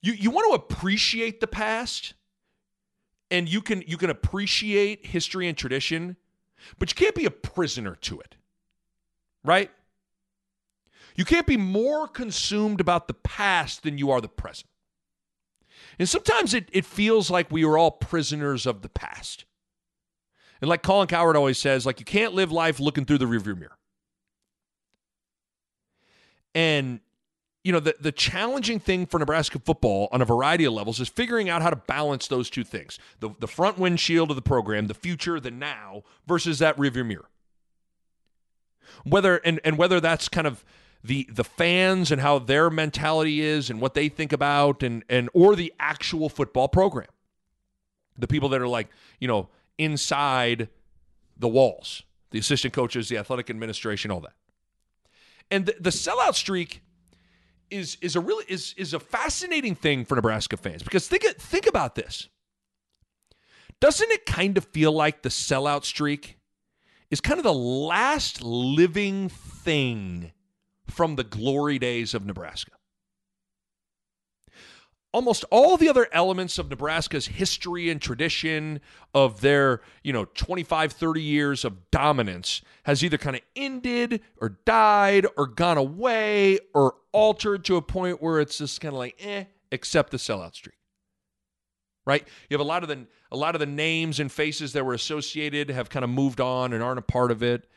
you 0.02 0.14
you 0.14 0.32
want 0.32 0.50
to 0.50 0.56
appreciate 0.56 1.40
the 1.40 1.48
past 1.48 2.14
and 3.32 3.48
you 3.48 3.62
can 3.62 3.84
you 3.86 3.98
can 3.98 4.10
appreciate 4.10 5.06
history 5.06 5.48
and 5.48 5.58
tradition 5.58 6.16
but 6.78 6.92
you 6.92 6.96
can't 6.96 7.16
be 7.16 7.26
a 7.26 7.32
prisoner 7.32 7.96
to 7.96 8.20
it 8.20 8.36
right? 9.44 9.72
You 11.16 11.26
can't 11.26 11.48
be 11.48 11.58
more 11.58 12.08
consumed 12.08 12.80
about 12.80 13.08
the 13.08 13.14
past 13.14 13.84
than 13.84 13.98
you 13.98 14.12
are 14.12 14.22
the 14.22 14.30
present. 14.30 14.70
And 15.98 16.08
sometimes 16.08 16.54
it, 16.54 16.70
it 16.72 16.86
feels 16.86 17.30
like 17.30 17.52
we 17.52 17.66
are 17.66 17.78
all 17.78 17.92
prisoners 17.92 18.66
of 18.66 18.82
the 18.82 18.90
past. 18.90 19.46
And 20.62 20.70
like 20.70 20.84
colin 20.84 21.08
cowherd 21.08 21.36
always 21.36 21.58
says 21.58 21.86
like 21.86 22.00
you 22.00 22.06
can't 22.06 22.34
live 22.34 22.52
life 22.52 22.80
looking 22.80 23.06
through 23.06 23.18
the 23.18 23.26
rearview 23.26 23.58
mirror. 23.58 23.78
And 26.56 27.00
you 27.64 27.72
know, 27.74 27.80
the, 27.80 27.96
the 28.00 28.12
challenging 28.12 28.80
thing 28.80 29.06
for 29.06 29.20
Nebraska 29.20 29.60
football 29.60 30.08
on 30.12 30.22
a 30.22 30.26
variety 30.26 30.64
of 30.64 30.74
levels 30.74 31.00
is 31.00 31.10
figuring 31.10 31.50
out 31.50 31.62
how 31.62 31.70
to 31.70 31.76
balance 31.76 32.28
those 32.28 32.50
two 32.50 32.64
things 32.64 33.00
the, 33.20 33.30
the 33.40 33.48
front 33.48 33.78
windshield 33.78 34.30
of 34.30 34.36
the 34.36 34.42
program, 34.42 34.88
the 34.88 34.94
future, 34.94 35.40
the 35.40 35.52
now, 35.52 36.04
versus 36.26 36.60
that 36.60 36.78
rearview 36.78 37.06
mirror. 37.06 37.30
Whether 39.04 39.38
and, 39.38 39.60
and 39.64 39.78
whether 39.78 40.00
that's 40.00 40.30
kind 40.30 40.48
of 40.48 40.64
the 41.04 41.28
the 41.32 41.44
fans 41.44 42.12
and 42.12 42.22
how 42.22 42.40
their 42.40 42.70
mentality 42.70 43.42
is 43.42 43.70
and 43.70 43.80
what 43.80 43.94
they 43.94 44.10
think 44.10 44.34
about 44.34 44.84
and 44.84 45.04
and 45.10 45.30
or 45.34 45.56
the 45.56 45.74
actual 45.80 46.30
football 46.30 46.68
program. 46.68 47.08
The 48.18 48.28
people 48.28 48.50
that 48.50 48.62
are 48.62 48.68
like, 48.68 48.90
you 49.20 49.28
know, 49.28 49.50
inside 49.78 50.70
the 51.38 51.48
walls, 51.48 52.04
the 52.32 52.40
assistant 52.40 52.74
coaches, 52.74 53.08
the 53.08 53.18
athletic 53.18 53.50
administration, 53.50 54.12
all 54.12 54.20
that. 54.22 54.34
And 55.50 55.66
the, 55.66 55.76
the 55.80 55.90
sellout 55.90 56.36
streak 56.36 56.82
is 57.72 57.98
is 58.02 58.16
a 58.16 58.20
really 58.20 58.46
is 58.48 58.74
is 58.78 58.94
a 58.94 59.00
fascinating 59.00 59.76
thing 59.76 60.06
for 60.06 60.16
Nebraska 60.16 60.58
fans 60.58 60.84
because 60.84 61.08
think 61.08 61.24
think 61.24 61.68
about 61.68 61.96
this. 61.96 62.28
Doesn't 63.80 64.12
it 64.12 64.26
kind 64.26 64.58
of 64.58 64.66
feel 64.66 64.92
like 64.92 65.22
the 65.22 65.30
sellout 65.30 65.86
streak 65.86 66.38
is 67.10 67.22
kind 67.22 67.40
of 67.40 67.44
the 67.44 67.54
last 67.54 68.44
living 68.44 69.30
thing 69.30 70.34
from 70.88 71.16
the 71.16 71.24
glory 71.24 71.80
days 71.80 72.14
of 72.14 72.26
Nebraska? 72.26 72.72
Almost 75.12 75.44
all 75.50 75.78
the 75.78 75.90
other 75.90 76.08
elements 76.12 76.58
of 76.60 76.70
Nebraska's 76.70 77.28
history 77.28 77.90
and 77.90 78.02
tradition 78.02 78.80
of 79.14 79.42
their, 79.42 79.82
you 80.04 80.14
know, 80.14 80.26
25, 80.26 80.92
30 80.92 81.22
years 81.22 81.66
of 81.66 81.90
dominance 81.92 82.62
has 82.84 83.04
either 83.04 83.18
kind 83.18 83.36
of 83.36 83.42
ended 83.56 84.22
or 84.40 84.58
died 84.66 85.26
or 85.36 85.48
gone 85.48 85.78
away 85.78 86.60
or 86.74 86.96
altered 87.12 87.66
to 87.66 87.76
a 87.76 87.82
point 87.82 88.22
where 88.22 88.40
it's 88.40 88.60
just 88.60 88.82
kind 88.82 88.94
of 88.94 89.00
like, 89.00 89.16
eh, 89.20 89.46
except 89.72 90.12
the 90.12 90.18
sellout 90.18 90.56
streak. 90.56 90.76
Right? 92.06 92.28
You 92.50 92.56
have 92.56 92.66
a 92.66 92.68
lot 92.68 92.84
of 92.84 92.90
the 92.90 93.06
a 93.32 93.38
lot 93.38 93.56
of 93.56 93.60
the 93.60 93.68
names 93.68 94.20
and 94.20 94.32
faces 94.32 94.74
that 94.74 94.84
were 94.84 94.96
associated 94.96 95.70
have 95.70 95.90
kind 95.90 96.04
of 96.04 96.10
moved 96.10 96.42
on 96.42 96.74
and 96.74 96.82
aren't 96.82 96.98
a 96.98 97.04
part 97.04 97.30
of 97.30 97.44
it. 97.44 97.70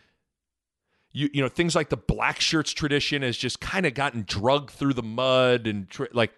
You, 1.12 1.28
you 1.34 1.42
know 1.42 1.48
things 1.48 1.74
like 1.74 1.90
the 1.90 1.98
black 1.98 2.40
shirts 2.40 2.72
tradition 2.72 3.20
has 3.20 3.36
just 3.36 3.60
kind 3.60 3.84
of 3.84 3.92
gotten 3.92 4.24
drugged 4.26 4.70
through 4.70 4.94
the 4.94 5.02
mud 5.02 5.66
and 5.66 5.86
tr- 5.90 6.04
like 6.14 6.32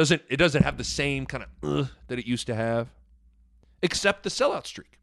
doesn't 0.00 0.22
it 0.30 0.38
doesn't 0.38 0.62
have 0.62 0.78
the 0.78 0.84
same 0.84 1.26
kind 1.26 1.44
of 1.44 1.80
uh, 1.80 1.88
that 2.08 2.18
it 2.18 2.26
used 2.26 2.46
to 2.46 2.54
have, 2.54 2.88
except 3.82 4.22
the 4.22 4.30
sellout 4.30 4.66
streak. 4.66 4.98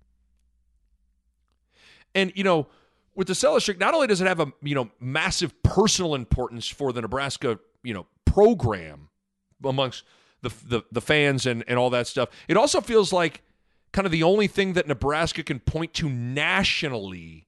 And 2.15 2.31
you 2.35 2.43
know, 2.43 2.65
with 3.13 3.27
the 3.27 3.33
sellout 3.33 3.61
streak, 3.61 3.77
not 3.77 3.93
only 3.93 4.07
does 4.07 4.21
it 4.21 4.27
have 4.27 4.39
a 4.39 4.51
you 4.63 4.73
know 4.73 4.89
massive 4.99 5.61
personal 5.61 6.15
importance 6.15 6.67
for 6.67 6.91
the 6.91 7.01
Nebraska 7.01 7.59
you 7.83 7.93
know 7.93 8.07
program 8.25 9.09
amongst 9.63 10.03
the 10.41 10.49
the, 10.65 10.81
the 10.91 11.01
fans 11.01 11.45
and 11.45 11.63
and 11.67 11.77
all 11.77 11.91
that 11.91 12.07
stuff, 12.07 12.29
it 12.47 12.57
also 12.57 12.81
feels 12.81 13.13
like 13.13 13.43
kind 13.93 14.07
of 14.07 14.11
the 14.11 14.23
only 14.23 14.47
thing 14.47 14.73
that 14.73 14.87
Nebraska 14.87 15.43
can 15.43 15.59
point 15.59 15.93
to 15.93 16.09
nationally 16.09 17.45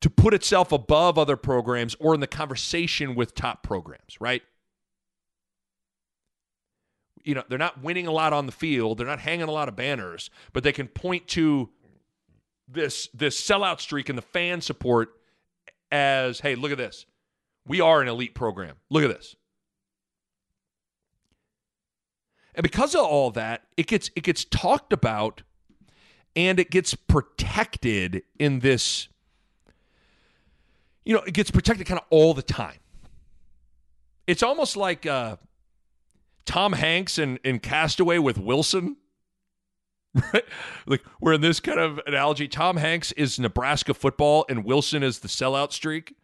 to 0.00 0.08
put 0.08 0.34
itself 0.34 0.70
above 0.70 1.18
other 1.18 1.36
programs 1.36 1.96
or 1.98 2.14
in 2.14 2.20
the 2.20 2.28
conversation 2.28 3.16
with 3.16 3.34
top 3.34 3.64
programs, 3.64 4.20
right? 4.20 4.42
You 7.24 7.34
know, 7.34 7.42
they're 7.48 7.58
not 7.58 7.82
winning 7.82 8.06
a 8.06 8.12
lot 8.12 8.32
on 8.32 8.46
the 8.46 8.52
field, 8.52 8.98
they're 8.98 9.06
not 9.06 9.20
hanging 9.20 9.48
a 9.48 9.52
lot 9.52 9.68
of 9.68 9.76
banners, 9.76 10.30
but 10.52 10.62
they 10.62 10.72
can 10.72 10.88
point 10.88 11.28
to 11.28 11.70
this 12.68 13.08
this 13.14 13.40
sellout 13.40 13.80
streak 13.80 14.08
and 14.08 14.16
the 14.16 14.22
fan 14.22 14.60
support 14.60 15.10
as, 15.90 16.40
hey, 16.40 16.54
look 16.54 16.72
at 16.72 16.78
this. 16.78 17.06
We 17.66 17.80
are 17.80 18.00
an 18.00 18.08
elite 18.08 18.34
program. 18.34 18.76
Look 18.90 19.04
at 19.04 19.10
this. 19.10 19.36
And 22.54 22.62
because 22.62 22.94
of 22.94 23.02
all 23.02 23.30
that, 23.32 23.62
it 23.76 23.86
gets 23.86 24.10
it 24.16 24.24
gets 24.24 24.44
talked 24.44 24.92
about 24.92 25.42
and 26.34 26.58
it 26.58 26.70
gets 26.70 26.94
protected 26.94 28.22
in 28.38 28.60
this 28.60 29.08
you 31.04 31.14
know, 31.14 31.22
it 31.22 31.34
gets 31.34 31.50
protected 31.50 31.86
kind 31.86 31.98
of 31.98 32.06
all 32.10 32.32
the 32.34 32.42
time. 32.42 32.78
It's 34.26 34.42
almost 34.42 34.76
like 34.76 35.04
uh, 35.04 35.36
Tom 36.44 36.74
Hanks 36.74 37.18
in, 37.18 37.38
in 37.44 37.58
Castaway 37.58 38.18
with 38.18 38.38
Wilson. 38.38 38.96
Right? 40.14 40.44
Like 40.86 41.02
we're 41.20 41.34
in 41.34 41.40
this 41.40 41.60
kind 41.60 41.78
of 41.78 42.00
analogy. 42.06 42.48
Tom 42.48 42.76
Hanks 42.76 43.12
is 43.12 43.38
Nebraska 43.38 43.94
football 43.94 44.44
and 44.48 44.64
Wilson 44.64 45.02
is 45.02 45.20
the 45.20 45.28
sellout 45.28 45.72
streak. 45.72 46.16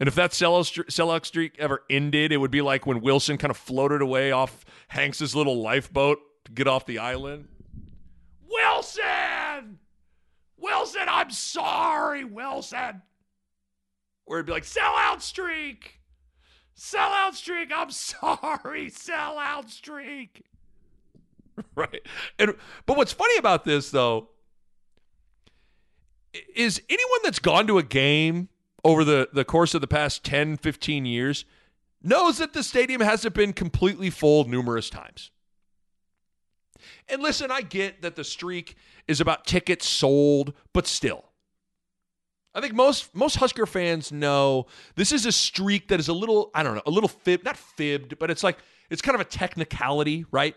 And 0.00 0.08
if 0.08 0.14
that 0.14 0.30
sellout, 0.30 1.26
streak 1.26 1.56
ever 1.58 1.82
ended, 1.90 2.32
it 2.32 2.38
would 2.38 2.50
be 2.50 2.62
like 2.62 2.86
when 2.86 3.02
Wilson 3.02 3.36
kind 3.36 3.50
of 3.50 3.58
floated 3.58 4.00
away 4.00 4.32
off 4.32 4.64
Hanks's 4.88 5.36
little 5.36 5.60
lifeboat 5.60 6.18
to 6.46 6.52
get 6.52 6.66
off 6.66 6.86
the 6.86 6.98
island. 6.98 7.48
Wilson! 8.50 9.78
Wilson, 10.56 11.02
I'm 11.06 11.30
sorry, 11.30 12.24
Wilson. 12.24 13.02
Or 14.24 14.38
it'd 14.38 14.46
be 14.46 14.52
like, 14.52 14.64
sellout 14.64 15.20
streak! 15.20 15.99
Sellout 16.76 17.34
streak! 17.34 17.70
I'm 17.74 17.90
sorry, 17.90 18.90
sellout 18.90 19.70
streak! 19.70 20.44
right? 21.74 22.02
And 22.38 22.54
but 22.86 22.96
what's 22.96 23.12
funny 23.12 23.36
about 23.38 23.64
this 23.64 23.90
though 23.90 24.28
is 26.54 26.80
anyone 26.88 27.20
that's 27.22 27.38
gone 27.38 27.66
to 27.66 27.78
a 27.78 27.82
game 27.82 28.48
over 28.84 29.04
the, 29.04 29.28
the 29.32 29.44
course 29.44 29.74
of 29.74 29.80
the 29.80 29.86
past 29.86 30.24
10, 30.24 30.56
15 30.58 31.04
years 31.04 31.44
knows 32.02 32.38
that 32.38 32.52
the 32.52 32.62
stadium 32.62 33.00
hasn't 33.00 33.34
been 33.34 33.52
completely 33.52 34.10
full 34.10 34.48
numerous 34.48 34.88
times. 34.88 35.30
And 37.08 37.20
listen, 37.20 37.50
I 37.50 37.62
get 37.62 38.02
that 38.02 38.16
the 38.16 38.24
streak 38.24 38.76
is 39.06 39.20
about 39.20 39.44
tickets 39.44 39.86
sold, 39.86 40.54
but 40.72 40.86
still. 40.86 41.29
I 42.54 42.60
think 42.60 42.74
most 42.74 43.14
most 43.14 43.36
Husker 43.36 43.66
fans 43.66 44.10
know 44.10 44.66
this 44.96 45.12
is 45.12 45.24
a 45.26 45.32
streak 45.32 45.88
that 45.88 46.00
is 46.00 46.08
a 46.08 46.12
little, 46.12 46.50
I 46.54 46.62
don't 46.62 46.74
know, 46.74 46.82
a 46.86 46.90
little 46.90 47.08
fib, 47.08 47.44
not 47.44 47.56
fibbed, 47.56 48.18
but 48.18 48.30
it's 48.30 48.42
like 48.42 48.58
it's 48.90 49.02
kind 49.02 49.14
of 49.14 49.20
a 49.20 49.24
technicality, 49.24 50.24
right? 50.30 50.56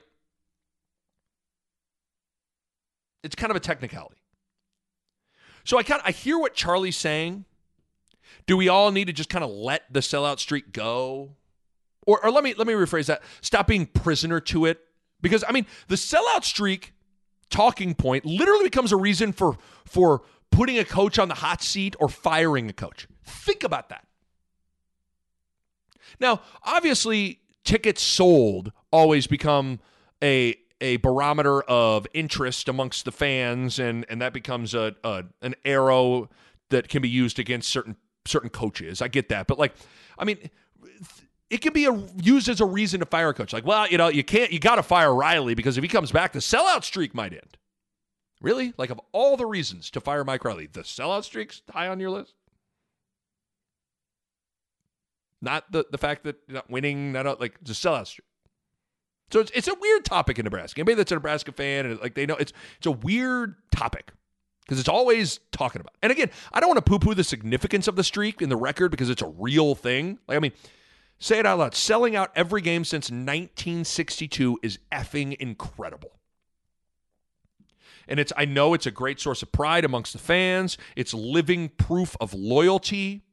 It's 3.23 3.35
kind 3.35 3.51
of 3.51 3.57
a 3.57 3.59
technicality. 3.59 4.21
So 5.63 5.77
I 5.77 5.83
kind 5.83 6.01
of 6.01 6.07
I 6.07 6.11
hear 6.11 6.37
what 6.39 6.55
Charlie's 6.55 6.97
saying 6.97 7.45
do 8.45 8.57
we 8.57 8.67
all 8.67 8.91
need 8.91 9.05
to 9.05 9.13
just 9.13 9.29
kind 9.29 9.43
of 9.43 9.49
let 9.51 9.91
the 9.91 9.99
sellout 9.99 10.39
streak 10.39 10.73
go? 10.73 11.35
Or, 12.05 12.23
or 12.23 12.31
let 12.31 12.43
me 12.43 12.53
let 12.57 12.67
me 12.67 12.73
rephrase 12.73 13.05
that. 13.05 13.21
Stop 13.41 13.67
being 13.67 13.85
prisoner 13.85 14.39
to 14.41 14.65
it. 14.65 14.81
Because 15.21 15.43
I 15.47 15.51
mean, 15.51 15.65
the 15.87 15.95
sellout 15.95 16.43
streak 16.43 16.93
talking 17.49 17.93
point 17.93 18.25
literally 18.25 18.63
becomes 18.63 18.91
a 18.91 18.97
reason 18.97 19.31
for 19.31 19.57
for 19.85 20.23
putting 20.53 20.77
a 20.77 20.85
coach 20.85 21.19
on 21.19 21.27
the 21.27 21.35
hot 21.35 21.61
seat 21.61 21.95
or 21.99 22.07
firing 22.07 22.69
a 22.69 22.73
coach. 22.73 23.07
Think 23.25 23.63
about 23.63 23.89
that. 23.89 24.05
Now, 26.19 26.41
obviously, 26.63 27.39
tickets 27.63 28.01
sold 28.01 28.71
always 28.91 29.27
become 29.27 29.79
a 30.23 30.55
a 30.81 30.97
barometer 30.97 31.61
of 31.63 32.05
interest 32.13 32.67
amongst 32.67 33.05
the 33.05 33.11
fans, 33.11 33.79
and 33.79 34.05
and 34.09 34.21
that 34.21 34.33
becomes 34.33 34.73
a, 34.73 34.95
a 35.03 35.23
an 35.41 35.55
arrow 35.65 36.29
that 36.69 36.89
can 36.89 37.01
be 37.01 37.09
used 37.09 37.39
against 37.39 37.69
certain 37.69 37.95
certain 38.25 38.49
coaches. 38.49 39.01
I 39.01 39.07
get 39.07 39.29
that, 39.29 39.47
but 39.47 39.57
like, 39.57 39.73
I 40.17 40.25
mean, 40.25 40.49
it 41.49 41.61
can 41.61 41.73
be 41.73 41.85
a, 41.85 41.93
used 42.21 42.49
as 42.49 42.61
a 42.61 42.65
reason 42.65 42.99
to 42.99 43.05
fire 43.05 43.29
a 43.29 43.33
coach. 43.33 43.53
Like, 43.53 43.65
well, 43.65 43.87
you 43.87 43.97
know, 43.97 44.07
you 44.07 44.23
can't, 44.23 44.51
you 44.51 44.59
got 44.59 44.75
to 44.75 44.83
fire 44.83 45.13
Riley 45.13 45.55
because 45.55 45.77
if 45.77 45.83
he 45.83 45.87
comes 45.87 46.11
back, 46.11 46.33
the 46.33 46.39
sellout 46.39 46.83
streak 46.83 47.13
might 47.13 47.33
end. 47.33 47.57
Really? 48.43 48.73
Like, 48.77 48.89
of 48.89 48.99
all 49.13 49.37
the 49.37 49.45
reasons 49.45 49.89
to 49.91 50.01
fire 50.01 50.23
Mike 50.25 50.43
Riley, 50.43 50.67
the 50.67 50.81
sellout 50.81 51.23
streak's 51.23 51.61
high 51.71 51.87
on 51.87 51.99
your 51.99 52.09
list? 52.09 52.35
Not 55.41 55.71
the, 55.71 55.85
the 55.89 55.97
fact 55.97 56.25
that 56.25 56.35
you're 56.47 56.55
not 56.55 56.69
winning, 56.69 57.13
not 57.13 57.39
like 57.39 57.57
the 57.63 57.73
sellout 57.73 58.07
streak. 58.07 58.27
So 59.31 59.39
it's, 59.39 59.51
it's 59.55 59.67
a 59.67 59.73
weird 59.73 60.05
topic 60.05 60.37
in 60.37 60.43
Nebraska. 60.43 60.79
Anybody 60.79 60.95
that's 60.95 61.11
a 61.11 61.15
Nebraska 61.15 61.51
fan 61.53 61.85
and 61.85 61.99
like 62.01 62.13
they 62.13 62.25
know 62.25 62.35
it's 62.35 62.53
it's 62.77 62.85
a 62.85 62.91
weird 62.91 63.55
topic 63.71 64.11
because 64.61 64.79
it's 64.79 64.89
always 64.89 65.39
talking 65.51 65.81
about. 65.81 65.95
And 66.03 66.11
again, 66.11 66.29
I 66.51 66.59
don't 66.59 66.69
want 66.69 66.85
to 66.85 66.89
poo-poo 66.89 67.15
the 67.15 67.23
significance 67.23 67.87
of 67.87 67.95
the 67.95 68.03
streak 68.03 68.41
in 68.41 68.49
the 68.49 68.55
record 68.55 68.91
because 68.91 69.09
it's 69.09 69.21
a 69.21 69.27
real 69.27 69.73
thing. 69.73 70.19
Like 70.27 70.37
I 70.37 70.39
mean, 70.39 70.51
say 71.17 71.39
it 71.39 71.45
out 71.45 71.59
loud. 71.59 71.73
Selling 71.73 72.15
out 72.15 72.31
every 72.35 72.61
game 72.61 72.85
since 72.85 73.05
1962 73.05 74.59
is 74.61 74.79
effing 74.91 75.35
incredible. 75.37 76.11
And 78.07 78.19
it's 78.19 78.33
I 78.35 78.45
know 78.45 78.73
it's 78.73 78.85
a 78.85 78.91
great 78.91 79.19
source 79.19 79.41
of 79.41 79.51
pride 79.51 79.85
amongst 79.85 80.13
the 80.13 80.19
fans. 80.19 80.77
It's 80.95 81.13
living 81.13 81.69
proof 81.69 82.15
of 82.19 82.33
loyalty. 82.33 83.23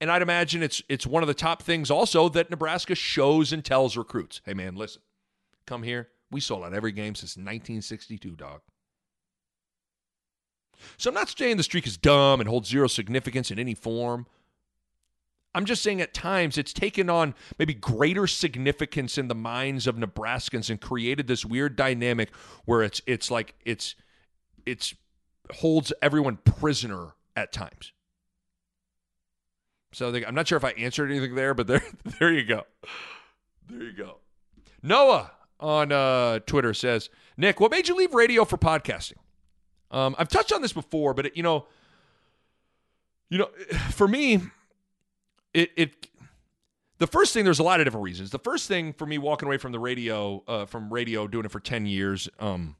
And 0.00 0.10
I'd 0.10 0.22
imagine 0.22 0.62
it's 0.62 0.82
it's 0.88 1.06
one 1.06 1.22
of 1.22 1.26
the 1.26 1.34
top 1.34 1.62
things 1.62 1.90
also 1.90 2.28
that 2.30 2.50
Nebraska 2.50 2.94
shows 2.94 3.52
and 3.52 3.64
tells 3.64 3.96
recruits. 3.96 4.40
Hey 4.44 4.54
man, 4.54 4.74
listen. 4.76 5.02
Come 5.66 5.82
here. 5.82 6.08
We 6.30 6.40
sold 6.40 6.64
out 6.64 6.74
every 6.74 6.92
game 6.92 7.14
since 7.14 7.36
1962, 7.36 8.30
dog. 8.32 8.60
So 10.96 11.10
I'm 11.10 11.14
not 11.14 11.28
saying 11.28 11.56
the 11.56 11.62
streak 11.62 11.86
is 11.86 11.96
dumb 11.96 12.40
and 12.40 12.48
holds 12.48 12.68
zero 12.68 12.88
significance 12.88 13.50
in 13.50 13.58
any 13.58 13.74
form. 13.74 14.26
I'm 15.54 15.64
just 15.64 15.82
saying 15.82 16.00
at 16.00 16.12
times 16.12 16.58
it's 16.58 16.72
taken 16.72 17.08
on 17.08 17.34
maybe 17.58 17.74
greater 17.74 18.26
significance 18.26 19.18
in 19.18 19.28
the 19.28 19.34
minds 19.34 19.86
of 19.86 19.96
Nebraskans 19.96 20.68
and 20.70 20.80
created 20.80 21.26
this 21.26 21.44
weird 21.44 21.76
dynamic 21.76 22.30
where 22.64 22.82
it's 22.82 23.00
it's 23.06 23.30
like 23.30 23.54
it's 23.64 23.94
it's 24.66 24.94
holds 25.52 25.92
everyone 26.02 26.38
prisoner 26.38 27.14
at 27.36 27.52
times. 27.52 27.92
So 29.92 30.10
they, 30.10 30.26
I'm 30.26 30.34
not 30.34 30.48
sure 30.48 30.56
if 30.56 30.64
I 30.64 30.70
answered 30.70 31.10
anything 31.10 31.34
there, 31.34 31.54
but 31.54 31.66
there 31.68 31.82
there 32.18 32.32
you 32.32 32.44
go. 32.44 32.64
There 33.68 33.82
you 33.82 33.92
go. 33.92 34.16
Noah 34.82 35.30
on 35.60 35.92
uh, 35.92 36.40
Twitter 36.40 36.74
says, 36.74 37.08
Nick, 37.36 37.60
what 37.60 37.70
made 37.70 37.88
you 37.88 37.96
leave 37.96 38.12
radio 38.12 38.44
for 38.44 38.58
podcasting? 38.58 39.14
Um, 39.90 40.14
I've 40.18 40.28
touched 40.28 40.52
on 40.52 40.60
this 40.60 40.72
before, 40.72 41.14
but 41.14 41.26
it, 41.26 41.36
you 41.36 41.42
know, 41.42 41.66
you 43.30 43.38
know, 43.38 43.48
for 43.90 44.08
me, 44.08 44.40
it 45.54 45.70
it 45.76 46.08
the 46.98 47.06
first 47.06 47.32
thing 47.32 47.44
there's 47.44 47.58
a 47.58 47.64
lot 47.64 47.80
of 47.80 47.86
different 47.86 48.04
reasons. 48.04 48.30
The 48.30 48.38
first 48.38 48.68
thing 48.68 48.92
for 48.92 49.06
me 49.06 49.18
walking 49.18 49.46
away 49.46 49.56
from 49.58 49.72
the 49.72 49.78
radio, 49.78 50.42
uh, 50.46 50.66
from 50.66 50.92
radio, 50.92 51.26
doing 51.26 51.44
it 51.44 51.50
for 51.50 51.60
ten 51.60 51.86
years, 51.86 52.28
um, 52.38 52.76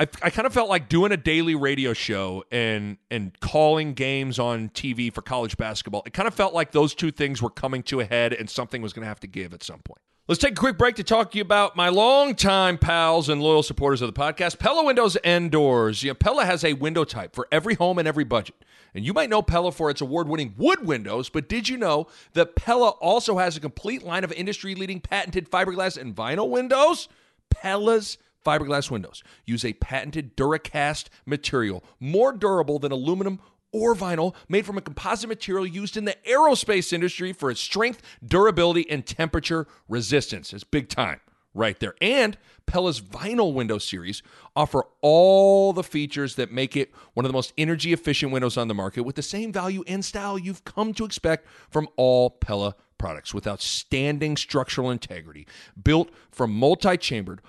I, 0.00 0.08
I 0.22 0.30
kind 0.30 0.46
of 0.46 0.52
felt 0.52 0.68
like 0.68 0.88
doing 0.88 1.12
a 1.12 1.16
daily 1.16 1.54
radio 1.54 1.92
show 1.92 2.44
and 2.50 2.98
and 3.10 3.38
calling 3.40 3.94
games 3.94 4.38
on 4.38 4.70
TV 4.70 5.12
for 5.12 5.22
college 5.22 5.56
basketball. 5.56 6.02
It 6.06 6.12
kind 6.12 6.26
of 6.26 6.34
felt 6.34 6.54
like 6.54 6.72
those 6.72 6.94
two 6.94 7.10
things 7.10 7.40
were 7.40 7.50
coming 7.50 7.82
to 7.84 8.00
a 8.00 8.04
head, 8.04 8.32
and 8.32 8.50
something 8.50 8.82
was 8.82 8.92
going 8.92 9.02
to 9.02 9.08
have 9.08 9.20
to 9.20 9.26
give 9.26 9.54
at 9.54 9.62
some 9.62 9.80
point. 9.80 10.00
Let's 10.28 10.40
take 10.40 10.52
a 10.52 10.54
quick 10.54 10.78
break 10.78 10.94
to 10.96 11.02
talk 11.02 11.32
to 11.32 11.38
you 11.38 11.42
about 11.42 11.74
my 11.74 11.88
longtime 11.88 12.78
pals 12.78 13.28
and 13.28 13.42
loyal 13.42 13.64
supporters 13.64 14.00
of 14.02 14.06
the 14.14 14.20
podcast, 14.20 14.60
Pella 14.60 14.84
Windows 14.84 15.16
and 15.16 15.50
Doors. 15.50 16.04
You 16.04 16.10
know, 16.10 16.14
Pella 16.14 16.44
has 16.44 16.62
a 16.62 16.74
window 16.74 17.02
type 17.02 17.34
for 17.34 17.48
every 17.50 17.74
home 17.74 17.98
and 17.98 18.06
every 18.06 18.22
budget. 18.22 18.54
And 18.94 19.04
you 19.04 19.12
might 19.12 19.30
know 19.30 19.42
Pella 19.42 19.72
for 19.72 19.90
its 19.90 20.00
award 20.00 20.28
winning 20.28 20.54
wood 20.56 20.86
windows, 20.86 21.28
but 21.28 21.48
did 21.48 21.68
you 21.68 21.76
know 21.76 22.06
that 22.34 22.54
Pella 22.54 22.90
also 22.90 23.38
has 23.38 23.56
a 23.56 23.60
complete 23.60 24.04
line 24.04 24.22
of 24.22 24.30
industry 24.30 24.76
leading 24.76 25.00
patented 25.00 25.50
fiberglass 25.50 26.00
and 26.00 26.14
vinyl 26.14 26.48
windows? 26.48 27.08
Pella's 27.50 28.16
fiberglass 28.46 28.92
windows 28.92 29.24
use 29.44 29.64
a 29.64 29.72
patented 29.72 30.36
Duracast 30.36 31.06
material, 31.26 31.82
more 31.98 32.32
durable 32.32 32.78
than 32.78 32.92
aluminum 32.92 33.40
or 33.72 33.94
vinyl 33.94 34.34
made 34.48 34.66
from 34.66 34.78
a 34.78 34.82
composite 34.82 35.28
material 35.28 35.66
used 35.66 35.96
in 35.96 36.04
the 36.04 36.16
aerospace 36.28 36.92
industry 36.92 37.32
for 37.32 37.50
its 37.50 37.60
strength, 37.60 38.02
durability, 38.24 38.88
and 38.90 39.06
temperature 39.06 39.66
resistance. 39.88 40.52
It's 40.52 40.64
big 40.64 40.88
time 40.88 41.20
right 41.54 41.78
there. 41.80 41.94
And 42.00 42.38
Pella's 42.66 43.00
vinyl 43.00 43.52
window 43.52 43.78
series 43.78 44.22
offer 44.56 44.84
all 45.00 45.72
the 45.72 45.82
features 45.82 46.36
that 46.36 46.52
make 46.52 46.76
it 46.76 46.92
one 47.14 47.24
of 47.24 47.28
the 47.28 47.34
most 47.36 47.52
energy 47.58 47.92
efficient 47.92 48.32
windows 48.32 48.56
on 48.56 48.68
the 48.68 48.74
market 48.74 49.02
with 49.02 49.16
the 49.16 49.22
same 49.22 49.52
value 49.52 49.84
and 49.86 50.04
style 50.04 50.38
you've 50.38 50.64
come 50.64 50.94
to 50.94 51.04
expect 51.04 51.46
from 51.70 51.88
all 51.96 52.30
Pella 52.30 52.74
products 52.98 53.34
with 53.34 53.46
outstanding 53.46 54.36
structural 54.36 54.90
integrity, 54.90 55.46
built 55.82 56.10
from 56.30 56.52
multi-chambered 56.52 57.40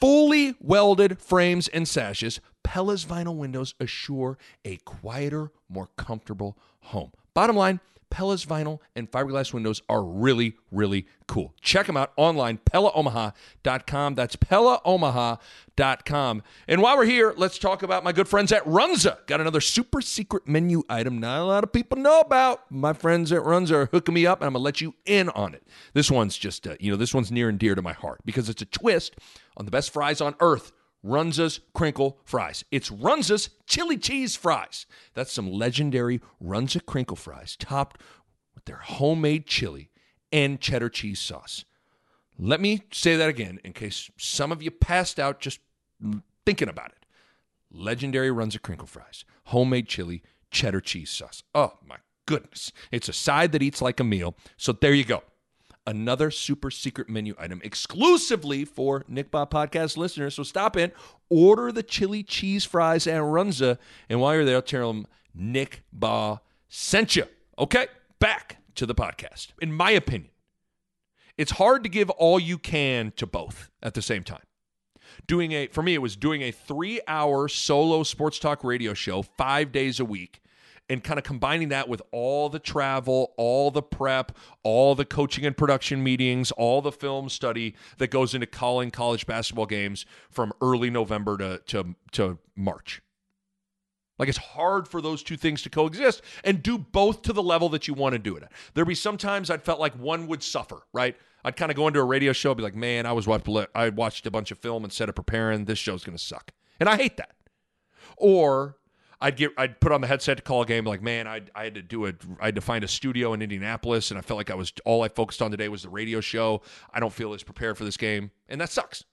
fully 0.00 0.54
welded 0.60 1.18
frames 1.18 1.68
and 1.68 1.88
sashes, 1.88 2.40
Pella's 2.66 3.04
vinyl 3.04 3.36
windows 3.36 3.74
assure 3.78 4.36
a 4.64 4.78
quieter, 4.78 5.52
more 5.68 5.88
comfortable 5.96 6.58
home. 6.80 7.12
Bottom 7.32 7.54
line, 7.54 7.78
Pella's 8.10 8.44
vinyl 8.44 8.80
and 8.96 9.08
fiberglass 9.08 9.52
windows 9.52 9.82
are 9.88 10.02
really, 10.02 10.56
really 10.72 11.06
cool. 11.28 11.54
Check 11.60 11.86
them 11.86 11.96
out 11.96 12.12
online, 12.16 12.58
PellaOmaha.com. 12.58 14.16
That's 14.16 14.34
PellaOmaha.com. 14.34 16.42
And 16.66 16.82
while 16.82 16.96
we're 16.96 17.04
here, 17.04 17.34
let's 17.36 17.56
talk 17.56 17.84
about 17.84 18.02
my 18.02 18.10
good 18.10 18.26
friends 18.26 18.50
at 18.50 18.64
Runza. 18.64 19.24
Got 19.28 19.40
another 19.40 19.60
super 19.60 20.00
secret 20.00 20.48
menu 20.48 20.82
item 20.88 21.20
not 21.20 21.42
a 21.42 21.44
lot 21.44 21.62
of 21.62 21.72
people 21.72 21.98
know 21.98 22.18
about. 22.18 22.68
My 22.68 22.92
friends 22.92 23.30
at 23.30 23.42
Runza 23.42 23.72
are 23.72 23.88
hooking 23.92 24.14
me 24.14 24.26
up, 24.26 24.40
and 24.40 24.48
I'm 24.48 24.54
going 24.54 24.60
to 24.60 24.64
let 24.64 24.80
you 24.80 24.92
in 25.04 25.28
on 25.28 25.54
it. 25.54 25.62
This 25.92 26.10
one's 26.10 26.36
just, 26.36 26.66
uh, 26.66 26.74
you 26.80 26.90
know, 26.90 26.96
this 26.96 27.14
one's 27.14 27.30
near 27.30 27.48
and 27.48 27.60
dear 27.60 27.76
to 27.76 27.82
my 27.82 27.92
heart 27.92 28.22
because 28.24 28.48
it's 28.48 28.62
a 28.62 28.66
twist 28.66 29.14
on 29.56 29.66
the 29.66 29.70
best 29.70 29.92
fries 29.92 30.20
on 30.20 30.34
earth. 30.40 30.72
Runza's 31.06 31.60
crinkle 31.72 32.18
fries. 32.24 32.64
It's 32.70 32.90
Runza's 32.90 33.50
chili 33.66 33.96
cheese 33.96 34.34
fries. 34.34 34.86
That's 35.14 35.32
some 35.32 35.50
legendary 35.50 36.20
Runza 36.42 36.84
crinkle 36.84 37.16
fries 37.16 37.56
topped 37.56 38.00
with 38.54 38.64
their 38.64 38.76
homemade 38.76 39.46
chili 39.46 39.90
and 40.32 40.60
cheddar 40.60 40.88
cheese 40.88 41.20
sauce. 41.20 41.64
Let 42.38 42.60
me 42.60 42.82
say 42.92 43.16
that 43.16 43.28
again 43.28 43.60
in 43.64 43.72
case 43.72 44.10
some 44.18 44.52
of 44.52 44.62
you 44.62 44.70
passed 44.70 45.18
out 45.18 45.40
just 45.40 45.60
thinking 46.44 46.68
about 46.68 46.90
it. 46.90 47.06
Legendary 47.70 48.30
Runza 48.30 48.60
crinkle 48.60 48.86
fries, 48.86 49.24
homemade 49.44 49.88
chili, 49.88 50.22
cheddar 50.50 50.80
cheese 50.80 51.10
sauce. 51.10 51.42
Oh 51.54 51.74
my 51.86 51.96
goodness. 52.26 52.72
It's 52.90 53.08
a 53.08 53.12
side 53.12 53.52
that 53.52 53.62
eats 53.62 53.80
like 53.80 54.00
a 54.00 54.04
meal. 54.04 54.36
So 54.56 54.72
there 54.72 54.94
you 54.94 55.04
go 55.04 55.22
another 55.86 56.30
super 56.30 56.70
secret 56.70 57.08
menu 57.08 57.34
item 57.38 57.60
exclusively 57.64 58.64
for 58.64 59.04
Nick 59.08 59.30
Bahe 59.30 59.48
podcast 59.48 59.96
listeners. 59.96 60.34
So 60.34 60.42
stop 60.42 60.76
in, 60.76 60.92
order 61.30 61.72
the 61.72 61.82
chili 61.82 62.22
cheese 62.22 62.64
fries 62.64 63.06
and 63.06 63.24
runza, 63.24 63.78
and 64.08 64.20
while 64.20 64.34
you're 64.34 64.44
there, 64.44 64.60
tell 64.62 64.92
them 64.92 65.06
Nick 65.34 65.82
Bahe 65.96 66.40
sent 66.68 67.16
you. 67.16 67.24
Okay, 67.58 67.86
back 68.18 68.58
to 68.74 68.86
the 68.86 68.94
podcast. 68.94 69.48
In 69.60 69.72
my 69.72 69.90
opinion, 69.90 70.30
it's 71.36 71.52
hard 71.52 71.82
to 71.84 71.88
give 71.88 72.10
all 72.10 72.40
you 72.40 72.58
can 72.58 73.12
to 73.16 73.26
both 73.26 73.70
at 73.82 73.94
the 73.94 74.02
same 74.02 74.24
time. 74.24 74.42
Doing 75.26 75.52
a 75.52 75.66
for 75.68 75.82
me, 75.82 75.94
it 75.94 76.02
was 76.02 76.16
doing 76.16 76.42
a 76.42 76.50
three 76.50 77.00
hour 77.08 77.48
solo 77.48 78.02
sports 78.02 78.38
talk 78.38 78.64
radio 78.64 78.94
show 78.94 79.22
five 79.22 79.72
days 79.72 80.00
a 80.00 80.04
week 80.04 80.40
and 80.88 81.02
kind 81.02 81.18
of 81.18 81.24
combining 81.24 81.68
that 81.70 81.88
with 81.88 82.02
all 82.12 82.48
the 82.48 82.58
travel, 82.58 83.32
all 83.36 83.70
the 83.70 83.82
prep, 83.82 84.36
all 84.62 84.94
the 84.94 85.04
coaching 85.04 85.44
and 85.44 85.56
production 85.56 86.02
meetings, 86.02 86.52
all 86.52 86.80
the 86.80 86.92
film 86.92 87.28
study 87.28 87.74
that 87.98 88.08
goes 88.08 88.34
into 88.34 88.46
calling 88.46 88.90
college 88.90 89.26
basketball 89.26 89.66
games 89.66 90.06
from 90.30 90.52
early 90.60 90.90
November 90.90 91.36
to 91.38 91.60
to, 91.66 91.94
to 92.12 92.38
March. 92.54 93.02
Like 94.18 94.28
it's 94.28 94.38
hard 94.38 94.88
for 94.88 95.02
those 95.02 95.22
two 95.22 95.36
things 95.36 95.62
to 95.62 95.70
coexist 95.70 96.22
and 96.42 96.62
do 96.62 96.78
both 96.78 97.22
to 97.22 97.32
the 97.32 97.42
level 97.42 97.68
that 97.70 97.86
you 97.86 97.94
want 97.94 98.14
to 98.14 98.18
do 98.18 98.36
it. 98.36 98.44
There'd 98.74 98.88
be 98.88 98.94
sometimes 98.94 99.50
I'd 99.50 99.62
felt 99.62 99.78
like 99.78 99.94
one 99.94 100.26
would 100.28 100.42
suffer, 100.42 100.82
right? 100.92 101.16
I'd 101.44 101.56
kind 101.56 101.70
of 101.70 101.76
go 101.76 101.86
into 101.86 102.00
a 102.00 102.04
radio 102.04 102.32
show, 102.32 102.54
be 102.54 102.62
like, 102.62 102.74
man, 102.74 103.06
I 103.06 103.12
was 103.12 103.26
watched, 103.26 103.48
I 103.74 103.90
watched 103.90 104.26
a 104.26 104.30
bunch 104.30 104.50
of 104.50 104.58
film 104.58 104.84
instead 104.84 105.08
of 105.08 105.14
preparing. 105.14 105.66
This 105.66 105.78
show's 105.78 106.02
going 106.02 106.16
to 106.16 106.22
suck, 106.22 106.50
and 106.80 106.88
I 106.88 106.96
hate 106.96 107.18
that. 107.18 107.34
Or 108.16 108.78
I'd 109.20 109.36
get 109.36 109.52
I'd 109.56 109.80
put 109.80 109.92
on 109.92 110.00
the 110.00 110.06
headset 110.06 110.36
to 110.36 110.42
call 110.42 110.62
a 110.62 110.66
game 110.66 110.84
like 110.84 111.02
man 111.02 111.26
I 111.26 111.42
I 111.54 111.64
had 111.64 111.74
to 111.74 111.82
do 111.82 112.04
it 112.04 112.16
I 112.40 112.46
had 112.46 112.54
to 112.56 112.60
find 112.60 112.84
a 112.84 112.88
studio 112.88 113.32
in 113.32 113.42
Indianapolis 113.42 114.10
and 114.10 114.18
I 114.18 114.20
felt 114.20 114.36
like 114.36 114.50
I 114.50 114.54
was 114.54 114.72
all 114.84 115.02
I 115.02 115.08
focused 115.08 115.40
on 115.42 115.50
today 115.50 115.68
was 115.68 115.82
the 115.82 115.88
radio 115.88 116.20
show. 116.20 116.62
I 116.92 117.00
don't 117.00 117.12
feel 117.12 117.32
as 117.32 117.42
prepared 117.42 117.78
for 117.78 117.84
this 117.84 117.96
game. 117.96 118.30
And 118.48 118.60
that 118.60 118.70
sucks. 118.70 119.04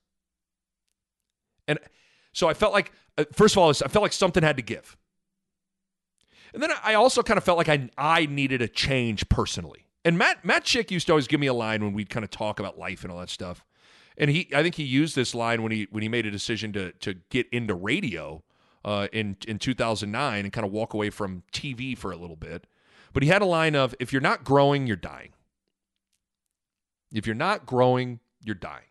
And 1.68 1.80
so 2.34 2.50
I 2.50 2.54
felt 2.54 2.74
like 2.74 2.92
uh, 3.18 3.26
first 3.32 3.56
of 3.56 3.60
all 3.60 3.70
I 3.70 3.74
felt 3.74 4.04
like 4.04 4.14
something 4.14 4.44
had 4.44 4.58
to 4.58 4.64
give. 4.64 4.98
And 6.54 6.62
then 6.62 6.72
I 6.84 6.94
also 6.94 7.24
kind 7.24 7.38
of 7.38 7.44
felt 7.44 7.58
like 7.58 7.70
I 7.70 7.90
I 7.98 8.26
needed 8.26 8.62
a 8.62 8.68
change 8.68 9.28
personally. 9.30 9.88
And 10.06 10.18
Matt 10.18 10.44
Matt 10.44 10.66
Schick 10.66 10.92
used 10.92 11.08
to 11.08 11.14
always 11.14 11.28
give 11.28 11.40
me 11.40 11.48
a 11.48 11.54
line 11.54 11.84
when 11.84 11.94
we'd 11.94 12.10
kind 12.10 12.24
of 12.24 12.30
talk 12.30 12.60
about 12.60 12.78
life 12.78 13.04
and 13.04 13.12
all 13.12 13.20
that 13.20 13.30
stuff. 13.30 13.64
And 14.18 14.30
he 14.30 14.50
I 14.54 14.62
think 14.62 14.76
he 14.76 14.84
used 14.84 15.16
this 15.16 15.34
line 15.34 15.64
when 15.64 15.72
he 15.72 15.88
when 15.92 16.04
he 16.04 16.10
made 16.10 16.26
a 16.26 16.32
decision 16.32 16.74
to 16.74 16.92
to 16.92 17.16
get 17.30 17.48
into 17.52 17.74
radio 17.74 18.44
uh, 18.86 19.08
in 19.12 19.38
in 19.48 19.60
2009 19.60 20.44
and 20.44 20.54
kind 20.54 20.66
of 20.66 20.72
walk 20.72 20.94
away 20.94 21.10
from 21.10 21.44
TV 21.52 21.98
for 21.98 22.12
a 22.12 22.18
little 22.18 22.36
bit. 22.36 22.68
But 23.14 23.24
he 23.24 23.30
had 23.30 23.42
a 23.42 23.46
line 23.46 23.76
of, 23.76 23.96
"If 24.00 24.12
you're 24.12 24.22
not 24.22 24.44
growing, 24.44 24.88
you're 24.88 24.96
dying. 24.96 25.34
If 27.14 27.28
you're 27.28 27.36
not 27.36 27.66
growing, 27.66 28.20
you're 28.44 28.56
dying." 28.56 28.86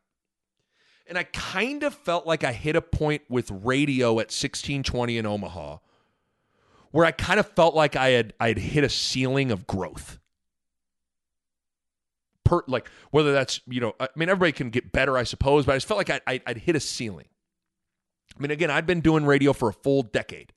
And 1.07 1.19
I 1.19 1.25
kind 1.25 1.83
of 1.83 1.95
felt 1.95 2.27
like 2.27 2.45
I 2.45 2.53
hit 2.53 2.77
a 2.77 2.83
point 2.83 3.23
with 3.29 3.51
radio 3.51 4.13
at 4.13 4.31
1620 4.31 5.19
in 5.19 5.27
Omaha 5.27 5.79
where 6.93 7.05
I 7.05 7.11
kind 7.11 7.41
of 7.41 7.49
felt 7.49 7.75
like 7.75 7.97
I 7.97 8.11
had 8.11 8.35
I 8.39 8.49
had 8.49 8.59
hit 8.59 8.85
a 8.85 8.89
ceiling 8.89 9.51
of 9.51 9.67
growth. 9.67 10.19
Per, 12.45 12.63
like 12.69 12.89
whether 13.11 13.33
that's 13.33 13.61
you 13.67 13.81
know 13.81 13.95
I 13.99 14.09
mean 14.15 14.29
everybody 14.29 14.53
can 14.53 14.71
get 14.71 14.93
better 14.93 15.19
I 15.19 15.25
suppose, 15.25 15.67
but 15.67 15.73
I 15.73 15.77
just 15.77 15.89
felt 15.89 15.99
like 15.99 16.11
I, 16.11 16.21
I, 16.27 16.41
I'd 16.47 16.59
hit 16.59 16.77
a 16.77 16.81
ceiling. 16.81 17.27
I 18.37 18.41
mean, 18.41 18.51
again, 18.51 18.71
I'd 18.71 18.87
been 18.87 19.01
doing 19.01 19.25
radio 19.25 19.53
for 19.53 19.69
a 19.69 19.73
full 19.73 20.03
decade, 20.03 20.53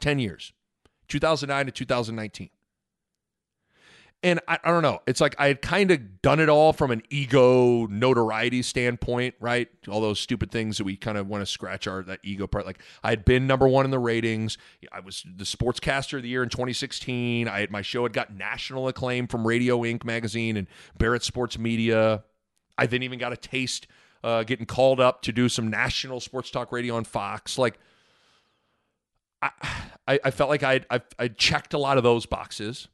10 0.00 0.18
years, 0.18 0.52
2009 1.08 1.66
to 1.66 1.72
2019. 1.72 2.50
And 4.22 4.38
I, 4.46 4.58
I 4.62 4.70
don't 4.70 4.82
know. 4.82 5.00
It's 5.06 5.20
like 5.20 5.34
I 5.38 5.46
had 5.46 5.62
kind 5.62 5.90
of 5.90 6.20
done 6.20 6.40
it 6.40 6.50
all 6.50 6.74
from 6.74 6.90
an 6.90 7.02
ego 7.08 7.86
notoriety 7.86 8.60
standpoint, 8.60 9.34
right? 9.40 9.68
All 9.88 10.02
those 10.02 10.20
stupid 10.20 10.50
things 10.50 10.76
that 10.76 10.84
we 10.84 10.96
kind 10.96 11.16
of 11.16 11.26
want 11.26 11.40
to 11.40 11.46
scratch 11.46 11.86
our 11.86 12.02
that 12.02 12.20
ego 12.22 12.46
part. 12.46 12.66
Like 12.66 12.80
I 13.02 13.10
had 13.10 13.24
been 13.24 13.46
number 13.46 13.66
one 13.66 13.86
in 13.86 13.90
the 13.90 13.98
ratings. 13.98 14.58
I 14.92 15.00
was 15.00 15.24
the 15.24 15.44
sportscaster 15.44 16.18
of 16.18 16.22
the 16.22 16.28
year 16.28 16.42
in 16.42 16.50
2016. 16.50 17.48
I 17.48 17.60
had 17.60 17.70
my 17.70 17.80
show 17.80 18.02
had 18.02 18.12
got 18.12 18.34
national 18.34 18.88
acclaim 18.88 19.26
from 19.26 19.46
Radio 19.46 19.84
Ink 19.86 20.04
magazine 20.04 20.58
and 20.58 20.66
Barrett 20.98 21.22
Sports 21.22 21.58
Media. 21.58 22.22
I 22.76 22.86
then 22.86 23.02
even 23.02 23.18
got 23.18 23.32
a 23.32 23.38
taste 23.38 23.86
uh, 24.22 24.42
getting 24.44 24.66
called 24.66 25.00
up 25.00 25.22
to 25.22 25.32
do 25.32 25.48
some 25.48 25.68
national 25.68 26.20
sports 26.20 26.50
talk 26.50 26.72
radio 26.72 26.96
on 26.96 27.04
Fox. 27.04 27.58
Like, 27.58 27.78
I, 29.42 29.50
I, 30.06 30.20
I 30.24 30.30
felt 30.30 30.50
like 30.50 30.62
I'd, 30.62 30.86
I, 30.90 31.00
I 31.18 31.28
checked 31.28 31.74
a 31.74 31.78
lot 31.78 31.96
of 31.96 32.02
those 32.02 32.26
boxes. 32.26 32.88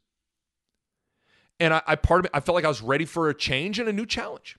And 1.59 1.75
I, 1.75 1.83
I 1.87 1.97
part 1.97 2.21
of 2.21 2.25
it, 2.27 2.31
I 2.35 2.41
felt 2.41 2.55
like 2.55 2.65
I 2.65 2.69
was 2.69 2.83
ready 2.83 3.05
for 3.05 3.29
a 3.29 3.35
change 3.35 3.79
and 3.79 3.89
a 3.89 3.93
new 3.93 4.07
challenge. 4.07 4.57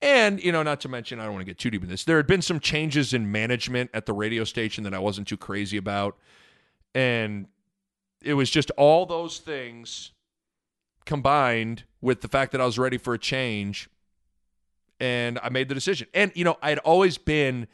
And, 0.00 0.42
you 0.42 0.50
know, 0.50 0.62
not 0.62 0.80
to 0.80 0.88
mention, 0.88 1.20
I 1.20 1.24
don't 1.24 1.34
want 1.34 1.42
to 1.42 1.50
get 1.50 1.58
too 1.58 1.70
deep 1.70 1.82
in 1.82 1.88
this. 1.88 2.04
There 2.04 2.16
had 2.16 2.26
been 2.26 2.42
some 2.42 2.58
changes 2.58 3.14
in 3.14 3.30
management 3.30 3.90
at 3.94 4.04
the 4.04 4.12
radio 4.12 4.42
station 4.44 4.82
that 4.84 4.92
I 4.92 4.98
wasn't 4.98 5.28
too 5.28 5.36
crazy 5.36 5.76
about. 5.76 6.18
And 6.94 7.46
it 8.20 8.34
was 8.34 8.50
just 8.50 8.70
all 8.72 9.06
those 9.06 9.38
things 9.38 10.10
combined 11.04 11.84
with 12.00 12.20
the 12.20 12.28
fact 12.28 12.52
that 12.52 12.60
I 12.60 12.66
was 12.66 12.78
ready 12.78 12.98
for 12.98 13.14
a 13.14 13.18
change 13.18 13.88
and 15.02 15.40
I 15.42 15.48
made 15.48 15.68
the 15.68 15.74
decision. 15.74 16.06
And 16.14 16.30
you 16.34 16.44
know, 16.44 16.56
I 16.62 16.70
had 16.70 16.78
always 16.78 17.18
been 17.18 17.66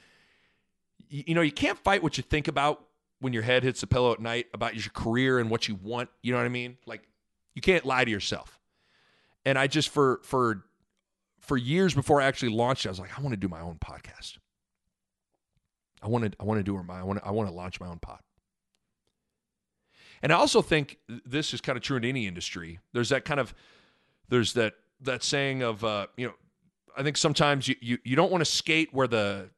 you 1.10 1.34
know, 1.34 1.40
you 1.40 1.52
can't 1.52 1.78
fight 1.78 2.02
what 2.02 2.16
you 2.18 2.22
think 2.22 2.48
about 2.48 2.84
when 3.20 3.32
your 3.32 3.42
head 3.42 3.62
hits 3.62 3.80
the 3.80 3.86
pillow 3.86 4.12
at 4.12 4.20
night 4.20 4.46
about 4.52 4.74
your 4.74 4.90
career 4.92 5.38
and 5.38 5.48
what 5.48 5.66
you 5.66 5.74
want, 5.74 6.10
you 6.22 6.32
know 6.32 6.38
what 6.38 6.44
I 6.44 6.50
mean? 6.50 6.76
Like 6.86 7.02
you 7.54 7.62
can't 7.62 7.84
lie 7.84 8.04
to 8.04 8.10
yourself. 8.10 8.58
And 9.44 9.58
I 9.58 9.66
just 9.66 9.90
for 9.90 10.20
for 10.24 10.64
for 11.40 11.56
years 11.56 11.94
before 11.94 12.20
I 12.20 12.26
actually 12.26 12.50
launched 12.50 12.86
I 12.86 12.88
was 12.88 12.98
like, 12.98 13.16
I 13.16 13.20
want 13.22 13.32
to 13.34 13.38
do 13.38 13.48
my 13.48 13.60
own 13.60 13.76
podcast. 13.76 14.38
I 16.02 16.08
want 16.08 16.24
to 16.24 16.32
I 16.40 16.44
want 16.44 16.58
to 16.58 16.64
do 16.64 16.82
my 16.82 17.00
I 17.00 17.02
want 17.02 17.20
to, 17.20 17.26
I 17.26 17.30
want 17.30 17.48
to 17.48 17.54
launch 17.54 17.78
my 17.78 17.88
own 17.88 17.98
pod. 17.98 18.20
And 20.22 20.32
I 20.32 20.36
also 20.36 20.62
think 20.62 20.98
this 21.08 21.52
is 21.52 21.60
kind 21.60 21.76
of 21.76 21.82
true 21.82 21.96
in 21.96 22.04
any 22.04 22.26
industry. 22.26 22.80
There's 22.92 23.10
that 23.10 23.24
kind 23.24 23.38
of 23.38 23.54
there's 24.30 24.54
that 24.54 24.74
that 25.02 25.22
saying 25.22 25.62
of 25.62 25.84
uh, 25.84 26.06
you 26.16 26.26
know 26.26 26.34
I 26.98 27.04
think 27.04 27.16
sometimes 27.16 27.68
you, 27.68 27.76
you, 27.80 27.98
you 28.02 28.16
don't 28.16 28.32
want 28.32 28.40
to 28.40 28.50
skate 28.50 28.92
where 28.92 29.06
the 29.06 29.50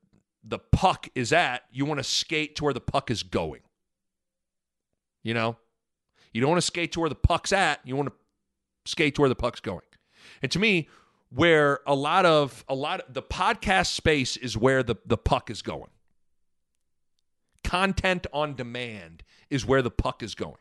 the 0.44 0.58
puck 0.58 1.08
is 1.14 1.32
at. 1.32 1.62
You 1.72 1.86
want 1.86 1.98
to 1.98 2.04
skate 2.04 2.56
to 2.56 2.64
where 2.64 2.74
the 2.74 2.80
puck 2.80 3.10
is 3.10 3.22
going. 3.22 3.60
You 5.22 5.34
know, 5.34 5.56
you 6.32 6.42
don't 6.42 6.50
want 6.50 6.58
to 6.58 6.66
skate 6.66 6.92
to 6.92 7.00
where 7.00 7.08
the 7.08 7.14
puck's 7.14 7.52
at. 7.52 7.80
You 7.84 7.96
want 7.96 8.10
to 8.10 8.14
skate 8.90 9.14
to 9.14 9.22
where 9.22 9.28
the 9.28 9.34
puck's 9.34 9.60
going. 9.60 9.82
And 10.42 10.52
to 10.52 10.58
me, 10.58 10.88
where 11.30 11.80
a 11.86 11.94
lot 11.94 12.26
of 12.26 12.62
a 12.68 12.74
lot 12.74 13.00
of 13.00 13.14
the 13.14 13.22
podcast 13.22 13.86
space 13.86 14.36
is 14.36 14.56
where 14.56 14.82
the 14.82 14.96
the 15.06 15.16
puck 15.16 15.50
is 15.50 15.62
going. 15.62 15.90
Content 17.64 18.26
on 18.34 18.54
demand 18.54 19.22
is 19.48 19.64
where 19.64 19.80
the 19.80 19.90
puck 19.90 20.22
is 20.22 20.34
going. 20.34 20.56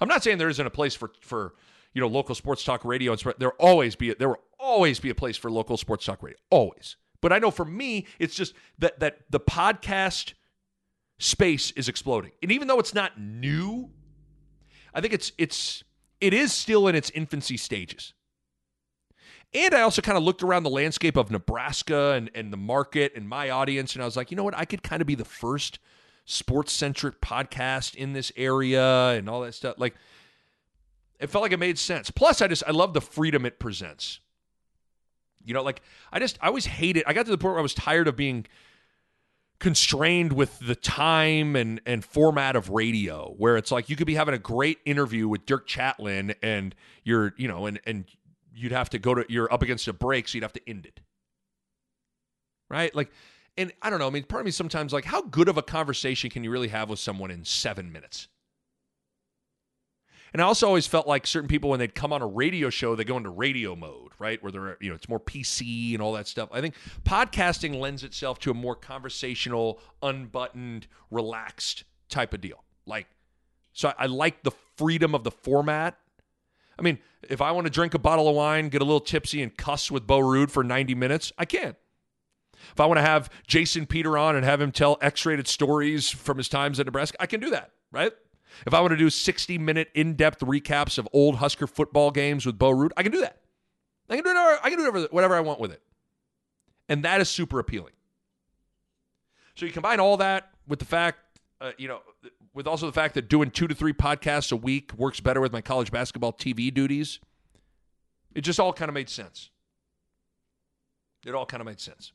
I'm 0.00 0.08
not 0.08 0.24
saying 0.24 0.38
there 0.38 0.48
isn't 0.48 0.66
a 0.66 0.70
place 0.70 0.96
for 0.96 1.12
for 1.20 1.54
you 1.92 2.00
know 2.00 2.08
local 2.08 2.34
sports 2.34 2.64
talk 2.64 2.84
radio 2.84 3.14
there 3.38 3.52
always 3.52 3.94
be 3.94 4.12
there 4.14 4.28
will 4.28 4.40
always 4.58 5.00
be 5.00 5.10
a 5.10 5.14
place 5.14 5.36
for 5.36 5.50
local 5.50 5.76
sports 5.76 6.04
talk 6.04 6.22
radio. 6.22 6.38
Always. 6.50 6.96
But 7.20 7.32
I 7.32 7.38
know 7.38 7.50
for 7.50 7.64
me, 7.64 8.06
it's 8.18 8.34
just 8.34 8.54
that 8.78 9.00
that 9.00 9.18
the 9.30 9.40
podcast 9.40 10.34
space 11.18 11.70
is 11.72 11.88
exploding. 11.88 12.32
And 12.42 12.52
even 12.52 12.68
though 12.68 12.78
it's 12.78 12.94
not 12.94 13.20
new, 13.20 13.90
I 14.94 15.00
think 15.00 15.14
it's 15.14 15.32
it's 15.38 15.82
it 16.20 16.34
is 16.34 16.52
still 16.52 16.88
in 16.88 16.94
its 16.94 17.10
infancy 17.10 17.56
stages. 17.56 18.12
And 19.54 19.74
I 19.74 19.82
also 19.82 20.02
kind 20.02 20.18
of 20.18 20.24
looked 20.24 20.42
around 20.42 20.64
the 20.64 20.70
landscape 20.70 21.16
of 21.16 21.30
Nebraska 21.30 22.12
and, 22.12 22.30
and 22.34 22.52
the 22.52 22.56
market 22.56 23.12
and 23.14 23.28
my 23.28 23.48
audience, 23.50 23.94
and 23.94 24.02
I 24.02 24.04
was 24.04 24.16
like, 24.16 24.30
you 24.30 24.36
know 24.36 24.44
what? 24.44 24.56
I 24.56 24.64
could 24.64 24.82
kind 24.82 25.00
of 25.00 25.06
be 25.06 25.14
the 25.14 25.24
first 25.24 25.78
sports 26.24 26.72
centric 26.72 27.20
podcast 27.20 27.94
in 27.94 28.12
this 28.12 28.32
area 28.36 29.10
and 29.10 29.28
all 29.28 29.42
that 29.42 29.54
stuff. 29.54 29.76
Like, 29.78 29.94
It 31.20 31.28
felt 31.30 31.42
like 31.42 31.52
it 31.52 31.58
made 31.58 31.78
sense. 31.78 32.10
Plus, 32.10 32.42
I 32.42 32.48
just 32.48 32.64
I 32.66 32.72
love 32.72 32.92
the 32.92 33.00
freedom 33.00 33.46
it 33.46 33.58
presents. 33.58 34.20
You 35.46 35.54
know, 35.54 35.62
like 35.62 35.80
I 36.12 36.18
just 36.18 36.38
I 36.42 36.48
always 36.48 36.66
hated. 36.66 37.04
I 37.06 37.12
got 37.12 37.24
to 37.24 37.30
the 37.30 37.38
point 37.38 37.52
where 37.52 37.60
I 37.60 37.62
was 37.62 37.74
tired 37.74 38.08
of 38.08 38.16
being 38.16 38.46
constrained 39.58 40.32
with 40.32 40.58
the 40.58 40.74
time 40.74 41.56
and 41.56 41.80
and 41.86 42.04
format 42.04 42.56
of 42.56 42.68
radio 42.68 43.34
where 43.38 43.56
it's 43.56 43.70
like 43.70 43.88
you 43.88 43.96
could 43.96 44.06
be 44.06 44.14
having 44.14 44.34
a 44.34 44.38
great 44.38 44.78
interview 44.84 45.26
with 45.28 45.46
Dirk 45.46 45.66
Chatelain 45.66 46.34
and 46.42 46.74
you're 47.04 47.32
you 47.38 47.48
know 47.48 47.64
and 47.64 47.80
and 47.86 48.04
you'd 48.54 48.72
have 48.72 48.90
to 48.90 48.98
go 48.98 49.14
to 49.14 49.24
you're 49.28 49.50
up 49.52 49.62
against 49.62 49.88
a 49.88 49.94
break 49.94 50.28
so 50.28 50.36
you'd 50.36 50.42
have 50.42 50.52
to 50.52 50.68
end 50.68 50.84
it. 50.84 51.00
Right? 52.68 52.94
Like 52.94 53.10
and 53.56 53.72
I 53.80 53.88
don't 53.88 53.98
know 53.98 54.08
I 54.08 54.10
mean 54.10 54.24
part 54.24 54.40
of 54.42 54.44
me 54.44 54.50
sometimes 54.50 54.92
like 54.92 55.06
how 55.06 55.22
good 55.22 55.48
of 55.48 55.56
a 55.56 55.62
conversation 55.62 56.28
can 56.28 56.44
you 56.44 56.50
really 56.50 56.68
have 56.68 56.90
with 56.90 56.98
someone 56.98 57.30
in 57.30 57.44
7 57.44 57.90
minutes? 57.90 58.28
And 60.32 60.42
I 60.42 60.44
also 60.44 60.66
always 60.66 60.86
felt 60.86 61.06
like 61.06 61.26
certain 61.26 61.48
people, 61.48 61.70
when 61.70 61.78
they'd 61.78 61.94
come 61.94 62.12
on 62.12 62.20
a 62.20 62.26
radio 62.26 62.68
show, 62.68 62.94
they 62.94 63.04
go 63.04 63.16
into 63.16 63.30
radio 63.30 63.74
mode, 63.74 64.05
right? 64.18 64.42
Where 64.42 64.52
they're, 64.52 64.76
you 64.80 64.90
know, 64.90 64.94
it's 64.94 65.08
more 65.08 65.20
PC 65.20 65.94
and 65.94 66.02
all 66.02 66.12
that 66.12 66.26
stuff. 66.26 66.48
I 66.52 66.60
think 66.60 66.74
podcasting 67.04 67.78
lends 67.78 68.04
itself 68.04 68.38
to 68.40 68.50
a 68.50 68.54
more 68.54 68.74
conversational, 68.74 69.80
unbuttoned, 70.02 70.86
relaxed 71.10 71.84
type 72.08 72.34
of 72.34 72.40
deal. 72.40 72.64
Like, 72.86 73.06
so 73.72 73.88
I, 73.88 74.04
I 74.04 74.06
like 74.06 74.42
the 74.42 74.52
freedom 74.76 75.14
of 75.14 75.24
the 75.24 75.30
format. 75.30 75.98
I 76.78 76.82
mean, 76.82 76.98
if 77.28 77.40
I 77.40 77.52
want 77.52 77.66
to 77.66 77.70
drink 77.70 77.94
a 77.94 77.98
bottle 77.98 78.28
of 78.28 78.34
wine, 78.34 78.68
get 78.68 78.82
a 78.82 78.84
little 78.84 79.00
tipsy, 79.00 79.42
and 79.42 79.56
cuss 79.56 79.90
with 79.90 80.06
Bo 80.06 80.18
Ruud 80.20 80.50
for 80.50 80.62
90 80.62 80.94
minutes, 80.94 81.32
I 81.38 81.44
can. 81.44 81.76
If 82.72 82.80
I 82.80 82.86
want 82.86 82.98
to 82.98 83.02
have 83.02 83.30
Jason 83.46 83.86
Peter 83.86 84.16
on 84.18 84.36
and 84.36 84.44
have 84.44 84.60
him 84.60 84.72
tell 84.72 84.98
X 85.00 85.24
rated 85.26 85.46
stories 85.46 86.10
from 86.10 86.38
his 86.38 86.48
times 86.48 86.80
at 86.80 86.86
Nebraska, 86.86 87.16
I 87.20 87.26
can 87.26 87.40
do 87.40 87.50
that, 87.50 87.70
right? 87.92 88.12
If 88.66 88.74
I 88.74 88.80
want 88.80 88.92
to 88.92 88.96
do 88.96 89.10
60 89.10 89.58
minute 89.58 89.90
in 89.94 90.14
depth 90.14 90.40
recaps 90.40 90.98
of 90.98 91.08
old 91.12 91.36
Husker 91.36 91.66
football 91.66 92.10
games 92.10 92.46
with 92.46 92.58
Bo 92.58 92.70
Ruud, 92.70 92.90
I 92.96 93.02
can 93.02 93.12
do 93.12 93.20
that. 93.20 93.40
I 94.08 94.16
can 94.16 94.24
do 94.24 94.30
it. 94.30 94.60
I 94.62 94.70
can 94.70 94.78
do 94.78 94.84
whatever, 94.84 95.08
whatever 95.10 95.34
I 95.34 95.40
want 95.40 95.60
with 95.60 95.72
it, 95.72 95.82
and 96.88 97.04
that 97.04 97.20
is 97.20 97.28
super 97.28 97.58
appealing. 97.58 97.92
So 99.54 99.66
you 99.66 99.72
combine 99.72 100.00
all 100.00 100.18
that 100.18 100.50
with 100.68 100.78
the 100.78 100.84
fact, 100.84 101.18
uh, 101.60 101.72
you 101.78 101.88
know, 101.88 102.00
with 102.54 102.66
also 102.66 102.86
the 102.86 102.92
fact 102.92 103.14
that 103.14 103.28
doing 103.28 103.50
two 103.50 103.66
to 103.66 103.74
three 103.74 103.92
podcasts 103.92 104.52
a 104.52 104.56
week 104.56 104.92
works 104.94 105.20
better 105.20 105.40
with 105.40 105.52
my 105.52 105.60
college 105.60 105.90
basketball 105.90 106.32
TV 106.32 106.72
duties. 106.72 107.20
It 108.34 108.42
just 108.42 108.60
all 108.60 108.72
kind 108.72 108.88
of 108.88 108.94
made 108.94 109.08
sense. 109.08 109.50
It 111.24 111.34
all 111.34 111.46
kind 111.46 111.60
of 111.60 111.66
made 111.66 111.80
sense. 111.80 112.12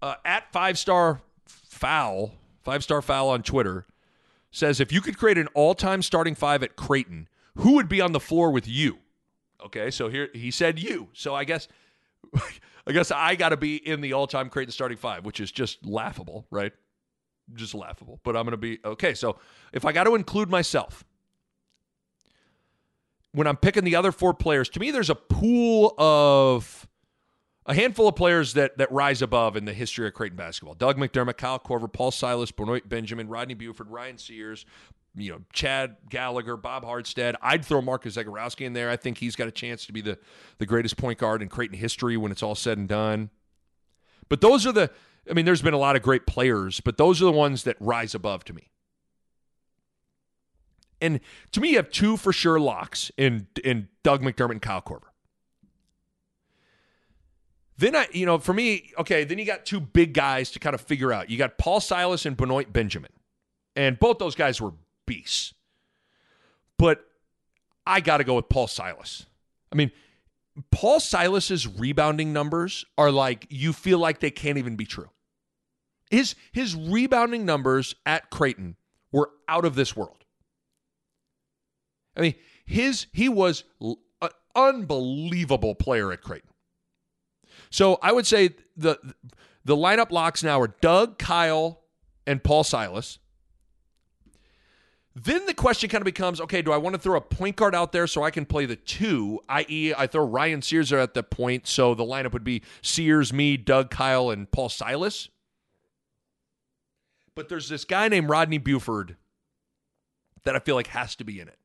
Uh, 0.00 0.14
at 0.24 0.50
five 0.52 0.78
star 0.78 1.20
foul, 1.46 2.32
five 2.62 2.82
star 2.82 3.02
foul 3.02 3.28
on 3.28 3.42
Twitter 3.42 3.86
says 4.50 4.80
if 4.80 4.92
you 4.92 5.00
could 5.00 5.18
create 5.18 5.38
an 5.38 5.48
all-time 5.48 6.02
starting 6.02 6.34
five 6.34 6.62
at 6.62 6.76
Creighton, 6.76 7.28
who 7.56 7.74
would 7.74 7.88
be 7.88 8.00
on 8.00 8.12
the 8.12 8.20
floor 8.20 8.50
with 8.50 8.66
you? 8.66 8.98
Okay, 9.64 9.90
so 9.90 10.08
here 10.08 10.28
he 10.34 10.50
said 10.50 10.78
you. 10.78 11.08
So 11.12 11.34
I 11.34 11.44
guess 11.44 11.68
I 12.86 12.92
guess 12.92 13.10
I 13.10 13.34
got 13.34 13.50
to 13.50 13.56
be 13.56 13.76
in 13.76 14.00
the 14.00 14.12
all-time 14.12 14.48
Creighton 14.48 14.72
starting 14.72 14.98
five, 14.98 15.24
which 15.24 15.40
is 15.40 15.50
just 15.50 15.84
laughable, 15.84 16.46
right? 16.50 16.72
Just 17.54 17.74
laughable. 17.74 18.20
But 18.22 18.36
I'm 18.36 18.44
going 18.44 18.52
to 18.52 18.56
be 18.56 18.78
okay. 18.84 19.14
So 19.14 19.38
if 19.72 19.84
I 19.84 19.92
got 19.92 20.04
to 20.04 20.14
include 20.14 20.50
myself 20.50 21.04
when 23.32 23.46
I'm 23.46 23.56
picking 23.56 23.84
the 23.84 23.96
other 23.96 24.12
four 24.12 24.34
players, 24.34 24.68
to 24.70 24.80
me 24.80 24.90
there's 24.90 25.10
a 25.10 25.14
pool 25.14 25.94
of 25.98 26.88
a 27.66 27.74
handful 27.74 28.08
of 28.08 28.16
players 28.16 28.54
that 28.54 28.78
that 28.78 28.90
rise 28.92 29.22
above 29.22 29.56
in 29.56 29.64
the 29.64 29.72
history 29.72 30.06
of 30.06 30.14
Creighton 30.14 30.36
basketball. 30.36 30.74
Doug 30.74 30.96
McDermott, 30.96 31.36
Kyle 31.36 31.58
Korver, 31.58 31.92
Paul 31.92 32.10
Silas, 32.10 32.50
Benoit 32.50 32.88
Benjamin, 32.88 33.28
Rodney 33.28 33.54
Buford, 33.54 33.90
Ryan 33.90 34.18
Sears, 34.18 34.64
you 35.16 35.32
know, 35.32 35.40
Chad 35.52 35.96
Gallagher, 36.08 36.56
Bob 36.56 36.84
Harstad. 36.84 37.34
I'd 37.42 37.64
throw 37.64 37.80
Marcus 37.80 38.16
Zegarowski 38.16 38.66
in 38.66 38.72
there. 38.72 38.90
I 38.90 38.96
think 38.96 39.18
he's 39.18 39.36
got 39.36 39.48
a 39.48 39.52
chance 39.52 39.86
to 39.86 39.92
be 39.92 40.00
the, 40.00 40.18
the 40.58 40.66
greatest 40.66 40.96
point 40.96 41.18
guard 41.18 41.42
in 41.42 41.48
Creighton 41.48 41.78
history 41.78 42.16
when 42.16 42.32
it's 42.32 42.42
all 42.42 42.54
said 42.54 42.78
and 42.78 42.88
done. 42.88 43.30
But 44.28 44.40
those 44.40 44.66
are 44.66 44.72
the 44.72 44.90
I 45.28 45.34
mean, 45.34 45.44
there's 45.44 45.62
been 45.62 45.74
a 45.74 45.78
lot 45.78 45.96
of 45.96 46.02
great 46.02 46.26
players, 46.26 46.80
but 46.80 46.98
those 46.98 47.20
are 47.20 47.24
the 47.24 47.32
ones 47.32 47.64
that 47.64 47.76
rise 47.80 48.14
above 48.14 48.44
to 48.44 48.52
me. 48.52 48.70
And 51.00 51.20
to 51.52 51.60
me, 51.60 51.70
you 51.70 51.76
have 51.76 51.90
two 51.90 52.16
for 52.16 52.32
sure 52.32 52.58
locks 52.58 53.10
in 53.16 53.48
in 53.64 53.88
Doug 54.02 54.22
McDermott 54.22 54.52
and 54.52 54.62
Kyle 54.62 54.80
Korver. 54.80 55.10
Then 57.78 57.94
I, 57.94 58.06
you 58.12 58.24
know, 58.24 58.38
for 58.38 58.54
me, 58.54 58.92
okay, 58.98 59.24
then 59.24 59.38
you 59.38 59.44
got 59.44 59.66
two 59.66 59.80
big 59.80 60.14
guys 60.14 60.50
to 60.52 60.58
kind 60.58 60.72
of 60.74 60.80
figure 60.80 61.12
out. 61.12 61.28
You 61.28 61.36
got 61.36 61.58
Paul 61.58 61.80
Silas 61.80 62.24
and 62.24 62.34
Benoit 62.34 62.72
Benjamin. 62.72 63.10
And 63.74 63.98
both 63.98 64.16
those 64.16 64.34
guys 64.34 64.60
were 64.60 64.72
beasts. 65.06 65.54
But 66.78 67.04
I 67.86 68.00
got 68.00 68.18
to 68.18 68.24
go 68.24 68.34
with 68.34 68.48
Paul 68.48 68.66
Silas. 68.66 69.26
I 69.72 69.76
mean, 69.76 69.90
Paul 70.70 71.00
Silas's 71.00 71.66
rebounding 71.66 72.32
numbers 72.32 72.84
are 72.98 73.10
like 73.10 73.46
you 73.50 73.72
feel 73.72 73.98
like 73.98 74.20
they 74.20 74.30
can't 74.30 74.58
even 74.58 74.76
be 74.76 74.86
true. 74.86 75.10
His 76.10 76.34
his 76.52 76.74
rebounding 76.74 77.44
numbers 77.44 77.94
at 78.04 78.30
Creighton 78.30 78.76
were 79.12 79.30
out 79.48 79.64
of 79.64 79.74
this 79.74 79.96
world. 79.96 80.24
I 82.16 82.20
mean, 82.20 82.34
his 82.64 83.06
he 83.12 83.28
was 83.28 83.64
an 83.80 83.96
unbelievable 84.54 85.74
player 85.74 86.12
at 86.12 86.22
Creighton. 86.22 86.50
So 87.70 87.98
I 88.02 88.12
would 88.12 88.26
say 88.26 88.50
the 88.76 88.98
the 89.64 89.76
lineup 89.76 90.10
locks 90.10 90.42
now 90.42 90.60
are 90.60 90.74
Doug, 90.80 91.18
Kyle, 91.18 91.82
and 92.26 92.42
Paul 92.42 92.64
Silas. 92.64 93.18
Then 95.18 95.46
the 95.46 95.54
question 95.54 95.88
kind 95.88 96.02
of 96.02 96.04
becomes 96.04 96.42
okay, 96.42 96.60
do 96.60 96.72
I 96.72 96.76
want 96.76 96.94
to 96.94 97.00
throw 97.00 97.16
a 97.16 97.22
point 97.22 97.56
guard 97.56 97.74
out 97.74 97.90
there 97.90 98.06
so 98.06 98.22
I 98.22 98.30
can 98.30 98.44
play 98.44 98.66
the 98.66 98.76
two, 98.76 99.40
i.e., 99.48 99.94
I 99.96 100.06
throw 100.06 100.26
Ryan 100.26 100.60
Sears 100.60 100.92
at 100.92 101.14
the 101.14 101.22
point, 101.22 101.66
so 101.66 101.94
the 101.94 102.04
lineup 102.04 102.34
would 102.34 102.44
be 102.44 102.62
Sears, 102.82 103.32
me, 103.32 103.56
Doug, 103.56 103.90
Kyle, 103.90 104.28
and 104.28 104.50
Paul 104.50 104.68
Silas? 104.68 105.30
But 107.34 107.48
there's 107.48 107.70
this 107.70 107.86
guy 107.86 108.08
named 108.08 108.28
Rodney 108.28 108.58
Buford 108.58 109.16
that 110.44 110.54
I 110.54 110.58
feel 110.58 110.74
like 110.74 110.88
has 110.88 111.16
to 111.16 111.24
be 111.24 111.40
in 111.40 111.48
it. 111.48 111.58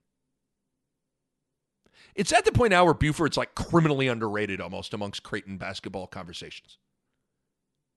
It's 2.15 2.31
at 2.31 2.45
the 2.45 2.53
point 2.53 2.71
now 2.71 2.85
where 2.85 2.93
Buford's 2.93 3.35
like 3.35 3.53
criminally 3.53 4.07
underrated 4.07 4.61
almost 4.61 4.93
amongst 4.93 5.23
Creighton 5.23 5.57
basketball 5.57 6.07
conversations. 6.07 6.77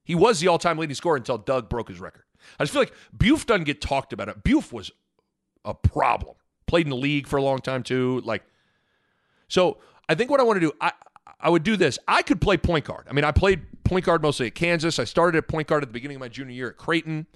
He 0.04 0.16
was 0.16 0.40
the 0.40 0.48
all 0.48 0.58
time 0.58 0.78
leading 0.78 0.94
scorer 0.96 1.16
until 1.16 1.38
Doug 1.38 1.68
broke 1.68 1.88
his 1.88 2.00
record. 2.00 2.24
I 2.58 2.64
just 2.64 2.72
feel 2.72 2.82
like 2.82 2.94
Buf 3.12 3.46
doesn't 3.46 3.64
get 3.64 3.80
talked 3.80 4.12
about 4.12 4.28
it. 4.28 4.42
Buf 4.42 4.72
was 4.72 4.90
a 5.64 5.74
problem. 5.74 6.36
Played 6.66 6.86
in 6.86 6.90
the 6.90 6.96
league 6.96 7.26
for 7.26 7.36
a 7.36 7.42
long 7.42 7.58
time 7.58 7.82
too. 7.82 8.22
Like, 8.24 8.42
so 9.48 9.78
I 10.08 10.14
think 10.14 10.30
what 10.30 10.40
I 10.40 10.42
want 10.42 10.56
to 10.56 10.60
do, 10.60 10.72
I 10.80 10.92
I 11.40 11.50
would 11.50 11.62
do 11.62 11.76
this. 11.76 11.98
I 12.08 12.22
could 12.22 12.40
play 12.40 12.56
point 12.56 12.86
guard. 12.86 13.06
I 13.08 13.12
mean, 13.12 13.24
I 13.24 13.30
played 13.30 13.62
point 13.84 14.04
guard 14.04 14.22
mostly 14.22 14.46
at 14.46 14.54
Kansas. 14.54 14.98
I 14.98 15.04
started 15.04 15.36
at 15.36 15.48
point 15.48 15.68
guard 15.68 15.82
at 15.82 15.88
the 15.88 15.92
beginning 15.92 16.16
of 16.16 16.20
my 16.20 16.28
junior 16.28 16.54
year 16.54 16.70
at 16.70 16.78
Creighton. 16.78 17.26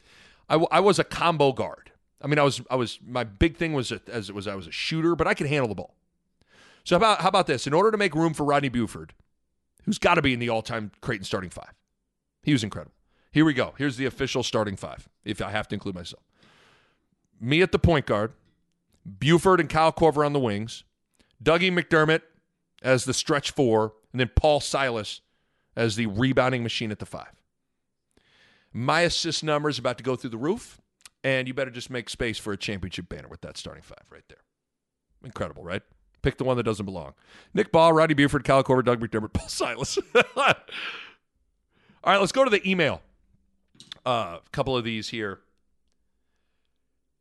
I, 0.49 0.55
w- 0.55 0.69
I 0.71 0.81
was 0.81 0.99
a 0.99 1.05
combo 1.05 1.53
guard. 1.53 1.93
I 2.23 2.27
mean, 2.27 2.39
I 2.39 2.43
was 2.43 2.63
I 2.71 2.77
was 2.77 2.99
my 3.07 3.25
big 3.25 3.57
thing 3.57 3.75
was 3.75 3.93
a, 3.93 4.01
as 4.11 4.29
it 4.29 4.35
was 4.35 4.47
I 4.49 4.55
was 4.55 4.67
a 4.67 4.73
shooter, 4.73 5.15
but 5.15 5.27
I 5.27 5.35
could 5.35 5.47
handle 5.47 5.69
the 5.69 5.75
ball. 5.75 5.95
So 6.85 6.95
how 6.95 6.99
about 6.99 7.21
how 7.21 7.29
about 7.29 7.47
this? 7.47 7.67
In 7.67 7.75
order 7.75 7.91
to 7.91 7.99
make 7.99 8.15
room 8.15 8.33
for 8.35 8.45
Rodney 8.45 8.71
Buford, 8.71 9.13
who's 9.85 9.99
got 9.99 10.15
to 10.15 10.23
be 10.23 10.33
in 10.33 10.39
the 10.39 10.49
all-time 10.49 10.91
Creighton 11.03 11.25
starting 11.25 11.51
five, 11.51 11.75
he 12.43 12.53
was 12.53 12.65
incredible. 12.65 12.95
Here 13.31 13.45
we 13.45 13.53
go. 13.53 13.75
Here's 13.77 13.99
the 13.99 14.07
official 14.07 14.43
starting 14.43 14.75
five, 14.75 15.09
if 15.25 15.43
I 15.43 15.51
have 15.51 15.69
to 15.69 15.75
include 15.75 15.95
myself. 15.95 16.23
Me 17.41 17.63
at 17.63 17.73
the 17.73 17.79
point 17.79 18.07
guard, 18.07 18.33
Buford 19.05 19.61
and 19.61 19.69
Kyle 19.69 19.93
Korver 19.93 20.25
on 20.25 20.33
the 20.33 20.41
wings, 20.41 20.85
Dougie 21.43 21.73
McDermott 21.73 22.23
as 22.83 23.05
the 23.05 23.15
stretch 23.15 23.51
four, 23.51 23.95
and 24.13 24.21
then 24.21 24.31
Paul 24.35 24.61
Silas 24.61 25.21
as 25.77 25.97
the 25.97 26.07
rebounding 26.07 26.63
machine 26.63 26.91
at 26.91 26.99
the 26.99 27.07
five. 27.07 27.33
My 28.73 29.03
assist 29.03 29.43
number 29.43 29.69
is 29.69 29.79
about 29.79 29.99
to 29.99 30.05
go 30.05 30.17
through 30.17 30.31
the 30.31 30.39
roof, 30.39 30.81
and 31.25 31.49
you 31.49 31.55
better 31.55 31.71
just 31.71 31.91
make 31.91 32.09
space 32.09 32.39
for 32.39 32.53
a 32.53 32.57
championship 32.57 33.09
banner 33.09 33.29
with 33.29 33.41
that 33.43 33.57
starting 33.57 33.83
five 33.83 34.05
right 34.11 34.25
there. 34.29 34.39
Incredible, 35.25 35.65
right? 35.65 35.83
Pick 36.23 36.37
the 36.37 36.45
one 36.45 36.57
that 36.57 36.65
doesn't 36.65 36.85
belong. 36.85 37.15
Nick 37.55 37.73
Bahe, 37.73 37.95
Rodney 37.95 38.15
Buford, 38.15 38.45
Kyle 38.45 38.65
Korver, 38.65 38.85
Doug 38.85 39.01
McDermott, 39.01 39.33
Paul 39.35 39.49
Silas. 39.49 39.99
All 40.37 40.55
right, 42.13 42.21
let's 42.21 42.33
go 42.33 42.45
to 42.45 42.51
the 42.51 42.69
email. 42.69 43.03
A 44.05 44.09
uh, 44.09 44.39
couple 44.53 44.77
of 44.77 44.85
these 44.85 45.09
here. 45.09 45.41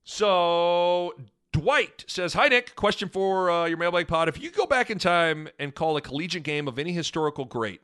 So 0.10 1.16
Dwight 1.52 2.06
says, 2.08 2.34
"Hi 2.34 2.48
Nick, 2.48 2.76
question 2.78 3.10
for 3.10 3.52
uh, 3.52 3.66
your 3.66 3.78
mailbag 3.78 4.08
pod. 4.08 4.30
If 4.30 4.42
you 4.42 4.50
go 4.52 4.66
back 4.66 4.90
in 4.90 5.00
time 5.00 5.50
and 5.60 5.76
call 5.76 5.98
a 5.98 6.02
collegiate 6.02 6.44
game 6.44 6.70
of 6.70 6.80
any 6.80 6.94
historical 6.94 7.44
great, 7.44 7.82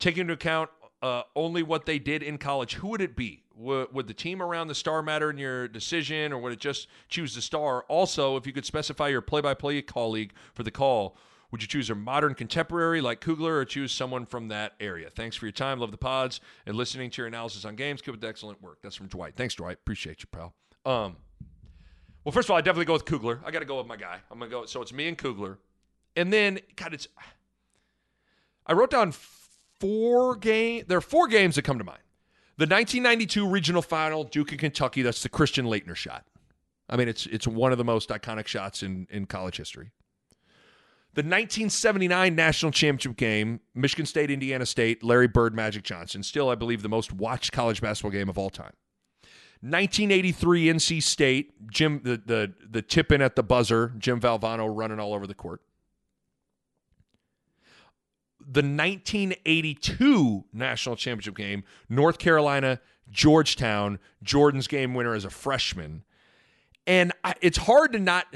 taking 0.00 0.22
into 0.22 0.32
account 0.32 0.68
uh, 1.00 1.22
only 1.36 1.62
what 1.62 1.86
they 1.86 2.00
did 2.00 2.24
in 2.24 2.38
college, 2.38 2.74
who 2.74 2.88
would 2.88 3.00
it 3.00 3.14
be? 3.14 3.44
would, 3.56 3.92
would 3.92 4.06
the 4.06 4.14
team 4.14 4.42
around 4.42 4.66
the 4.66 4.74
star 4.74 5.02
matter 5.02 5.30
in 5.30 5.38
your 5.38 5.68
decision, 5.68 6.32
or 6.32 6.38
would 6.38 6.52
it 6.52 6.60
just 6.60 6.88
choose 7.08 7.34
the 7.34 7.42
star? 7.42 7.84
Also, 7.88 8.36
if 8.36 8.46
you 8.46 8.52
could 8.52 8.66
specify 8.66 9.08
your 9.08 9.20
play-by-play 9.20 9.82
colleague 9.82 10.32
for 10.54 10.62
the 10.62 10.70
call, 10.70 11.16
would 11.50 11.62
you 11.62 11.68
choose 11.68 11.88
a 11.88 11.94
modern 11.94 12.34
contemporary 12.34 13.00
like 13.00 13.20
Kugler, 13.20 13.58
or 13.58 13.64
choose 13.64 13.92
someone 13.92 14.26
from 14.26 14.48
that 14.48 14.72
area? 14.80 15.08
Thanks 15.08 15.36
for 15.36 15.46
your 15.46 15.52
time. 15.52 15.78
Love 15.78 15.92
the 15.92 15.96
pods 15.96 16.40
and 16.66 16.76
listening 16.76 17.10
to 17.10 17.22
your 17.22 17.28
analysis 17.28 17.64
on 17.64 17.76
games. 17.76 18.02
Keep 18.02 18.14
up 18.14 18.20
the 18.20 18.26
excellent 18.26 18.60
work. 18.60 18.78
That's 18.82 18.96
from 18.96 19.06
Dwight. 19.06 19.34
Thanks, 19.36 19.54
Dwight. 19.54 19.74
Appreciate 19.74 20.20
you, 20.20 20.26
pal. 20.32 20.52
Um, 20.84 21.16
Well, 22.24 22.32
first 22.32 22.46
of 22.46 22.52
all, 22.52 22.56
I 22.56 22.62
definitely 22.62 22.86
go 22.86 22.94
with 22.94 23.04
Kugler. 23.04 23.40
I 23.44 23.50
got 23.50 23.58
to 23.58 23.64
go 23.66 23.78
with 23.78 23.86
my 23.86 23.96
guy. 23.96 24.18
I'm 24.30 24.38
gonna 24.38 24.50
go. 24.50 24.64
So 24.64 24.80
it's 24.80 24.92
me 24.92 25.08
and 25.08 25.18
Kugler, 25.18 25.58
and 26.16 26.32
then 26.32 26.60
God, 26.76 26.94
it's. 26.94 27.06
I 28.66 28.72
wrote 28.72 28.90
down 28.90 29.12
four 29.78 30.36
game. 30.36 30.84
There 30.88 30.96
are 30.96 31.02
four 31.02 31.28
games 31.28 31.56
that 31.56 31.62
come 31.62 31.78
to 31.78 31.84
mind. 31.84 32.00
The 32.56 32.64
1992 32.64 33.46
regional 33.46 33.82
final, 33.82 34.24
Duke 34.24 34.52
and 34.52 34.60
Kentucky. 34.60 35.02
That's 35.02 35.22
the 35.22 35.28
Christian 35.28 35.66
Laettner 35.66 35.96
shot. 35.96 36.24
I 36.88 36.96
mean, 36.96 37.08
it's 37.08 37.26
it's 37.26 37.46
one 37.46 37.72
of 37.72 37.78
the 37.78 37.84
most 37.84 38.08
iconic 38.08 38.46
shots 38.46 38.82
in 38.82 39.06
in 39.10 39.26
college 39.26 39.58
history. 39.58 39.90
The 41.14 41.20
1979 41.20 42.34
national 42.34 42.72
championship 42.72 43.16
game, 43.16 43.60
Michigan 43.72 44.04
State, 44.04 44.32
Indiana 44.32 44.66
State, 44.66 45.04
Larry 45.04 45.28
Bird, 45.28 45.54
Magic 45.54 45.84
Johnson, 45.84 46.24
still, 46.24 46.48
I 46.48 46.56
believe, 46.56 46.82
the 46.82 46.88
most 46.88 47.12
watched 47.12 47.52
college 47.52 47.80
basketball 47.80 48.10
game 48.10 48.28
of 48.28 48.36
all 48.36 48.50
time. 48.50 48.72
1983 49.64 50.66
NC 50.66 51.02
State, 51.02 51.70
Jim 51.70 52.02
the 52.04 52.20
the 52.22 52.52
the 52.70 52.82
tip 52.82 53.10
in 53.10 53.22
at 53.22 53.34
the 53.34 53.42
buzzer, 53.42 53.94
Jim 53.96 54.20
Valvano 54.20 54.68
running 54.70 55.00
all 55.00 55.14
over 55.14 55.26
the 55.26 55.34
court. 55.34 55.62
The 58.40 58.60
1982 58.60 60.44
national 60.52 60.96
championship 60.96 61.34
game, 61.34 61.64
North 61.88 62.18
Carolina, 62.18 62.78
Georgetown, 63.10 64.00
Jordan's 64.22 64.66
game 64.66 64.92
winner 64.92 65.14
as 65.14 65.24
a 65.24 65.30
freshman. 65.30 66.04
And 66.86 67.14
I, 67.24 67.32
it's 67.40 67.56
hard 67.56 67.94
to 67.94 67.98
not 67.98 68.26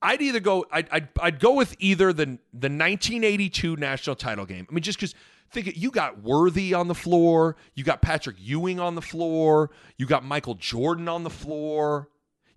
I'd 0.00 0.22
either 0.22 0.38
go 0.38 0.66
I'd, 0.70 0.88
I'd, 0.92 1.08
I'd 1.20 1.40
go 1.40 1.54
with 1.54 1.74
either 1.80 2.12
the 2.12 2.38
the 2.52 2.68
1982 2.68 3.74
national 3.74 4.14
title 4.14 4.46
game. 4.46 4.68
I 4.70 4.72
mean 4.72 4.84
just 4.84 5.00
cuz 5.00 5.16
think 5.62 5.76
you 5.76 5.90
got 5.90 6.22
Worthy 6.22 6.74
on 6.74 6.88
the 6.88 6.94
floor, 6.94 7.56
you 7.74 7.84
got 7.84 8.02
Patrick 8.02 8.36
Ewing 8.38 8.78
on 8.78 8.94
the 8.94 9.02
floor, 9.02 9.70
you 9.96 10.06
got 10.06 10.24
Michael 10.24 10.54
Jordan 10.54 11.08
on 11.08 11.24
the 11.24 11.30
floor. 11.30 12.08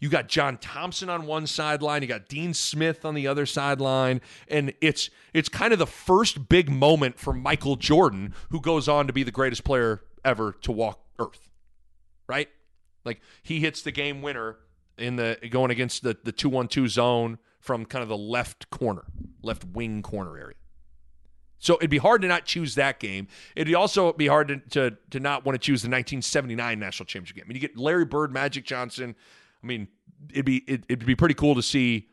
You 0.01 0.07
got 0.07 0.29
John 0.29 0.55
Thompson 0.55 1.09
on 1.09 1.25
one 1.25 1.45
sideline, 1.45 2.01
you 2.01 2.07
got 2.07 2.29
Dean 2.29 2.53
Smith 2.53 3.03
on 3.03 3.15
the 3.15 3.27
other 3.27 3.45
sideline, 3.45 4.21
and 4.47 4.73
it's 4.79 5.09
it's 5.33 5.49
kind 5.49 5.73
of 5.73 5.79
the 5.79 5.85
first 5.85 6.47
big 6.47 6.69
moment 6.69 7.19
for 7.19 7.33
Michael 7.33 7.75
Jordan, 7.75 8.33
who 8.49 8.61
goes 8.61 8.87
on 8.87 9.07
to 9.07 9.13
be 9.13 9.23
the 9.23 9.31
greatest 9.31 9.65
player 9.65 10.01
ever 10.23 10.53
to 10.61 10.71
walk 10.71 11.01
earth. 11.19 11.49
Right? 12.29 12.47
Like 13.03 13.19
he 13.43 13.59
hits 13.59 13.81
the 13.81 13.91
game 13.91 14.21
winner 14.21 14.55
in 14.97 15.17
the 15.17 15.37
going 15.49 15.69
against 15.69 16.03
the 16.03 16.17
the 16.23 16.31
2-1-2 16.31 16.87
zone 16.87 17.37
from 17.59 17.85
kind 17.85 18.01
of 18.01 18.07
the 18.07 18.17
left 18.17 18.69
corner, 18.69 19.03
left 19.41 19.65
wing 19.65 20.01
corner 20.01 20.37
area. 20.37 20.55
So 21.59 21.75
it'd 21.75 21.89
be 21.89 21.97
hard 21.97 22.21
to 22.21 22.27
not 22.27 22.45
choose 22.45 22.75
that 22.75 22.99
game. 22.99 23.27
It'd 23.55 23.73
also 23.75 24.13
be 24.13 24.27
hard 24.27 24.47
to, 24.47 24.57
to, 24.69 24.97
to 25.11 25.19
not 25.19 25.45
want 25.45 25.55
to 25.55 25.59
choose 25.59 25.81
the 25.81 25.87
1979 25.87 26.79
national 26.79 27.05
championship 27.05 27.35
game. 27.35 27.43
I 27.45 27.47
mean, 27.49 27.55
you 27.55 27.61
get 27.61 27.77
Larry 27.77 28.05
Bird, 28.05 28.31
Magic 28.31 28.65
Johnson. 28.65 29.15
I 29.61 29.67
mean, 29.67 29.89
it'd 30.31 30.45
be 30.45 30.57
it, 30.67 30.83
it'd 30.87 31.05
be 31.05 31.15
pretty 31.15 31.35
cool 31.35 31.55
to 31.55 31.61
see 31.61 32.07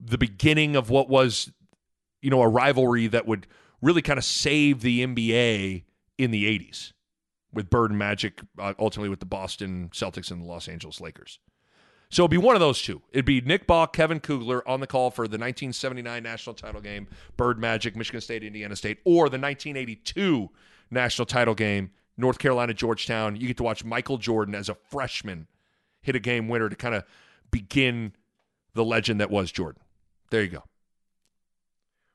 the 0.00 0.18
beginning 0.18 0.76
of 0.76 0.90
what 0.90 1.08
was, 1.08 1.50
you 2.20 2.30
know, 2.30 2.42
a 2.42 2.48
rivalry 2.48 3.06
that 3.06 3.26
would 3.26 3.46
really 3.80 4.02
kind 4.02 4.18
of 4.18 4.24
save 4.24 4.80
the 4.80 5.06
NBA 5.06 5.84
in 6.18 6.30
the 6.30 6.44
80s 6.44 6.92
with 7.52 7.70
Bird 7.70 7.90
and 7.90 7.98
Magic, 7.98 8.40
uh, 8.58 8.74
ultimately 8.78 9.08
with 9.08 9.20
the 9.20 9.26
Boston 9.26 9.90
Celtics 9.92 10.30
and 10.30 10.42
the 10.42 10.46
Los 10.46 10.68
Angeles 10.68 11.00
Lakers. 11.00 11.38
So 12.14 12.22
it'd 12.22 12.30
be 12.30 12.36
one 12.36 12.54
of 12.54 12.60
those 12.60 12.80
two. 12.80 13.02
It'd 13.10 13.24
be 13.24 13.40
Nick 13.40 13.66
Bahe, 13.66 13.92
Kevin 13.92 14.20
Kugler 14.20 14.66
on 14.68 14.78
the 14.78 14.86
call 14.86 15.10
for 15.10 15.26
the 15.26 15.36
1979 15.36 16.22
national 16.22 16.54
title 16.54 16.80
game, 16.80 17.08
Bird 17.36 17.58
Magic, 17.58 17.96
Michigan 17.96 18.20
State, 18.20 18.44
Indiana 18.44 18.76
State, 18.76 18.98
or 19.04 19.28
the 19.28 19.36
1982 19.36 20.48
national 20.92 21.26
title 21.26 21.56
game, 21.56 21.90
North 22.16 22.38
Carolina, 22.38 22.72
Georgetown. 22.72 23.34
You 23.34 23.48
get 23.48 23.56
to 23.56 23.64
watch 23.64 23.84
Michael 23.84 24.18
Jordan 24.18 24.54
as 24.54 24.68
a 24.68 24.76
freshman 24.76 25.48
hit 26.02 26.14
a 26.14 26.20
game 26.20 26.46
winner 26.46 26.68
to 26.68 26.76
kind 26.76 26.94
of 26.94 27.02
begin 27.50 28.12
the 28.74 28.84
legend 28.84 29.20
that 29.20 29.32
was 29.32 29.50
Jordan. 29.50 29.82
There 30.30 30.42
you 30.42 30.50
go. 30.50 30.62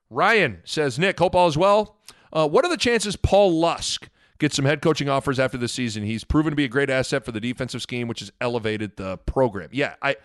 Ryan 0.10 0.62
says, 0.64 0.97
Nick, 0.97 1.20
hope 1.20 1.36
all 1.36 1.50
is 1.50 1.58
well. 1.58 1.97
Uh, 2.32 2.47
what 2.47 2.64
are 2.64 2.72
the 2.72 2.78
chances 2.78 3.18
Paul 3.18 3.60
Lusk 3.60 4.08
gets 4.40 4.56
some 4.56 4.66
head 4.66 4.82
coaching 4.82 5.10
offers 5.10 5.40
after 5.40 5.58
the 5.58 5.68
season? 5.68 6.04
He's 6.04 6.24
proven 6.24 6.52
to 6.52 6.56
be 6.56 6.66
a 6.66 6.70
great 6.70 6.90
asset 6.90 7.24
for 7.24 7.32
the 7.32 7.40
defensive 7.40 7.82
scheme, 7.82 8.08
which 8.08 8.22
has 8.22 8.32
elevated 8.42 8.98
the 8.98 9.18
program. 9.18 9.70
Yeah, 9.72 9.96
I. 10.02 10.16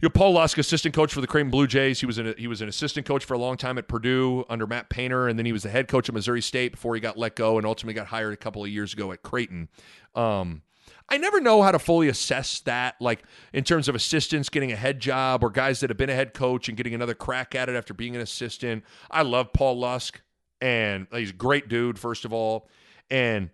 You 0.00 0.06
know, 0.06 0.10
Paul 0.10 0.34
Lusk, 0.34 0.58
assistant 0.58 0.94
coach 0.94 1.12
for 1.12 1.20
the 1.20 1.26
Creighton 1.26 1.50
Blue 1.50 1.66
Jays. 1.66 1.98
He 1.98 2.06
was 2.06 2.18
an, 2.18 2.32
he 2.38 2.46
was 2.46 2.60
an 2.60 2.68
assistant 2.68 3.04
coach 3.04 3.24
for 3.24 3.34
a 3.34 3.38
long 3.38 3.56
time 3.56 3.78
at 3.78 3.88
Purdue 3.88 4.44
under 4.48 4.64
Matt 4.64 4.90
Painter, 4.90 5.26
and 5.26 5.36
then 5.36 5.44
he 5.44 5.50
was 5.50 5.64
the 5.64 5.70
head 5.70 5.88
coach 5.88 6.08
at 6.08 6.14
Missouri 6.14 6.40
State 6.40 6.70
before 6.70 6.94
he 6.94 7.00
got 7.00 7.18
let 7.18 7.34
go 7.34 7.58
and 7.58 7.66
ultimately 7.66 7.94
got 7.94 8.06
hired 8.06 8.32
a 8.32 8.36
couple 8.36 8.62
of 8.62 8.70
years 8.70 8.92
ago 8.92 9.10
at 9.10 9.24
Creighton. 9.24 9.68
Um, 10.14 10.62
I 11.08 11.16
never 11.16 11.40
know 11.40 11.62
how 11.62 11.72
to 11.72 11.80
fully 11.80 12.08
assess 12.08 12.60
that, 12.60 12.94
like 13.00 13.24
in 13.52 13.64
terms 13.64 13.88
of 13.88 13.96
assistants 13.96 14.48
getting 14.48 14.70
a 14.70 14.76
head 14.76 15.00
job 15.00 15.42
or 15.42 15.50
guys 15.50 15.80
that 15.80 15.90
have 15.90 15.96
been 15.96 16.10
a 16.10 16.14
head 16.14 16.32
coach 16.32 16.68
and 16.68 16.76
getting 16.76 16.94
another 16.94 17.14
crack 17.14 17.56
at 17.56 17.68
it 17.68 17.74
after 17.74 17.92
being 17.92 18.14
an 18.14 18.22
assistant. 18.22 18.84
I 19.10 19.22
love 19.22 19.52
Paul 19.52 19.80
Lusk, 19.80 20.20
and 20.60 21.08
he's 21.12 21.30
a 21.30 21.34
great 21.34 21.68
dude, 21.68 21.98
first 21.98 22.24
of 22.24 22.32
all. 22.32 22.68
And 23.10 23.50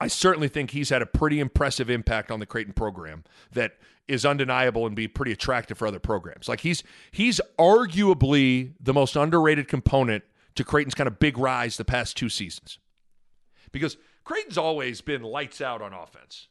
I 0.00 0.06
certainly 0.08 0.48
think 0.48 0.70
he's 0.70 0.88
had 0.88 1.02
a 1.02 1.06
pretty 1.06 1.40
impressive 1.40 1.90
impact 1.90 2.30
on 2.30 2.40
the 2.40 2.46
Creighton 2.46 2.72
program 2.72 3.24
that 3.52 3.76
is 4.08 4.24
undeniable 4.24 4.86
and 4.86 4.96
be 4.96 5.06
pretty 5.06 5.32
attractive 5.32 5.78
for 5.78 5.86
other 5.86 5.98
programs. 5.98 6.48
Like 6.48 6.60
he's 6.60 6.82
he's 7.10 7.40
arguably 7.58 8.72
the 8.80 8.94
most 8.94 9.14
underrated 9.14 9.68
component 9.68 10.24
to 10.54 10.64
Creighton's 10.64 10.94
kind 10.94 11.06
of 11.06 11.18
big 11.18 11.38
rise 11.38 11.76
the 11.76 11.84
past 11.84 12.16
two 12.16 12.28
seasons. 12.28 12.78
Because 13.72 13.96
Creighton's 14.24 14.58
always 14.58 15.00
been 15.00 15.22
lights 15.22 15.60
out 15.60 15.82
on 15.82 15.92
offense. 15.92 16.48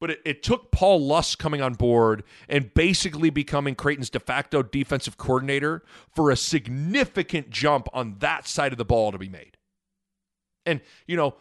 But 0.00 0.10
it, 0.12 0.22
it, 0.24 0.42
took 0.44 0.70
Paul 0.70 1.04
Lusk 1.04 1.40
coming 1.40 1.60
on 1.60 1.74
board 1.74 2.22
and 2.48 2.72
basically 2.72 3.30
becoming 3.30 3.74
Creighton's 3.74 4.10
de 4.10 4.20
facto 4.20 4.62
defensive 4.62 5.16
coordinator 5.16 5.82
for 6.14 6.30
a 6.30 6.36
significant 6.36 7.50
jump 7.50 7.88
on 7.92 8.16
that 8.20 8.46
side 8.46 8.70
of 8.70 8.78
the 8.78 8.84
ball 8.84 9.10
to 9.10 9.18
be 9.18 9.28
made. 9.28 9.57
And, 10.68 10.80
you 11.06 11.16
know, 11.16 11.34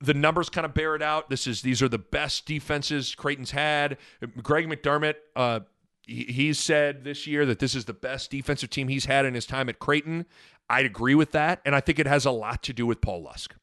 the 0.00 0.14
numbers 0.14 0.48
kind 0.48 0.64
of 0.64 0.74
bear 0.74 0.94
it 0.94 1.02
out. 1.02 1.28
This 1.28 1.46
is 1.46 1.62
these 1.62 1.82
are 1.82 1.88
the 1.88 1.98
best 1.98 2.46
defenses 2.46 3.14
Creighton's 3.14 3.50
had. 3.50 3.98
Greg 4.42 4.68
McDermott, 4.68 5.16
uh, 5.34 5.60
he, 6.06 6.24
he's 6.24 6.58
said 6.58 7.04
this 7.04 7.26
year 7.26 7.44
that 7.46 7.58
this 7.58 7.74
is 7.74 7.86
the 7.86 7.94
best 7.94 8.30
defensive 8.30 8.70
team 8.70 8.88
he's 8.88 9.06
had 9.06 9.24
in 9.24 9.34
his 9.34 9.46
time 9.46 9.68
at 9.68 9.78
Creighton. 9.78 10.26
I'd 10.70 10.86
agree 10.86 11.14
with 11.14 11.32
that, 11.32 11.60
and 11.64 11.74
I 11.74 11.80
think 11.80 11.98
it 11.98 12.06
has 12.06 12.24
a 12.24 12.30
lot 12.30 12.62
to 12.64 12.72
do 12.72 12.86
with 12.86 13.00
Paul 13.00 13.22
Lusk. 13.22 13.54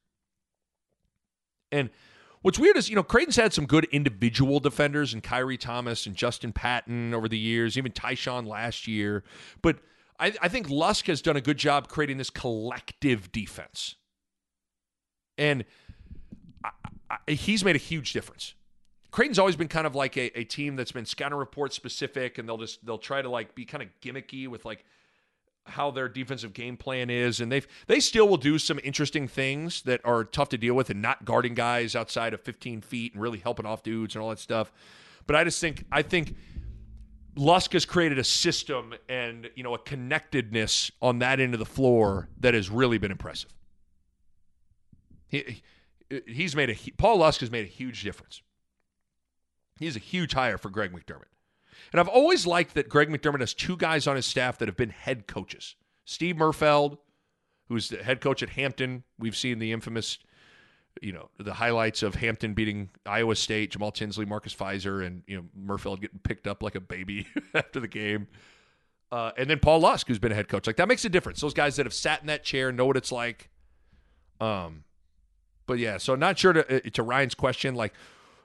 And 1.72 1.90
what's 2.42 2.60
weird 2.60 2.78
is, 2.78 2.90
you 2.90 2.96
know, 2.96 3.04
Creighton's 3.04 3.38
had 3.38 3.54
some 3.54 3.66
good 3.66 3.86
individual 3.86 4.60
defenders 4.60 5.14
and 5.14 5.24
Khyri 5.24 5.60
Thomas 5.60 6.06
and 6.06 6.16
Justin 6.16 6.52
Patton 6.52 7.14
over 7.14 7.28
the 7.28 7.38
years, 7.38 7.78
even 7.78 7.92
Ty-Shon 7.92 8.46
last 8.46 8.88
year. 8.88 9.24
But 9.62 9.80
I, 10.20 10.34
I 10.42 10.48
think 10.48 10.70
Lusk 10.70 11.08
has 11.08 11.22
done 11.22 11.38
a 11.38 11.42
good 11.42 11.58
job 11.58 11.88
creating 11.88 12.18
this 12.18 12.30
collective 12.30 13.32
defense. 13.32 13.96
And 15.38 15.66
I, 16.64 16.70
I, 17.10 17.32
he's 17.32 17.64
made 17.64 17.76
a 17.76 17.80
huge 17.80 18.14
difference. 18.14 18.54
Creighton's 19.12 19.40
always 19.40 19.58
been 19.58 19.68
kind 19.68 19.86
of 19.86 19.94
like 19.94 20.16
a, 20.18 20.40
a 20.40 20.44
team 20.46 20.78
that's 20.78 20.94
been 20.94 21.06
scouting 21.06 21.38
report 21.38 21.74
specific, 21.74 22.38
and 22.38 22.48
they'll 22.48 22.58
just 22.58 22.86
they'll 22.86 22.98
try 22.98 23.22
to 23.22 23.30
like 23.30 23.56
be 23.56 23.66
kind 23.66 23.84
of 23.84 23.90
gimmicky 24.02 24.48
with 24.48 24.64
like 24.64 24.86
how 25.66 25.92
their 25.92 26.08
defensive 26.08 26.54
game 26.54 26.78
plan 26.78 27.10
is, 27.10 27.42
and 27.42 27.52
they've 27.52 27.68
they 27.88 28.00
still 28.00 28.28
will 28.28 28.38
do 28.38 28.58
some 28.58 28.80
interesting 28.84 29.28
things 29.28 29.82
that 29.84 30.02
are 30.06 30.24
tough 30.24 30.50
to 30.50 30.58
deal 30.58 30.74
with, 30.76 30.90
and 30.90 31.02
not 31.02 31.26
guarding 31.26 31.54
guys 31.54 31.96
outside 31.96 32.34
of 32.34 32.42
15 32.42 32.82
feet 32.82 33.14
and 33.14 33.22
really 33.22 33.40
helping 33.40 33.66
off 33.66 33.84
dudes 33.84 34.16
and 34.16 34.24
all 34.24 34.30
that 34.30 34.40
stuff. 34.40 34.72
But 35.28 35.36
I 35.36 35.44
just 35.44 35.60
think 35.60 35.86
I 35.92 36.04
think 36.04 36.36
Lusk 37.36 37.74
has 37.74 37.86
created 37.86 38.18
a 38.18 38.24
system 38.24 38.94
and 39.10 39.50
you 39.56 39.64
know 39.64 39.74
a 39.76 39.80
connectedness 39.80 40.90
on 41.02 41.20
that 41.20 41.42
end 41.42 41.54
of 41.54 41.60
the 41.60 41.66
floor 41.66 42.30
that 42.40 42.54
has 42.54 42.70
really 42.70 42.98
been 42.98 43.12
impressive. 43.12 43.52
He, 45.32 45.64
he's 46.28 46.56
made 46.56 46.70
a 46.70 46.76
Paul 46.98 47.18
Lusk 47.18 47.40
has 47.40 47.50
made 47.50 47.66
a 47.66 47.70
huge 47.70 48.04
difference. 48.04 48.42
He's 49.80 49.96
a 49.96 50.00
huge 50.00 50.34
hire 50.34 50.58
for 50.58 50.70
Greg 50.70 50.92
McDermott. 50.92 51.32
And 51.92 52.00
I've 52.00 52.10
always 52.10 52.46
liked 52.46 52.76
that 52.76 52.90
Greg 52.90 53.10
McDermott 53.10 53.40
has 53.40 53.54
two 53.54 53.78
guys 53.78 54.06
on 54.06 54.16
his 54.16 54.26
staff 54.26 54.58
that 54.60 54.68
have 54.68 54.78
been 54.78 54.90
head 54.90 55.26
coaches. 55.26 55.76
Steve 56.06 56.36
Merfeld, 56.36 56.98
who's 57.70 57.90
the 57.90 58.04
head 58.04 58.22
coach 58.22 58.44
at 58.44 58.50
Hampton. 58.50 59.04
We've 59.18 59.36
seen 59.36 59.58
the 59.60 59.72
infamous, 59.72 60.20
you 61.02 61.14
know, 61.14 61.30
the 61.40 61.54
highlights 61.54 62.04
of 62.04 62.16
Hampton 62.16 62.54
beating 62.54 62.90
Iowa 63.06 63.36
State, 63.36 63.72
Jamal 63.72 63.92
Tinsley, 63.92 64.26
Marcus 64.26 64.54
Fizer, 64.54 65.06
and, 65.06 65.24
you 65.26 65.38
know, 65.38 65.44
Merfeld 65.58 66.02
getting 66.02 66.20
picked 66.20 66.46
up 66.46 66.62
like 66.62 66.76
a 66.76 66.82
baby 66.82 67.28
after 67.56 67.80
the 67.80 67.88
game. 67.88 68.28
Uh, 69.12 69.32
and 69.38 69.50
then 69.50 69.60
Paul 69.60 69.80
Lusk, 69.80 70.08
who's 70.08 70.20
been 70.20 70.32
a 70.32 70.36
head 70.36 70.50
coach. 70.50 70.68
Like, 70.68 70.78
that 70.78 70.88
makes 70.88 71.04
a 71.06 71.10
difference. 71.10 71.42
Those 71.42 71.54
guys 71.54 71.78
that 71.78 71.86
have 71.86 71.94
sat 71.94 72.22
in 72.22 72.28
that 72.28 72.44
chair 72.44 72.72
know 72.72 72.86
what 72.86 72.98
it's 72.98 73.12
like. 73.12 73.50
Um, 74.40 74.84
but 75.72 75.80
yeah, 75.80 75.98
so 75.98 76.16
not 76.16 76.38
sure 76.38 76.52
to 76.52 76.76
uh, 76.76 76.90
to 76.92 77.02
Ryan's 77.02 77.34
question. 77.34 77.76
Like, 77.76 77.94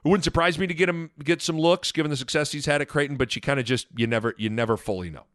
it 0.05 0.07
wouldn't 0.07 0.23
surprise 0.23 0.57
me 0.57 0.65
to 0.65 0.73
get 0.73 0.87
him 0.87 1.11
get 1.21 1.41
some 1.41 1.59
looks 1.59 1.91
given 1.91 2.09
the 2.09 2.15
success 2.15 2.53
he's 2.53 2.65
had 2.65 2.81
at 2.81 2.87
Creighton, 2.87 3.17
but 3.17 3.35
you 3.35 3.41
kind 3.41 3.59
of 3.59 3.65
just 3.65 3.87
you 3.97 4.07
never 4.07 4.33
you 4.37 4.49
never 4.49 4.77
fully 4.77 5.09
know. 5.09 5.25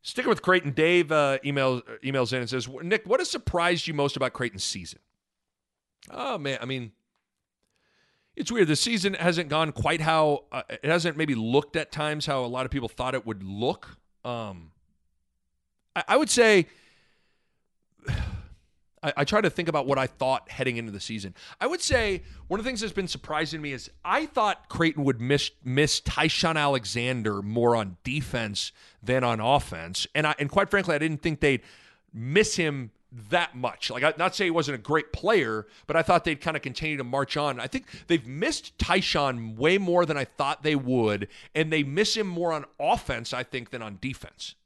Sticking 0.00 0.28
with 0.28 0.40
Creighton, 0.40 0.70
Dave 0.70 1.10
uh, 1.10 1.38
emails 1.44 1.82
emails 2.04 2.32
in 2.32 2.38
and 2.38 2.48
says, 2.48 2.68
"Nick, 2.68 3.04
what 3.04 3.18
has 3.18 3.28
surprised 3.28 3.88
you 3.88 3.94
most 3.94 4.16
about 4.16 4.32
Creighton's 4.32 4.62
season?" 4.62 5.00
Oh 6.08 6.38
man, 6.38 6.58
I 6.62 6.64
mean, 6.64 6.92
it's 8.36 8.52
weird. 8.52 8.68
The 8.68 8.76
season 8.76 9.14
hasn't 9.14 9.48
gone 9.48 9.72
quite 9.72 10.00
how 10.00 10.44
uh, 10.52 10.62
it 10.70 10.84
hasn't 10.84 11.16
maybe 11.16 11.34
looked 11.34 11.74
at 11.74 11.90
times 11.90 12.26
how 12.26 12.44
a 12.44 12.46
lot 12.46 12.64
of 12.64 12.70
people 12.70 12.88
thought 12.88 13.16
it 13.16 13.26
would 13.26 13.42
look. 13.42 13.98
Um, 14.24 14.70
I, 15.96 16.04
I 16.06 16.16
would 16.16 16.30
say 16.30 16.68
I, 19.02 19.12
I, 19.18 19.24
try 19.24 19.40
to 19.40 19.50
think 19.50 19.68
about 19.68 19.86
what 19.86 19.98
I 19.98 20.06
thought 20.06 20.50
heading 20.50 20.76
into 20.76 20.92
the 20.92 21.00
season. 21.00 21.34
I 21.60 21.66
would 21.66 21.80
say 21.80 22.22
one 22.48 22.60
of 22.60 22.64
the 22.64 22.68
things 22.68 22.80
that's 22.80 22.92
been 22.92 23.08
surprising 23.08 23.60
me 23.60 23.72
is 23.72 23.90
I 24.04 24.26
thought 24.26 24.68
Creighton 24.68 25.04
would 25.04 25.20
miss 25.20 25.50
miss 25.64 26.00
Ty-Shon 26.00 26.56
Alexander 26.56 27.42
more 27.42 27.76
on 27.76 27.96
defense 28.04 28.72
than 29.02 29.24
on 29.24 29.40
offense, 29.40 30.06
and 30.14 30.26
I 30.26 30.34
and 30.38 30.50
quite 30.50 30.70
frankly, 30.70 30.94
I 30.94 30.98
didn't 30.98 31.22
think 31.22 31.40
they'd 31.40 31.62
miss 32.12 32.56
him 32.56 32.90
that 33.30 33.56
much. 33.56 33.90
Like, 33.90 34.02
I 34.02 34.12
not 34.18 34.34
say 34.34 34.44
he 34.44 34.50
wasn't 34.50 34.74
a 34.74 34.82
great 34.82 35.12
player, 35.12 35.66
but 35.86 35.96
I 35.96 36.02
thought 36.02 36.24
they'd 36.24 36.40
kind 36.40 36.56
of 36.56 36.62
continue 36.62 36.96
to 36.98 37.04
march 37.04 37.36
on. 37.36 37.58
I 37.58 37.66
think 37.66 37.86
they've 38.06 38.26
missed 38.26 38.78
Ty-Shon 38.78 39.56
way 39.56 39.78
more 39.78 40.04
than 40.04 40.16
I 40.16 40.24
thought 40.24 40.62
they 40.62 40.76
would, 40.76 41.28
and 41.54 41.72
they 41.72 41.82
miss 41.82 42.16
him 42.16 42.26
more 42.26 42.52
on 42.52 42.66
offense, 42.78 43.32
I 43.32 43.44
think, 43.44 43.70
than 43.70 43.82
on 43.82 43.98
defense. 44.00 44.56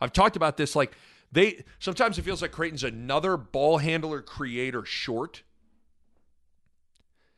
I've 0.00 0.12
talked 0.12 0.36
about 0.36 0.56
this. 0.56 0.74
Like, 0.74 0.96
they 1.32 1.64
sometimes 1.78 2.18
it 2.18 2.22
feels 2.22 2.42
like 2.42 2.52
Creighton's 2.52 2.84
another 2.84 3.36
ball 3.36 3.78
handler 3.78 4.20
creator 4.20 4.84
short. 4.84 5.42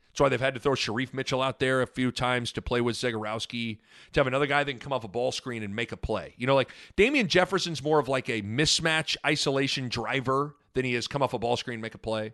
That's 0.09 0.21
why 0.21 0.29
they've 0.29 0.39
had 0.39 0.53
to 0.53 0.61
throw 0.61 0.73
Shereef 0.73 1.13
Mitchell 1.13 1.41
out 1.41 1.59
there 1.59 1.81
a 1.81 1.87
few 1.87 2.09
times 2.09 2.53
to 2.53 2.61
play 2.61 2.79
with 2.79 2.95
Zegarowski, 2.95 3.79
to 4.13 4.19
have 4.21 4.27
another 4.27 4.47
guy 4.47 4.63
that 4.63 4.71
can 4.71 4.79
come 4.79 4.93
off 4.93 5.03
a 5.03 5.09
ball 5.09 5.33
screen 5.33 5.61
and 5.61 5.75
make 5.75 5.91
a 5.91 5.97
play. 5.97 6.33
You 6.37 6.47
know, 6.47 6.55
like 6.55 6.69
Damien 6.95 7.27
Jefferson's 7.27 7.83
more 7.83 7.99
of 7.99 8.07
like 8.07 8.29
a 8.29 8.41
mismatch 8.41 9.17
isolation 9.25 9.89
driver 9.89 10.55
than 10.73 10.85
he 10.85 10.95
is 10.95 11.07
come 11.07 11.21
off 11.21 11.33
a 11.33 11.39
ball 11.39 11.57
screen 11.57 11.75
and 11.75 11.81
make 11.81 11.95
a 11.95 11.97
play. 11.97 12.33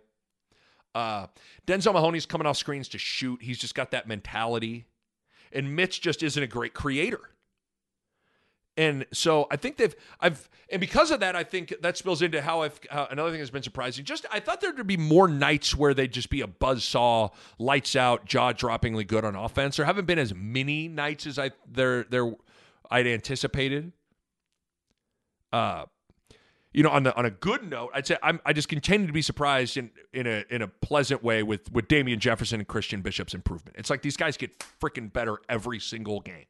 Uh, 0.94 1.26
Denzel 1.66 1.92
Mahoney's 1.92 2.26
coming 2.26 2.46
off 2.46 2.56
screens 2.56 2.86
to 2.88 2.98
shoot. 2.98 3.42
He's 3.42 3.58
just 3.58 3.74
got 3.74 3.90
that 3.92 4.06
mentality. 4.06 4.86
And 5.52 5.74
Mitch 5.74 6.00
just 6.00 6.22
isn't 6.22 6.42
a 6.42 6.46
great 6.46 6.74
creator. 6.74 7.30
And 8.76 9.04
so 9.12 9.46
I 9.50 9.56
think 9.56 9.76
they've 9.76 9.94
I've 10.20 10.48
and 10.70 10.80
because 10.80 11.10
of 11.10 11.20
that 11.20 11.36
I 11.36 11.44
think 11.44 11.74
that 11.82 11.98
spills 11.98 12.22
into 12.22 12.40
how 12.40 12.62
I've 12.62 12.80
uh, 12.90 13.06
another 13.10 13.30
thing 13.30 13.38
that's 13.38 13.50
been 13.50 13.62
surprising. 13.62 14.04
Just 14.04 14.24
I 14.32 14.40
thought 14.40 14.62
there'd 14.62 14.86
be 14.86 14.96
more 14.96 15.28
nights 15.28 15.76
where 15.76 15.92
they'd 15.92 16.12
just 16.12 16.30
be 16.30 16.40
a 16.40 16.46
buzz 16.46 16.82
saw, 16.82 17.28
lights 17.58 17.96
out, 17.96 18.24
jaw 18.24 18.52
droppingly 18.52 19.06
good 19.06 19.24
on 19.24 19.34
offense. 19.34 19.76
There 19.76 19.84
haven't 19.84 20.06
been 20.06 20.18
as 20.18 20.34
many 20.34 20.88
nights 20.88 21.26
as 21.26 21.38
I 21.38 21.50
there 21.70 22.04
there 22.04 22.32
I'd 22.90 23.06
anticipated. 23.06 23.92
Uh 25.52 25.84
you 26.72 26.82
know, 26.82 26.88
on 26.88 27.02
the 27.02 27.14
on 27.14 27.26
a 27.26 27.30
good 27.30 27.68
note, 27.68 27.90
I'd 27.92 28.06
say 28.06 28.16
I'm, 28.22 28.40
I 28.46 28.54
just 28.54 28.68
continue 28.68 29.06
to 29.06 29.12
be 29.12 29.20
surprised 29.20 29.76
in 29.76 29.90
in 30.14 30.26
a 30.26 30.44
in 30.48 30.62
a 30.62 30.68
pleasant 30.68 31.22
way 31.22 31.42
with 31.42 31.70
with 31.70 31.88
Damien 31.88 32.18
Jefferson 32.18 32.60
and 32.60 32.66
Christian 32.66 33.02
Bishop's 33.02 33.34
improvement. 33.34 33.76
It's 33.78 33.90
like 33.90 34.00
these 34.00 34.16
guys 34.16 34.38
get 34.38 34.58
freaking 34.80 35.12
better 35.12 35.38
every 35.48 35.78
single 35.78 36.20
game. 36.20 36.46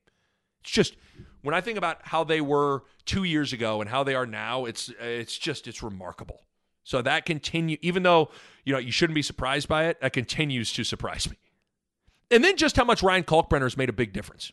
It's 0.62 0.70
just 0.70 0.96
when 1.42 1.54
I 1.54 1.60
think 1.60 1.76
about 1.76 1.98
how 2.02 2.24
they 2.24 2.40
were 2.40 2.84
two 3.04 3.24
years 3.24 3.52
ago 3.52 3.80
and 3.80 3.90
how 3.90 4.04
they 4.04 4.14
are 4.14 4.26
now, 4.26 4.64
it's 4.64 4.90
it's 5.00 5.36
just 5.36 5.66
it's 5.66 5.82
remarkable. 5.82 6.44
So 6.84 7.02
that 7.02 7.26
continue, 7.26 7.76
even 7.82 8.02
though 8.02 8.30
you 8.64 8.72
know 8.72 8.78
you 8.78 8.92
shouldn't 8.92 9.14
be 9.14 9.22
surprised 9.22 9.68
by 9.68 9.86
it, 9.86 10.00
that 10.00 10.12
continues 10.12 10.72
to 10.74 10.84
surprise 10.84 11.28
me. 11.28 11.36
And 12.30 12.42
then 12.42 12.56
just 12.56 12.76
how 12.76 12.84
much 12.84 13.02
Ryan 13.02 13.24
Kalkbrenner 13.24 13.62
has 13.62 13.76
made 13.76 13.88
a 13.88 13.92
big 13.92 14.12
difference. 14.12 14.52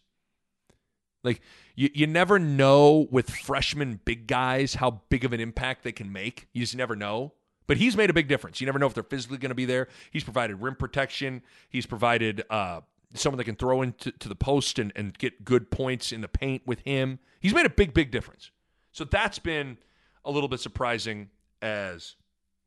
Like 1.24 1.42
you, 1.76 1.90
you 1.94 2.08
never 2.08 2.40
know 2.40 3.08
with 3.12 3.30
freshman 3.30 4.00
big 4.04 4.28
guys 4.28 4.76
how 4.76 5.02
big 5.10 5.24
of 5.26 5.34
an 5.34 5.40
impact 5.40 5.84
they 5.84 5.92
can 5.92 6.12
make. 6.12 6.48
You 6.54 6.62
just 6.62 6.76
never 6.76 6.96
know. 6.96 7.34
But 7.68 7.78
he's 7.78 7.96
made 7.96 8.10
a 8.10 8.14
big 8.14 8.28
difference. 8.28 8.60
You 8.60 8.66
never 8.66 8.80
know 8.80 8.88
if 8.88 8.96
they're 8.96 9.04
physically 9.04 9.38
going 9.38 9.50
to 9.50 9.56
be 9.56 9.66
there. 9.66 9.90
He's 10.10 10.24
provided 10.24 10.60
rim 10.60 10.74
protection. 10.74 11.44
He's 11.70 11.86
provided 11.86 12.44
uh, 12.50 12.82
someone 13.14 13.38
that 13.38 13.46
can 13.46 13.56
throw 13.56 13.82
into 13.82 14.12
to 14.12 14.30
the 14.30 14.36
post 14.36 14.80
and, 14.80 14.92
and 14.96 15.18
get 15.18 15.44
good 15.44 15.72
points 15.72 16.12
in 16.12 16.22
the 16.22 16.28
paint 16.28 16.64
with 16.66 16.80
him. 16.82 17.20
He's 17.40 17.54
made 17.54 17.66
a 17.66 17.70
big, 17.70 17.94
big 17.94 18.12
difference. 18.12 18.52
So 18.92 19.04
that's 19.04 19.40
been 19.40 19.78
a 20.26 20.32
little 20.32 20.50
bit 20.50 20.60
surprising 20.60 21.30
as 21.62 22.16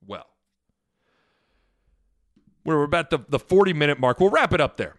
well. 0.07 0.27
We're 2.65 2.83
about 2.83 3.11
the, 3.11 3.21
the 3.29 3.39
40 3.39 3.73
minute 3.73 3.99
mark. 3.99 4.21
We'll 4.21 4.31
wrap 4.31 4.53
it 4.53 4.61
up 4.61 4.77
there. 4.77 4.97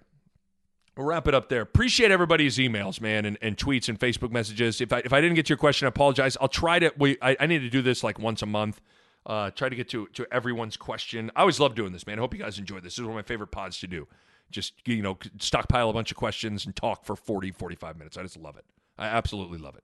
We'll 0.96 1.08
wrap 1.08 1.28
it 1.28 1.34
up 1.34 1.50
there. 1.50 1.62
Appreciate 1.62 2.12
everybody's 2.12 2.58
emails, 2.58 3.02
man, 3.02 3.26
and, 3.26 3.38
and 3.42 3.58
tweets 3.58 3.90
and 3.90 4.00
Facebook 4.00 4.32
messages. 4.32 4.80
If 4.80 4.94
I 4.94 5.00
if 5.00 5.12
I 5.12 5.22
didn't 5.22 5.36
get 5.36 5.48
to 5.48 5.50
your 5.50 5.58
question, 5.58 5.88
I 5.88 5.90
apologize. 5.90 6.38
I'll 6.40 6.48
try 6.48 6.78
to. 6.80 6.94
We 6.98 7.18
I, 7.22 7.36
I 7.40 7.48
need 7.48 7.60
to 7.60 7.70
do 7.70 7.82
this 7.82 8.04
like 8.04 8.20
once 8.20 8.44
a 8.44 8.46
month. 8.46 8.80
Uh, 9.26 9.50
try 9.50 9.70
to 9.70 9.76
get 9.76 9.90
to 9.90 10.06
to 10.14 10.28
everyone's 10.32 10.78
question. 10.78 11.32
I 11.36 11.42
always 11.42 11.60
love 11.60 11.74
doing 11.74 11.94
this, 11.94 12.06
man. 12.06 12.20
I 12.20 12.22
hope 12.22 12.34
you 12.36 12.40
guys 12.40 12.60
enjoy 12.60 12.76
this. 12.76 12.96
This 12.96 13.00
is 13.00 13.02
one 13.02 13.12
of 13.12 13.16
my 13.16 13.24
favorite 13.24 13.52
pods 13.52 13.80
to 13.80 13.88
do 13.88 14.08
just 14.52 14.74
you 14.86 15.02
know 15.02 15.18
stockpile 15.40 15.90
a 15.90 15.94
bunch 15.94 16.12
of 16.12 16.18
questions 16.18 16.66
and 16.66 16.76
talk 16.76 17.06
for 17.06 17.16
40 17.16 17.52
45 17.52 17.98
minutes. 17.98 18.18
I 18.18 18.24
just 18.24 18.38
love 18.38 18.58
it. 18.58 18.66
I 18.98 19.08
absolutely 19.08 19.58
love 19.58 19.76
it. 19.76 19.84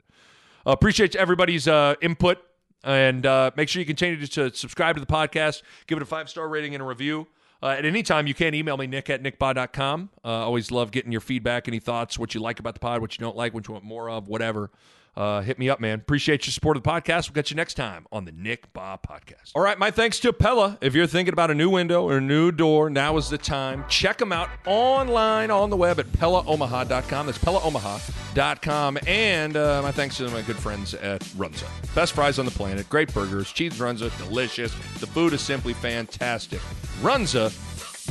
Uh, 0.65 0.71
appreciate 0.71 1.15
everybody's 1.15 1.67
uh, 1.67 1.95
input 2.01 2.37
and 2.83 3.25
uh, 3.25 3.51
make 3.55 3.69
sure 3.69 3.79
you 3.79 3.85
continue 3.85 4.25
to 4.25 4.53
subscribe 4.53 4.95
to 4.95 4.99
the 4.99 5.07
podcast. 5.07 5.63
Give 5.87 5.97
it 5.97 6.01
a 6.01 6.05
five 6.05 6.29
star 6.29 6.47
rating 6.47 6.73
and 6.75 6.81
a 6.81 6.85
review. 6.85 7.27
Uh, 7.61 7.75
at 7.77 7.83
any 7.85 8.01
time 8.03 8.25
you 8.25 8.33
can 8.33 8.53
email 8.53 8.77
me 8.77 8.87
nick 8.87 9.09
at 9.09 9.21
nickbahe.com 9.21 10.09
uh, 10.23 10.27
always 10.27 10.71
love 10.71 10.91
getting 10.91 11.11
your 11.11 11.19
feedback 11.19 11.67
any 11.67 11.77
thoughts 11.77 12.17
what 12.17 12.33
you 12.33 12.39
like 12.39 12.57
about 12.57 12.73
the 12.73 12.79
pod 12.79 13.01
what 13.01 13.17
you 13.17 13.21
don't 13.21 13.35
like 13.35 13.53
what 13.53 13.67
you 13.67 13.73
want 13.73 13.83
more 13.83 14.09
of 14.09 14.29
whatever 14.29 14.71
uh, 15.19 15.41
hit 15.41 15.59
me 15.59 15.69
up, 15.69 15.81
man. 15.81 15.99
Appreciate 15.99 16.45
your 16.45 16.53
support 16.53 16.77
of 16.77 16.83
the 16.83 16.89
podcast. 16.89 17.27
We'll 17.27 17.35
catch 17.35 17.51
you 17.51 17.57
next 17.57 17.73
time 17.73 18.07
on 18.09 18.23
the 18.23 18.31
Nick 18.31 18.71
Bahe 18.73 19.03
Podcast. 19.03 19.51
All 19.53 19.61
right, 19.61 19.77
my 19.77 19.91
thanks 19.91 20.17
to 20.21 20.31
Pella. 20.31 20.77
If 20.79 20.95
you're 20.95 21.07
thinking 21.07 21.33
about 21.33 21.51
a 21.51 21.53
new 21.53 21.69
window 21.69 22.05
or 22.05 22.17
a 22.17 22.21
new 22.21 22.53
door, 22.53 22.89
now 22.89 23.17
is 23.17 23.29
the 23.29 23.37
time. 23.37 23.83
Check 23.89 24.17
them 24.17 24.31
out 24.31 24.47
online 24.65 25.51
on 25.51 25.69
the 25.69 25.75
web 25.75 25.99
at 25.99 26.05
PellaOmaha.com. 26.13 27.25
That's 27.25 27.37
PellaOmaha.com. 27.37 28.97
And 29.05 29.57
uh, 29.57 29.81
my 29.81 29.91
thanks 29.91 30.15
to 30.17 30.29
my 30.29 30.41
good 30.41 30.57
friends 30.57 30.93
at 30.93 31.19
Runza. 31.35 31.67
Best 31.93 32.13
fries 32.13 32.39
on 32.39 32.45
the 32.45 32.51
planet, 32.51 32.87
great 32.87 33.13
burgers, 33.13 33.51
cheese 33.51 33.73
Runza, 33.73 34.17
delicious. 34.25 34.71
The 35.01 35.07
food 35.07 35.33
is 35.33 35.41
simply 35.41 35.73
fantastic. 35.73 36.59
Runza 37.01 37.53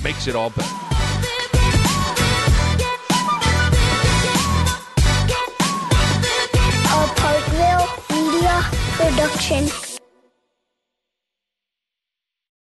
makes 0.04 0.26
it 0.26 0.36
all 0.36 0.50
better. 0.50 1.07
Media 8.10 8.62
Production. 8.96 9.87